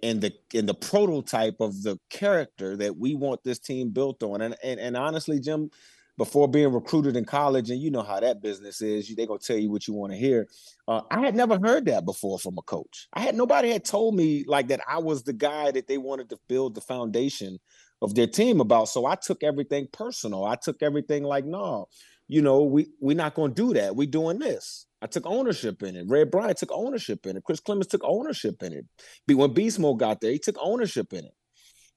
in 0.04 0.20
the 0.20 0.32
in 0.54 0.68
the 0.68 0.76
prototype 0.76 1.56
of 1.60 1.82
the 1.82 1.98
character 2.12 2.78
that 2.78 2.96
we 2.96 3.16
want 3.16 3.44
this 3.44 3.58
team 3.58 3.90
built 3.90 4.22
on 4.22 4.40
and 4.40 4.56
and, 4.64 4.80
and 4.80 4.96
honestly 4.96 5.40
jim 5.40 5.72
before 6.22 6.48
being 6.48 6.72
recruited 6.72 7.18
in 7.18 7.26
college, 7.26 7.72
and 7.72 7.82
you 7.82 7.90
know 7.90 8.04
how 8.04 8.20
that 8.20 8.44
business 8.44 8.80
is. 8.80 9.12
They're 9.16 9.26
gonna 9.26 9.40
tell 9.40 9.58
you 9.58 9.72
what 9.72 9.88
you 9.88 9.96
want 9.96 10.14
to 10.14 10.20
hear. 10.20 10.48
Uh, 10.88 11.02
I 11.10 11.20
had 11.22 11.34
never 11.34 11.58
heard 11.58 11.86
that 11.86 12.06
before 12.06 12.38
from 12.38 12.60
a 12.60 12.62
coach. 12.62 13.08
I 13.14 13.22
had 13.22 13.34
nobody 13.34 13.72
had 13.72 13.84
told 13.84 14.14
me 14.14 14.46
like 14.46 14.68
that 14.68 14.82
I 14.88 15.00
was 15.00 15.24
the 15.24 15.34
guy 15.34 15.72
that 15.72 15.88
they 15.88 15.98
wanted 15.98 16.30
to 16.30 16.38
build 16.48 16.76
the 16.76 16.82
foundation 16.82 17.60
of 18.04 18.14
their 18.14 18.28
team 18.28 18.62
about. 18.62 18.90
So 18.90 19.08
I 19.08 19.16
took 19.16 19.42
everything 19.42 19.88
personal. 19.92 20.46
I 20.46 20.58
took 20.58 20.84
everything 20.84 21.24
like, 21.24 21.44
no, 21.44 21.88
you 22.28 22.44
know, 22.44 22.66
we 22.66 22.90
we're 23.00 23.18
not 23.18 23.34
gonna 23.34 23.56
do 23.56 23.74
that. 23.74 23.96
We 23.96 24.06
doing 24.06 24.38
this. 24.38 24.86
I 25.02 25.08
took 25.08 25.26
ownership 25.26 25.82
in 25.82 25.96
it. 25.96 26.06
Red 26.08 26.30
Bryant 26.30 26.60
took 26.60 26.72
ownership 26.72 27.26
in 27.26 27.36
it. 27.36 27.44
Chris 27.46 27.62
Clemons 27.62 27.90
took 27.90 28.04
ownership 28.04 28.62
in 28.62 28.74
it. 28.74 28.86
When 29.26 29.54
Beast 29.56 29.80
Mode 29.80 29.98
got 29.98 30.22
there, 30.22 30.34
he 30.34 30.38
took 30.38 30.58
ownership 30.62 31.14
in 31.14 31.26
it 31.26 31.34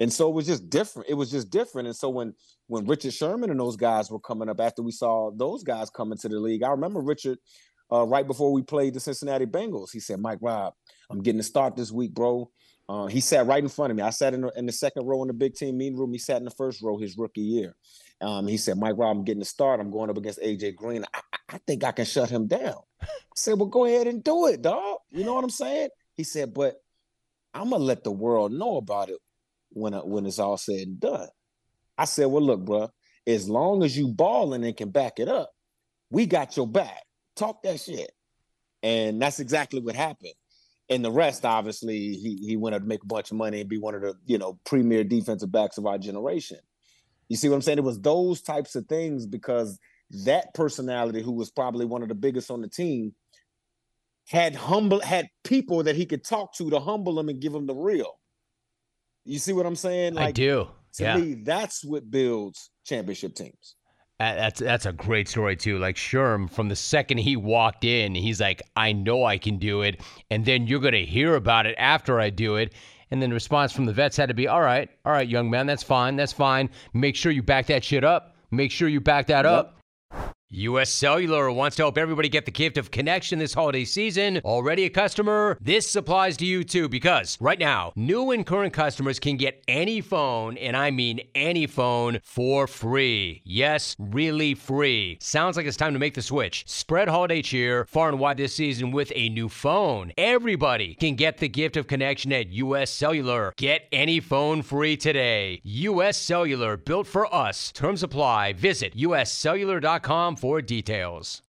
and 0.01 0.13
so 0.13 0.29
it 0.29 0.35
was 0.35 0.47
just 0.47 0.69
different. 0.69 1.09
It 1.09 1.15
was 1.15 1.31
just 1.31 1.51
different. 1.51 1.87
And 1.87 1.97
so 1.97 2.09
when 2.11 2.35
when 2.67 2.87
Richard 2.87 3.13
Sherman 3.13 3.51
and 3.51 3.61
those 3.61 3.77
guys 3.77 4.11
were 4.11 4.21
coming 4.21 4.49
up 4.49 4.61
after 4.61 4.83
we 4.83 4.93
saw 4.93 5.31
those 5.31 5.63
guys 5.63 5.91
coming 5.91 6.19
to 6.19 6.29
the 6.29 6.39
league, 6.41 6.63
I 6.63 6.71
remember 6.71 7.01
Richard 7.01 7.39
uh, 7.93 8.05
right 8.07 8.27
before 8.27 8.53
we 8.53 8.63
played 8.63 8.95
the 8.95 9.01
Cincinnati 9.01 9.47
Bengals. 9.47 9.91
He 9.93 10.01
said, 10.01 10.21
"Mike 10.21 10.39
Rob, 10.41 10.75
I'm 11.11 11.23
getting 11.23 11.41
a 11.41 11.45
start 11.45 11.77
this 11.77 11.93
week, 11.93 12.13
bro." 12.15 12.51
Uh, 12.87 13.07
he 13.07 13.21
sat 13.21 13.47
right 13.47 13.63
in 13.63 13.69
front 13.71 13.91
of 13.91 13.97
me. 13.97 14.03
I 14.03 14.11
sat 14.11 14.35
in 14.35 14.43
the, 14.43 14.53
in 14.57 14.67
the 14.67 14.73
second 14.73 15.07
row 15.07 15.23
in 15.23 15.29
the 15.29 15.35
big 15.35 15.55
team 15.55 15.79
meeting 15.79 15.99
room. 15.99 16.13
He 16.13 16.19
sat 16.19 16.37
in 16.37 16.45
the 16.45 16.51
first 16.51 16.83
row 16.83 16.99
his 16.99 17.17
rookie 17.17 17.41
year. 17.41 17.75
Um, 18.21 18.47
he 18.47 18.59
said, 18.59 18.79
Mike 18.79 18.97
Rob, 18.99 19.17
I'm 19.17 19.25
getting 19.25 19.41
a 19.41 19.47
start. 19.47 19.81
I'm 19.81 19.91
going 19.91 20.11
up 20.11 20.19
against 20.19 20.41
AJ 20.41 20.77
Green. 20.77 21.05
I, 21.15 21.21
I 21.49 21.59
think 21.67 21.83
I 21.83 21.93
can 21.93 22.05
shut 22.05 22.29
him 22.29 22.47
down. 22.47 22.77
I 23.01 23.07
said, 23.37 23.59
Well, 23.59 23.69
go 23.69 23.87
ahead 23.87 24.07
and 24.07 24.23
do 24.23 24.47
it, 24.49 24.61
dog. 24.61 24.99
You 25.11 25.25
know 25.25 25.35
what 25.35 25.45
I'm 25.45 25.51
saying? 25.51 25.89
He 26.15 26.25
said, 26.25 26.53
But 26.53 26.77
I'm 27.55 27.71
gonna 27.71 27.83
let 27.83 28.05
the 28.05 28.13
world 28.13 28.53
know 28.53 28.77
about 28.77 29.09
it 29.09 29.19
when 29.75 29.95
uh, 29.95 30.01
when 30.01 30.27
it's 30.27 30.39
all 30.39 30.57
said 30.57 30.87
and 30.87 31.01
done. 31.01 31.29
I 31.97 32.07
said, 32.07 32.27
well, 32.27 32.43
look, 32.43 32.65
bro, 32.65 32.91
as 33.27 33.49
long 33.49 33.85
as 33.85 33.97
you 33.97 34.09
balling 34.09 34.65
and 34.65 34.77
can 34.77 34.91
back 34.91 35.19
it 35.19 35.29
up, 35.29 35.51
we 36.11 36.27
got 36.27 36.57
your 36.57 36.67
back. 36.67 37.03
Talk 37.37 37.63
that 37.63 37.81
shit. 37.81 38.11
And 38.83 39.21
that's 39.21 39.41
exactly 39.41 39.81
what 39.81 39.95
happened. 39.95 40.35
And 40.91 41.05
the 41.05 41.11
rest, 41.11 41.45
obviously, 41.45 41.99
he 42.15 42.39
he 42.47 42.57
went 42.57 42.75
to 42.75 42.81
make 42.81 43.03
a 43.03 43.07
bunch 43.07 43.31
of 43.31 43.37
money 43.37 43.61
and 43.61 43.69
be 43.69 43.79
one 43.79 43.95
of 43.95 44.03
the 44.03 44.15
you 44.27 44.39
know 44.39 44.59
premier 44.65 45.05
defensive 45.05 45.51
backs 45.51 45.79
of 45.79 45.87
our 45.87 45.99
generation. 45.99 46.59
You 47.29 47.37
see 47.37 47.49
what 47.49 47.57
I'm 47.57 47.63
saying? 47.63 47.79
It 47.79 47.85
was 47.85 48.01
those 48.01 48.43
types 48.43 48.77
of 48.77 48.87
things 48.87 49.27
because 49.27 49.79
that 50.25 50.53
personality, 50.53 51.23
who 51.23 51.33
was 51.33 51.51
probably 51.51 51.87
one 51.87 52.03
of 52.03 52.09
the 52.09 52.15
biggest 52.15 52.51
on 52.51 52.61
the 52.61 52.69
team, 52.69 53.15
had 54.29 54.55
humble 54.55 55.01
had 55.01 55.29
people 55.43 55.83
that 55.83 55.97
he 55.97 56.07
could 56.07 56.25
talk 56.25 56.55
to 56.55 56.71
to 56.71 56.81
humble 56.81 57.19
him 57.19 57.29
and 57.29 57.41
give 57.41 57.55
him 57.55 57.67
the 57.67 57.75
real. 57.75 58.19
You 59.25 59.39
see 59.39 59.53
what 59.53 59.67
I'm 59.67 59.77
saying? 59.77 60.15
Like, 60.15 60.29
I 60.29 60.33
do. 60.33 60.69
To 60.95 61.03
yeah. 61.03 61.17
me, 61.17 61.35
that's 61.35 61.85
what 61.85 62.11
builds 62.11 62.71
championship 62.85 63.35
teams. 63.35 63.77
That's 64.21 64.61
that's 64.61 64.87
a 64.87 64.93
great 64.93 65.29
story 65.29 65.57
too. 65.57 65.79
Like 65.79 65.97
Sherm, 65.97 66.49
from 66.49 66.69
the 66.69 66.77
second 66.77 67.19
he 67.19 67.37
walked 67.37 67.85
in, 67.85 68.15
he's 68.15 68.41
like, 68.41 68.63
"I 68.77 68.93
know 68.93 69.25
I 69.25 69.39
can 69.39 69.59
do 69.59 69.83
it," 69.83 70.01
and 70.31 70.45
then 70.45 70.69
you're 70.69 70.81
gonna 70.81 70.99
hear 70.99 71.35
about 71.35 71.67
it 71.67 71.75
after 71.79 72.21
I 72.21 72.31
do 72.31 72.57
it. 72.57 72.75
And 73.11 73.21
then 73.21 73.31
the 73.31 73.35
response 73.35 73.73
from 73.73 73.87
the 73.87 73.93
vets 73.93 74.17
had 74.17 74.29
to 74.29 74.35
be, 74.35 74.47
"All 74.47 74.61
right, 74.61 74.89
all 75.05 75.13
right, 75.13 75.29
young 75.29 75.51
man, 75.51 75.67
that's 75.67 75.83
fine, 75.83 76.15
that's 76.15 76.33
fine. 76.33 76.71
Make 76.93 77.17
sure 77.17 77.33
you 77.33 77.43
back 77.43 77.67
that 77.67 77.83
shit 77.83 78.05
up. 78.05 78.37
Make 78.53 78.71
sure 78.71 78.89
you 78.89 79.01
back 79.01 79.27
that 79.27 79.45
yep. 79.45 79.53
up." 79.53 79.81
US 80.55 80.89
Cellular 80.89 81.51
wants 81.51 81.77
to 81.77 81.83
help 81.83 81.99
everybody 81.99 82.29
get 82.29 82.45
the 82.45 82.53
gift 82.53 82.79
of 82.79 82.93
connection 82.93 83.41
this 83.41 83.55
holiday 83.55 83.85
season. 83.85 84.41
Already 84.45 84.85
a 84.85 84.91
customer? 84.91 85.59
This 85.61 85.97
applies 85.97 86.37
to 86.37 86.47
you 86.47 86.63
too 86.63 86.89
because 86.89 87.37
right 87.41 87.59
now, 87.59 87.93
new 87.97 88.31
and 88.31 88.47
current 88.47 88.73
customers 88.73 89.19
can 89.19 89.37
get 89.37 89.65
any 89.67 90.01
phone, 90.01 90.57
and 90.59 90.77
I 90.77 90.93
mean 90.93 91.23
any 91.35 91.67
phone, 91.67 92.21
for 92.23 92.69
free. 92.69 93.43
Yes, 93.45 93.97
really 93.99 94.55
free. 94.55 95.19
Sounds 95.21 95.57
like 95.57 95.67
it's 95.67 95.77
time 95.77 95.93
to 95.93 95.99
make 95.99 96.15
the 96.15 96.23
switch. 96.23 96.63
Spread 96.69 97.09
holiday 97.09 97.43
cheer 97.43 97.85
far 97.87 98.09
and 98.09 98.21
wide 98.21 98.37
this 98.37 98.55
season 98.55 98.93
with 98.93 99.11
a 99.17 99.31
new 99.31 99.49
phone. 99.49 100.13
Everybody 100.17 100.95
can 100.95 101.17
get 101.17 101.39
the 101.39 101.49
gift 101.49 101.77
of 101.77 101.89
connection 101.89 102.33
at 102.33 102.51
US 102.51 102.91
Cellular. 102.91 103.53
Get 103.57 103.89
any 103.91 104.21
phone 104.21 104.63
free 104.63 104.97
today. 104.97 105.61
US 105.65 106.17
Cellular, 106.17 106.77
built 106.77 107.09
for 107.09 107.33
us. 107.35 107.73
Terms 107.73 108.05
apply. 108.05 108.53
Visit 108.53 108.95
uscellular.com 108.97 110.37
for 110.45 110.61
details. 110.61 111.41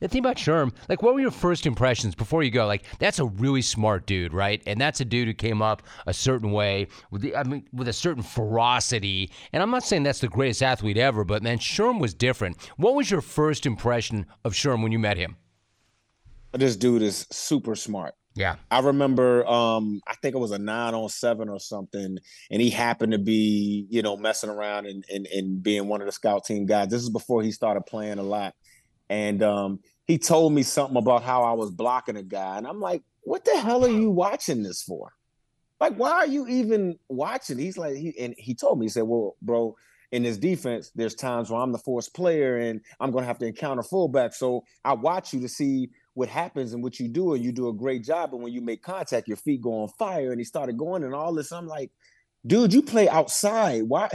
The 0.00 0.08
thing 0.08 0.18
about 0.18 0.36
Sherm, 0.36 0.74
like, 0.90 1.00
what 1.02 1.14
were 1.14 1.20
your 1.20 1.30
first 1.30 1.64
impressions 1.64 2.14
before 2.14 2.42
you 2.42 2.50
go? 2.50 2.66
Like, 2.66 2.84
that's 2.98 3.18
a 3.18 3.24
really 3.24 3.62
smart 3.62 4.04
dude, 4.04 4.34
right? 4.34 4.62
And 4.66 4.78
that's 4.78 5.00
a 5.00 5.04
dude 5.06 5.28
who 5.28 5.32
came 5.32 5.62
up 5.62 5.82
a 6.06 6.12
certain 6.12 6.52
way, 6.52 6.88
with 7.10 7.22
the, 7.22 7.34
I 7.34 7.42
mean, 7.42 7.66
with 7.72 7.88
a 7.88 7.94
certain 7.94 8.22
ferocity. 8.22 9.30
And 9.54 9.62
I'm 9.62 9.70
not 9.70 9.82
saying 9.82 10.02
that's 10.02 10.20
the 10.20 10.28
greatest 10.28 10.62
athlete 10.62 10.98
ever, 10.98 11.24
but 11.24 11.42
man, 11.42 11.56
Sherm 11.56 11.98
was 12.00 12.12
different. 12.12 12.62
What 12.76 12.94
was 12.96 13.10
your 13.10 13.22
first 13.22 13.64
impression 13.64 14.26
of 14.44 14.52
Sherm 14.52 14.82
when 14.82 14.92
you 14.92 14.98
met 14.98 15.16
him? 15.16 15.38
This 16.52 16.76
dude 16.76 17.00
is 17.00 17.26
super 17.30 17.74
smart. 17.74 18.14
Yeah. 18.40 18.56
I 18.70 18.80
remember 18.80 19.46
um 19.46 20.00
I 20.06 20.14
think 20.14 20.34
it 20.34 20.38
was 20.38 20.50
a 20.50 20.58
nine 20.58 20.94
on 20.94 21.10
seven 21.10 21.50
or 21.50 21.60
something, 21.60 22.16
and 22.50 22.62
he 22.62 22.70
happened 22.70 23.12
to 23.12 23.18
be, 23.18 23.86
you 23.90 24.00
know, 24.00 24.16
messing 24.16 24.48
around 24.48 24.86
and, 24.86 25.04
and 25.12 25.26
and 25.26 25.62
being 25.62 25.88
one 25.88 26.00
of 26.00 26.06
the 26.06 26.12
scout 26.12 26.46
team 26.46 26.64
guys. 26.64 26.88
This 26.88 27.02
is 27.02 27.10
before 27.10 27.42
he 27.42 27.52
started 27.52 27.82
playing 27.82 28.18
a 28.18 28.22
lot. 28.22 28.54
And 29.10 29.42
um 29.42 29.80
he 30.06 30.16
told 30.16 30.54
me 30.54 30.62
something 30.62 30.96
about 30.96 31.22
how 31.22 31.42
I 31.42 31.52
was 31.52 31.70
blocking 31.70 32.16
a 32.16 32.22
guy. 32.22 32.56
And 32.56 32.66
I'm 32.66 32.80
like, 32.80 33.02
what 33.24 33.44
the 33.44 33.60
hell 33.60 33.84
are 33.84 33.90
you 33.90 34.10
watching 34.10 34.62
this 34.62 34.82
for? 34.82 35.12
Like, 35.78 35.94
why 35.96 36.12
are 36.12 36.26
you 36.26 36.46
even 36.48 36.98
watching? 37.08 37.58
He's 37.58 37.76
like, 37.76 37.96
he 37.96 38.14
and 38.18 38.34
he 38.38 38.54
told 38.54 38.78
me, 38.78 38.86
he 38.86 38.90
said, 38.90 39.04
Well, 39.04 39.36
bro, 39.42 39.76
in 40.12 40.22
this 40.22 40.38
defense, 40.38 40.90
there's 40.94 41.14
times 41.14 41.50
where 41.50 41.60
I'm 41.60 41.72
the 41.72 41.78
forced 41.78 42.14
player 42.14 42.56
and 42.56 42.80
I'm 43.00 43.10
gonna 43.10 43.26
have 43.26 43.38
to 43.40 43.46
encounter 43.46 43.82
fullback. 43.82 44.32
So 44.32 44.64
I 44.82 44.94
watch 44.94 45.34
you 45.34 45.40
to 45.40 45.48
see 45.48 45.90
what 46.14 46.28
happens 46.28 46.72
and 46.72 46.82
what 46.82 46.98
you 47.00 47.08
do, 47.08 47.34
and 47.34 47.44
you 47.44 47.52
do 47.52 47.68
a 47.68 47.72
great 47.72 48.04
job. 48.04 48.34
And 48.34 48.42
when 48.42 48.52
you 48.52 48.60
make 48.60 48.82
contact, 48.82 49.28
your 49.28 49.36
feet 49.36 49.62
go 49.62 49.82
on 49.82 49.88
fire. 49.88 50.32
And 50.32 50.40
he 50.40 50.44
started 50.44 50.76
going 50.76 51.04
and 51.04 51.14
all 51.14 51.34
this. 51.34 51.52
I'm 51.52 51.66
like, 51.66 51.90
dude, 52.46 52.72
you 52.72 52.82
play 52.82 53.08
outside. 53.08 53.84
Why? 53.84 54.08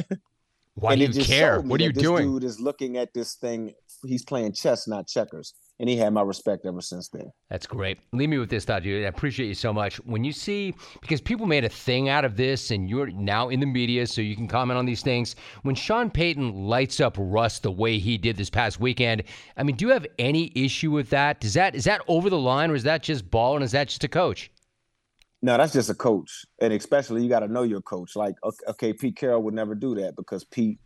Why 0.75 0.95
do 0.95 1.05
you 1.05 1.23
care? 1.23 1.61
What 1.61 1.79
are 1.79 1.85
you 1.85 1.93
doing? 1.93 2.27
Dude 2.27 2.43
is 2.43 2.59
looking 2.59 2.97
at 2.97 3.13
this 3.13 3.35
thing. 3.35 3.73
He's 4.05 4.25
playing 4.25 4.53
chess, 4.53 4.87
not 4.87 5.07
checkers 5.07 5.53
and 5.79 5.89
he 5.89 5.97
had 5.97 6.13
my 6.13 6.21
respect 6.21 6.65
ever 6.65 6.81
since 6.81 7.09
then. 7.09 7.31
That's 7.49 7.67
great. 7.67 7.99
Leave 8.13 8.29
me 8.29 8.37
with 8.37 8.49
this 8.49 8.65
thought, 8.65 8.83
dude. 8.83 9.03
I 9.03 9.07
appreciate 9.07 9.47
you 9.47 9.55
so 9.55 9.73
much. 9.73 9.97
When 10.05 10.23
you 10.23 10.31
see, 10.31 10.73
because 11.01 11.21
people 11.21 11.45
made 11.45 11.65
a 11.65 11.69
thing 11.69 12.07
out 12.09 12.23
of 12.23 12.37
this, 12.37 12.71
and 12.71 12.89
you're 12.89 13.07
now 13.07 13.49
in 13.49 13.59
the 13.59 13.65
media, 13.65 14.07
so 14.07 14.21
you 14.21 14.35
can 14.35 14.47
comment 14.47 14.77
on 14.77 14.85
these 14.85 15.01
things. 15.01 15.35
When 15.63 15.75
Sean 15.75 16.09
Payton 16.09 16.67
lights 16.67 16.99
up 16.99 17.17
Russ 17.19 17.59
the 17.59 17.71
way 17.71 17.97
he 17.97 18.17
did 18.17 18.37
this 18.37 18.49
past 18.49 18.79
weekend, 18.79 19.23
I 19.57 19.63
mean, 19.63 19.75
do 19.75 19.87
you 19.87 19.91
have 19.91 20.07
any 20.17 20.51
issue 20.55 20.91
with 20.91 21.09
that? 21.09 21.41
Does 21.41 21.53
that 21.55 21.75
is 21.75 21.83
that 21.85 22.01
over 22.07 22.29
the 22.29 22.39
line, 22.39 22.71
or 22.71 22.75
is 22.75 22.83
that 22.83 23.03
just 23.03 23.29
ball, 23.29 23.55
and 23.55 23.63
is 23.63 23.71
that 23.71 23.89
just 23.89 24.03
a 24.03 24.07
coach? 24.09 24.51
No, 25.41 25.57
that's 25.57 25.73
just 25.73 25.89
a 25.89 25.93
coach, 25.93 26.45
and 26.61 26.73
especially 26.73 27.21
you 27.21 27.29
got 27.29 27.41
to 27.41 27.47
know 27.47 27.63
your 27.63 27.81
coach. 27.81 28.15
Like, 28.15 28.35
okay, 28.67 28.93
Pete 28.93 29.15
Carroll 29.15 29.43
would 29.43 29.53
never 29.53 29.75
do 29.75 29.93
that 29.95 30.15
because 30.15 30.43
Pete 30.43 30.79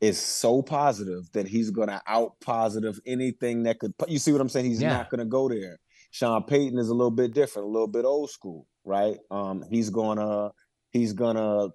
is 0.00 0.18
so 0.18 0.62
positive 0.62 1.30
that 1.32 1.48
he's 1.48 1.70
going 1.70 1.88
to 1.88 2.00
out 2.06 2.32
positive 2.40 3.00
anything 3.06 3.64
that 3.64 3.78
could. 3.78 3.92
You 4.06 4.18
see 4.18 4.32
what 4.32 4.40
I'm 4.40 4.48
saying? 4.48 4.66
He's 4.66 4.82
yeah. 4.82 4.90
not 4.90 5.10
going 5.10 5.20
to 5.20 5.24
go 5.24 5.48
there. 5.48 5.78
Sean 6.10 6.42
Payton 6.44 6.78
is 6.78 6.88
a 6.88 6.94
little 6.94 7.10
bit 7.10 7.34
different, 7.34 7.68
a 7.68 7.70
little 7.70 7.88
bit 7.88 8.04
old 8.04 8.30
school, 8.30 8.66
right? 8.84 9.18
Um, 9.30 9.64
he's 9.70 9.90
gonna 9.90 10.50
he's 10.90 11.12
gonna 11.12 11.68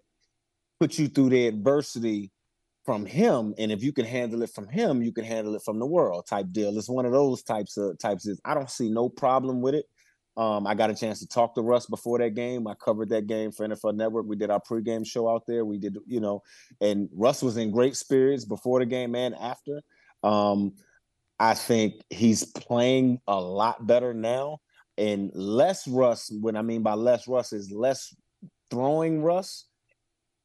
put 0.79 0.97
you 0.97 1.07
through 1.07 1.29
the 1.29 1.47
adversity 1.47 2.31
from 2.85 3.05
him, 3.05 3.53
and 3.57 3.71
if 3.71 3.83
you 3.83 3.93
can 3.93 4.05
handle 4.05 4.41
it 4.41 4.49
from 4.49 4.67
him, 4.67 5.01
you 5.01 5.13
can 5.13 5.23
handle 5.23 5.55
it 5.55 5.61
from 5.63 5.79
the 5.79 5.85
world 5.85 6.25
type 6.27 6.47
deal. 6.51 6.77
It's 6.77 6.89
one 6.89 7.05
of 7.05 7.11
those 7.11 7.43
types 7.43 7.77
of 7.77 7.97
types. 7.99 8.25
Is 8.25 8.41
I 8.43 8.53
don't 8.53 8.69
see 8.69 8.89
no 8.89 9.07
problem 9.07 9.61
with 9.61 9.75
it. 9.75 9.85
Um, 10.35 10.65
I 10.65 10.73
got 10.73 10.89
a 10.89 10.95
chance 10.95 11.19
to 11.19 11.27
talk 11.27 11.53
to 11.55 11.61
Russ 11.61 11.85
before 11.85 12.17
that 12.19 12.33
game. 12.33 12.67
I 12.67 12.73
covered 12.73 13.09
that 13.09 13.27
game 13.27 13.51
for 13.51 13.67
NFL 13.67 13.95
Network. 13.95 14.25
We 14.25 14.35
did 14.35 14.49
our 14.49 14.61
pregame 14.61 15.05
show 15.05 15.29
out 15.29 15.43
there. 15.47 15.63
We 15.63 15.77
did, 15.77 15.97
you 16.07 16.19
know, 16.19 16.41
and 16.81 17.07
Russ 17.13 17.43
was 17.43 17.57
in 17.57 17.71
great 17.71 17.95
spirits 17.95 18.45
before 18.45 18.79
the 18.79 18.85
game 18.85 19.13
and 19.15 19.35
after. 19.35 19.81
Um, 20.23 20.73
I 21.39 21.53
think 21.53 22.01
he's 22.09 22.45
playing 22.45 23.19
a 23.27 23.39
lot 23.39 23.85
better 23.85 24.13
now 24.13 24.59
and 24.97 25.31
less 25.33 25.87
Russ. 25.87 26.31
What 26.31 26.55
I 26.55 26.61
mean 26.61 26.83
by 26.83 26.93
less 26.93 27.27
Russ 27.27 27.53
is 27.53 27.71
less 27.71 28.15
throwing 28.69 29.21
Russ, 29.21 29.65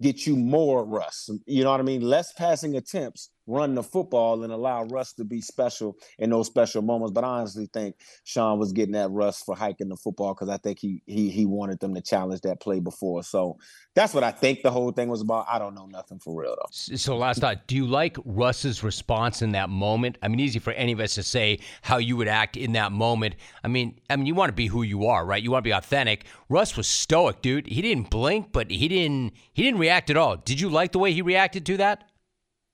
get 0.03 0.27
you 0.27 0.37
more 0.37 0.85
Russ. 0.85 1.31
You 1.47 1.65
know 1.65 1.71
what 1.71 1.81
I 1.81 1.85
mean? 1.85 2.03
Less 2.03 2.33
passing 2.33 2.77
attempts, 2.77 3.31
run 3.49 3.75
the 3.75 3.83
football 3.83 4.45
and 4.45 4.53
allow 4.53 4.85
Russ 4.85 5.15
to 5.15 5.25
be 5.25 5.41
special 5.41 5.97
in 6.19 6.31
those 6.31 6.47
special 6.47 6.83
moments. 6.83 7.13
But 7.13 7.25
I 7.25 7.29
honestly 7.29 7.69
think 7.73 7.97
Sean 8.25 8.59
was 8.59 8.73
getting 8.73 8.93
that 8.93 9.11
Russ 9.11 9.43
for 9.43 9.57
hiking 9.57 9.89
the 9.89 9.97
football 9.97 10.35
because 10.35 10.49
I 10.49 10.59
think 10.59 10.79
he 10.79 11.03
he 11.07 11.31
he 11.31 11.47
wanted 11.47 11.81
them 11.81 11.95
to 11.95 12.01
challenge 12.01 12.43
that 12.43 12.61
play 12.61 12.79
before. 12.79 13.23
So 13.23 13.59
that's 13.95 14.15
what 14.15 14.23
I 14.23 14.31
think 14.31 14.63
the 14.63 14.71
whole 14.71 14.93
thing 14.93 15.09
was 15.09 15.23
about. 15.23 15.47
I 15.49 15.59
don't 15.59 15.75
know 15.75 15.87
nothing 15.87 16.19
for 16.19 16.41
real 16.41 16.55
though. 16.57 16.69
So 16.71 17.17
last 17.17 17.41
thought, 17.41 17.67
do 17.67 17.75
you 17.75 17.87
like 17.87 18.17
Russ's 18.25 18.85
response 18.85 19.43
in 19.43 19.53
that 19.53 19.71
moment? 19.71 20.19
I 20.23 20.29
mean, 20.29 20.41
easy 20.41 20.59
for 20.59 20.73
any 20.75 20.93
of 20.93 21.01
us 21.01 21.15
to 21.15 21.23
say 21.23 21.61
how 21.83 21.97
you 21.97 22.17
would 22.17 22.29
act 22.29 22.57
in 22.57 22.73
that 22.73 22.93
moment. 22.93 23.35
I 23.65 23.69
mean, 23.69 23.99
I 24.11 24.17
mean, 24.17 24.27
you 24.27 24.35
want 24.35 24.51
to 24.51 24.55
be 24.55 24.67
who 24.67 24.83
you 24.83 25.07
are, 25.07 25.25
right? 25.25 25.43
You 25.43 25.51
want 25.51 25.65
to 25.65 25.69
be 25.69 25.75
authentic. 25.75 26.27
Russ 26.49 26.77
was 26.77 26.87
stoic, 26.87 27.43
dude. 27.43 27.67
He 27.67 27.83
didn't 27.83 28.11
blink, 28.11 28.53
but 28.53 28.71
he 28.71 28.89
didn't 28.89 29.33
he 29.53 29.63
didn't 29.63 29.81
react 29.81 30.11
at 30.11 30.17
all. 30.17 30.37
Did 30.37 30.61
you 30.61 30.69
like 30.69 30.93
the 30.93 30.99
way 30.99 31.13
he 31.13 31.23
reacted 31.23 31.65
to 31.67 31.77
that? 31.79 32.08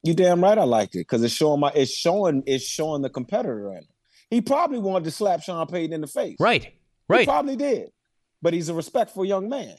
You 0.05 0.12
damn 0.12 0.44
right 0.44 0.59
I 0.59 0.64
liked 0.64 0.94
it 0.94 0.98
because 0.98 1.22
it's 1.22 1.34
showing 1.34 1.61
my 1.61 1.72
it's 1.74 1.90
showing 1.90 2.42
it's 2.46 2.64
showing 2.64 3.00
the 3.00 3.09
competitor 3.09 3.70
in 3.70 3.78
him. 3.78 3.84
He 4.28 4.42
probably 4.42 4.78
wanted 4.78 5.05
to 5.05 5.11
slap 5.11 5.42
Sean 5.42 5.66
Payton 5.66 5.94
in 5.94 6.02
the 6.02 6.07
face. 6.07 6.36
Right. 6.38 6.74
Right. 7.09 7.20
He 7.20 7.26
probably 7.26 7.57
did. 7.57 7.88
But 8.42 8.52
he's 8.52 8.68
a 8.68 8.74
respectful 8.74 9.24
young 9.24 9.48
man. 9.48 9.74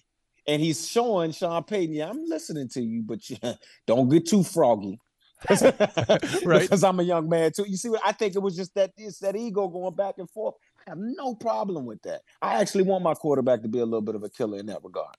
And 0.47 0.61
he's 0.61 0.87
showing 0.87 1.31
Sean 1.31 1.63
Payton, 1.63 1.93
yeah, 1.93 2.09
I'm 2.09 2.25
listening 2.25 2.69
to 2.69 2.81
you, 2.81 3.03
but 3.03 3.29
you, 3.29 3.37
don't 3.87 4.09
get 4.09 4.25
too 4.27 4.43
froggy. 4.43 4.99
right. 5.49 6.61
Because 6.61 6.83
I'm 6.83 6.99
a 6.99 7.03
young 7.03 7.29
man 7.29 7.51
too. 7.51 7.65
You 7.67 7.77
see 7.77 7.89
what 7.89 8.01
I 8.03 8.11
think 8.11 8.35
it 8.35 8.39
was 8.39 8.55
just 8.55 8.73
that 8.75 8.93
it's 8.97 9.19
that 9.19 9.35
ego 9.35 9.67
going 9.67 9.93
back 9.93 10.15
and 10.17 10.29
forth. 10.29 10.55
I 10.87 10.91
have 10.91 10.99
no 10.99 11.35
problem 11.35 11.85
with 11.85 12.01
that. 12.03 12.21
I 12.41 12.61
actually 12.61 12.83
want 12.83 13.03
my 13.03 13.13
quarterback 13.13 13.61
to 13.61 13.67
be 13.67 13.79
a 13.79 13.85
little 13.85 14.01
bit 14.01 14.15
of 14.15 14.23
a 14.23 14.29
killer 14.29 14.57
in 14.57 14.65
that 14.67 14.83
regard. 14.83 15.15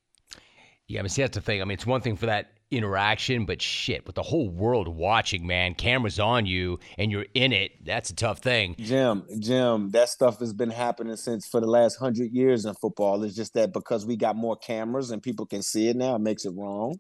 Yeah, 0.89 1.01
I 1.01 1.03
mean, 1.03 1.11
see, 1.11 1.23
that's 1.23 1.37
the 1.37 1.41
thing. 1.41 1.61
I 1.61 1.65
mean, 1.65 1.75
it's 1.75 1.87
one 1.87 2.01
thing 2.01 2.17
for 2.17 2.27
that 2.27 2.56
interaction, 2.71 3.45
but 3.45 3.63
shit, 3.63 4.07
with 4.07 4.15
the 4.17 4.23
whole 4.23 4.49
world 4.49 4.89
watching, 4.89 5.47
man, 5.47 5.75
cameras 5.75 6.19
on 6.19 6.47
you 6.47 6.79
and 6.99 7.11
you're 7.11 7.27
in 7.35 7.53
it, 7.53 7.85
that's 7.85 8.11
a 8.11 8.15
tough 8.15 8.39
thing. 8.39 8.75
Jim, 8.79 9.25
Jim, 9.39 9.91
that 9.91 10.09
stuff 10.09 10.39
has 10.41 10.53
been 10.53 10.71
happening 10.71 11.17
since 11.17 11.47
for 11.47 11.61
the 11.61 11.67
last 11.67 11.97
hundred 11.97 12.33
years 12.33 12.65
in 12.65 12.75
football. 12.75 13.23
It's 13.23 13.37
just 13.37 13.55
that 13.55 13.73
because 13.73 14.07
we 14.07 14.17
got 14.17 14.37
more 14.37 14.57
cameras 14.57 15.11
and 15.11 15.23
people 15.23 15.47
can 15.47 15.63
see 15.63 15.89
it 15.89 15.97
now, 15.97 16.17
it 16.17 16.21
makes 16.21 16.45
it 16.45 16.53
wrong. 16.57 16.99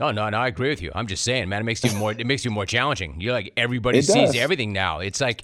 Oh 0.00 0.12
no, 0.12 0.28
no, 0.28 0.38
I 0.38 0.46
agree 0.46 0.68
with 0.68 0.80
you. 0.80 0.92
I'm 0.94 1.08
just 1.08 1.24
saying, 1.24 1.48
man, 1.48 1.60
it 1.60 1.64
makes 1.64 1.82
you 1.82 1.92
more. 1.98 2.12
it 2.12 2.24
makes 2.24 2.44
you 2.44 2.52
more 2.52 2.64
challenging. 2.64 3.20
You're 3.20 3.32
like 3.32 3.52
everybody 3.56 3.98
it 3.98 4.04
sees 4.04 4.28
does. 4.28 4.36
everything 4.36 4.72
now. 4.72 5.00
It's 5.00 5.20
like 5.20 5.42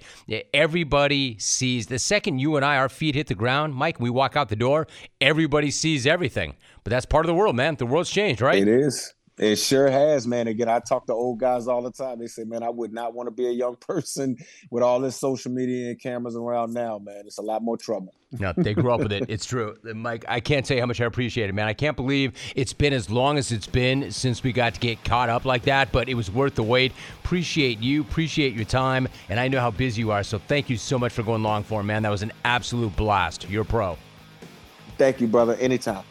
everybody 0.52 1.36
sees. 1.40 1.88
The 1.88 1.98
second 1.98 2.38
you 2.38 2.54
and 2.54 2.64
I, 2.64 2.76
our 2.76 2.88
feet 2.88 3.16
hit 3.16 3.26
the 3.26 3.34
ground, 3.34 3.74
Mike, 3.74 3.98
we 3.98 4.10
walk 4.10 4.36
out 4.36 4.50
the 4.50 4.56
door. 4.56 4.86
Everybody 5.20 5.72
sees 5.72 6.06
everything. 6.06 6.54
But 6.84 6.90
that's 6.90 7.04
part 7.04 7.24
of 7.24 7.26
the 7.26 7.34
world, 7.34 7.56
man. 7.56 7.74
The 7.74 7.86
world's 7.86 8.10
changed, 8.10 8.40
right? 8.40 8.62
It 8.62 8.68
is. 8.68 9.12
It 9.36 9.56
sure 9.56 9.90
has, 9.90 10.28
man. 10.28 10.46
Again, 10.46 10.68
I 10.68 10.78
talk 10.78 11.06
to 11.06 11.12
old 11.12 11.40
guys 11.40 11.66
all 11.66 11.82
the 11.82 11.90
time. 11.90 12.20
They 12.20 12.28
say, 12.28 12.44
man, 12.44 12.62
I 12.62 12.70
would 12.70 12.92
not 12.92 13.14
want 13.14 13.26
to 13.26 13.32
be 13.32 13.46
a 13.48 13.50
young 13.50 13.76
person 13.80 14.36
with 14.70 14.84
all 14.84 15.00
this 15.00 15.16
social 15.16 15.50
media 15.50 15.90
and 15.90 16.00
cameras 16.00 16.36
around 16.36 16.72
now, 16.72 16.98
man. 16.98 17.24
It's 17.26 17.38
a 17.38 17.42
lot 17.42 17.62
more 17.62 17.76
trouble. 17.76 18.14
no, 18.30 18.52
they 18.56 18.74
grew 18.74 18.92
up 18.92 19.00
with 19.00 19.12
it. 19.12 19.24
It's 19.28 19.44
true. 19.44 19.76
Uh, 19.88 19.94
Mike, 19.94 20.24
I 20.28 20.38
can't 20.38 20.64
say 20.66 20.78
how 20.78 20.86
much 20.86 21.00
I 21.00 21.04
appreciate 21.04 21.50
it, 21.50 21.52
man. 21.52 21.66
I 21.66 21.72
can't 21.72 21.96
believe 21.96 22.32
it's 22.54 22.72
been 22.72 22.92
as 22.92 23.10
long 23.10 23.36
as 23.36 23.50
it's 23.50 23.66
been 23.66 24.12
since 24.12 24.44
we 24.44 24.52
got 24.52 24.74
to 24.74 24.80
get 24.80 25.02
caught 25.04 25.28
up 25.28 25.44
like 25.44 25.62
that, 25.62 25.90
but 25.90 26.08
it 26.08 26.14
was 26.14 26.30
worth 26.30 26.54
the 26.54 26.62
wait. 26.62 26.92
Appreciate 27.24 27.80
you, 27.80 28.02
appreciate 28.02 28.54
your 28.54 28.64
time, 28.64 29.08
and 29.28 29.40
I 29.40 29.48
know 29.48 29.60
how 29.60 29.72
busy 29.72 30.00
you 30.00 30.12
are, 30.12 30.22
so 30.22 30.38
thank 30.38 30.70
you 30.70 30.76
so 30.76 30.96
much 30.96 31.12
for 31.12 31.24
going 31.24 31.42
long 31.42 31.64
for, 31.64 31.82
man. 31.82 32.04
That 32.04 32.10
was 32.10 32.22
an 32.22 32.32
absolute 32.44 32.94
blast. 32.94 33.48
You're 33.50 33.62
a 33.62 33.66
pro. 33.66 33.98
Thank 34.96 35.20
you, 35.20 35.26
brother. 35.26 35.54
Anytime. 35.56 36.04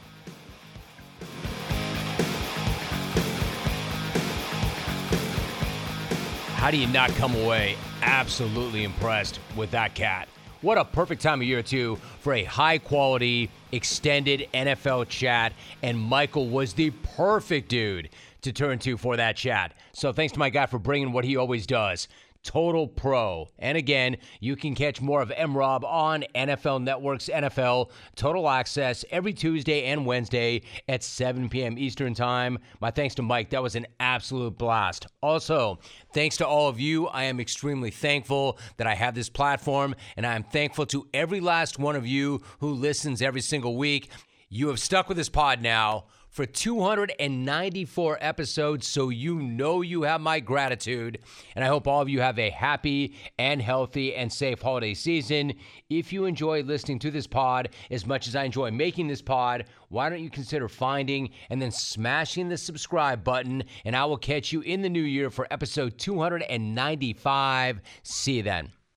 How 6.63 6.71
do 6.71 6.77
you 6.77 6.87
not 6.87 7.09
come 7.15 7.35
away 7.35 7.75
absolutely 8.03 8.85
impressed 8.85 9.41
with 9.57 9.71
that 9.71 9.95
cat? 9.95 10.29
What 10.61 10.77
a 10.77 10.85
perfect 10.85 11.21
time 11.21 11.41
of 11.41 11.45
year, 11.45 11.61
too, 11.61 11.97
for 12.21 12.31
a 12.31 12.45
high 12.45 12.77
quality, 12.77 13.49
extended 13.73 14.47
NFL 14.53 15.09
chat. 15.09 15.51
And 15.81 15.99
Michael 15.99 16.47
was 16.47 16.71
the 16.71 16.91
perfect 17.17 17.67
dude 17.67 18.11
to 18.43 18.53
turn 18.53 18.79
to 18.79 18.95
for 18.95 19.17
that 19.17 19.35
chat. 19.35 19.73
So 19.91 20.13
thanks 20.13 20.31
to 20.31 20.39
my 20.39 20.49
guy 20.49 20.65
for 20.65 20.79
bringing 20.79 21.11
what 21.11 21.25
he 21.25 21.35
always 21.35 21.67
does 21.67 22.07
Total 22.43 22.87
Pro. 22.87 23.47
And 23.57 23.77
again, 23.77 24.17
you 24.39 24.55
can 24.55 24.75
catch 24.75 25.01
more 25.01 25.21
of 25.21 25.31
M 25.31 25.57
Rob 25.57 25.85
on 25.85 26.25
NFL 26.35 26.83
Network's 26.83 27.29
NFL 27.29 27.89
Total 28.15 28.49
Access 28.49 29.05
every 29.11 29.33
Tuesday 29.33 29.85
and 29.85 30.05
Wednesday 30.05 30.61
at 30.87 31.03
7 31.03 31.49
p.m. 31.49 31.77
Eastern 31.77 32.13
Time. 32.13 32.59
My 32.81 32.91
thanks 32.91 33.15
to 33.15 33.21
Mike. 33.21 33.49
That 33.51 33.63
was 33.63 33.75
an 33.75 33.87
absolute 33.99 34.57
blast. 34.57 35.07
Also, 35.21 35.79
thanks 36.13 36.37
to 36.37 36.47
all 36.47 36.67
of 36.67 36.79
you. 36.79 37.07
I 37.07 37.23
am 37.23 37.39
extremely 37.39 37.91
thankful 37.91 38.59
that 38.77 38.87
I 38.87 38.95
have 38.95 39.15
this 39.15 39.29
platform, 39.29 39.95
and 40.17 40.25
I 40.25 40.35
am 40.35 40.43
thankful 40.43 40.85
to 40.87 41.07
every 41.13 41.39
last 41.39 41.79
one 41.79 41.95
of 41.95 42.05
you 42.05 42.41
who 42.59 42.73
listens 42.73 43.21
every 43.21 43.41
single 43.41 43.77
week. 43.77 44.09
You 44.49 44.67
have 44.67 44.79
stuck 44.79 45.07
with 45.07 45.17
this 45.17 45.29
pod 45.29 45.61
now 45.61 46.05
for 46.33 46.47
294 46.47 48.17
episodes, 48.19 48.87
so 48.87 49.09
you 49.09 49.39
know 49.39 49.81
you 49.81 50.01
have 50.01 50.19
my 50.19 50.39
gratitude. 50.39 51.19
And 51.55 51.63
I 51.63 51.67
hope 51.67 51.87
all 51.87 52.01
of 52.01 52.09
you 52.09 52.21
have 52.21 52.39
a 52.39 52.49
happy 52.49 53.15
and 53.37 53.61
healthy 53.61 54.15
and 54.15 54.33
safe 54.33 54.59
holiday 54.59 54.95
season. 54.95 55.53
If 55.91 56.11
you 56.11 56.25
enjoy 56.25 56.63
listening 56.63 56.97
to 56.99 57.11
this 57.11 57.27
pod 57.27 57.69
as 57.91 58.07
much 58.07 58.27
as 58.27 58.35
I 58.35 58.45
enjoy 58.45 58.71
making 58.71 59.07
this 59.07 59.21
pod, 59.21 59.65
why 59.89 60.09
don't 60.09 60.23
you 60.23 60.31
consider 60.31 60.67
finding 60.67 61.29
and 61.51 61.61
then 61.61 61.71
smashing 61.71 62.49
the 62.49 62.57
subscribe 62.57 63.23
button? 63.23 63.63
And 63.85 63.95
I 63.95 64.05
will 64.05 64.17
catch 64.17 64.51
you 64.51 64.61
in 64.61 64.81
the 64.81 64.89
new 64.89 65.03
year 65.03 65.29
for 65.29 65.47
episode 65.51 65.99
295. 65.99 67.81
See 68.01 68.37
you 68.37 68.43
then. 68.43 68.71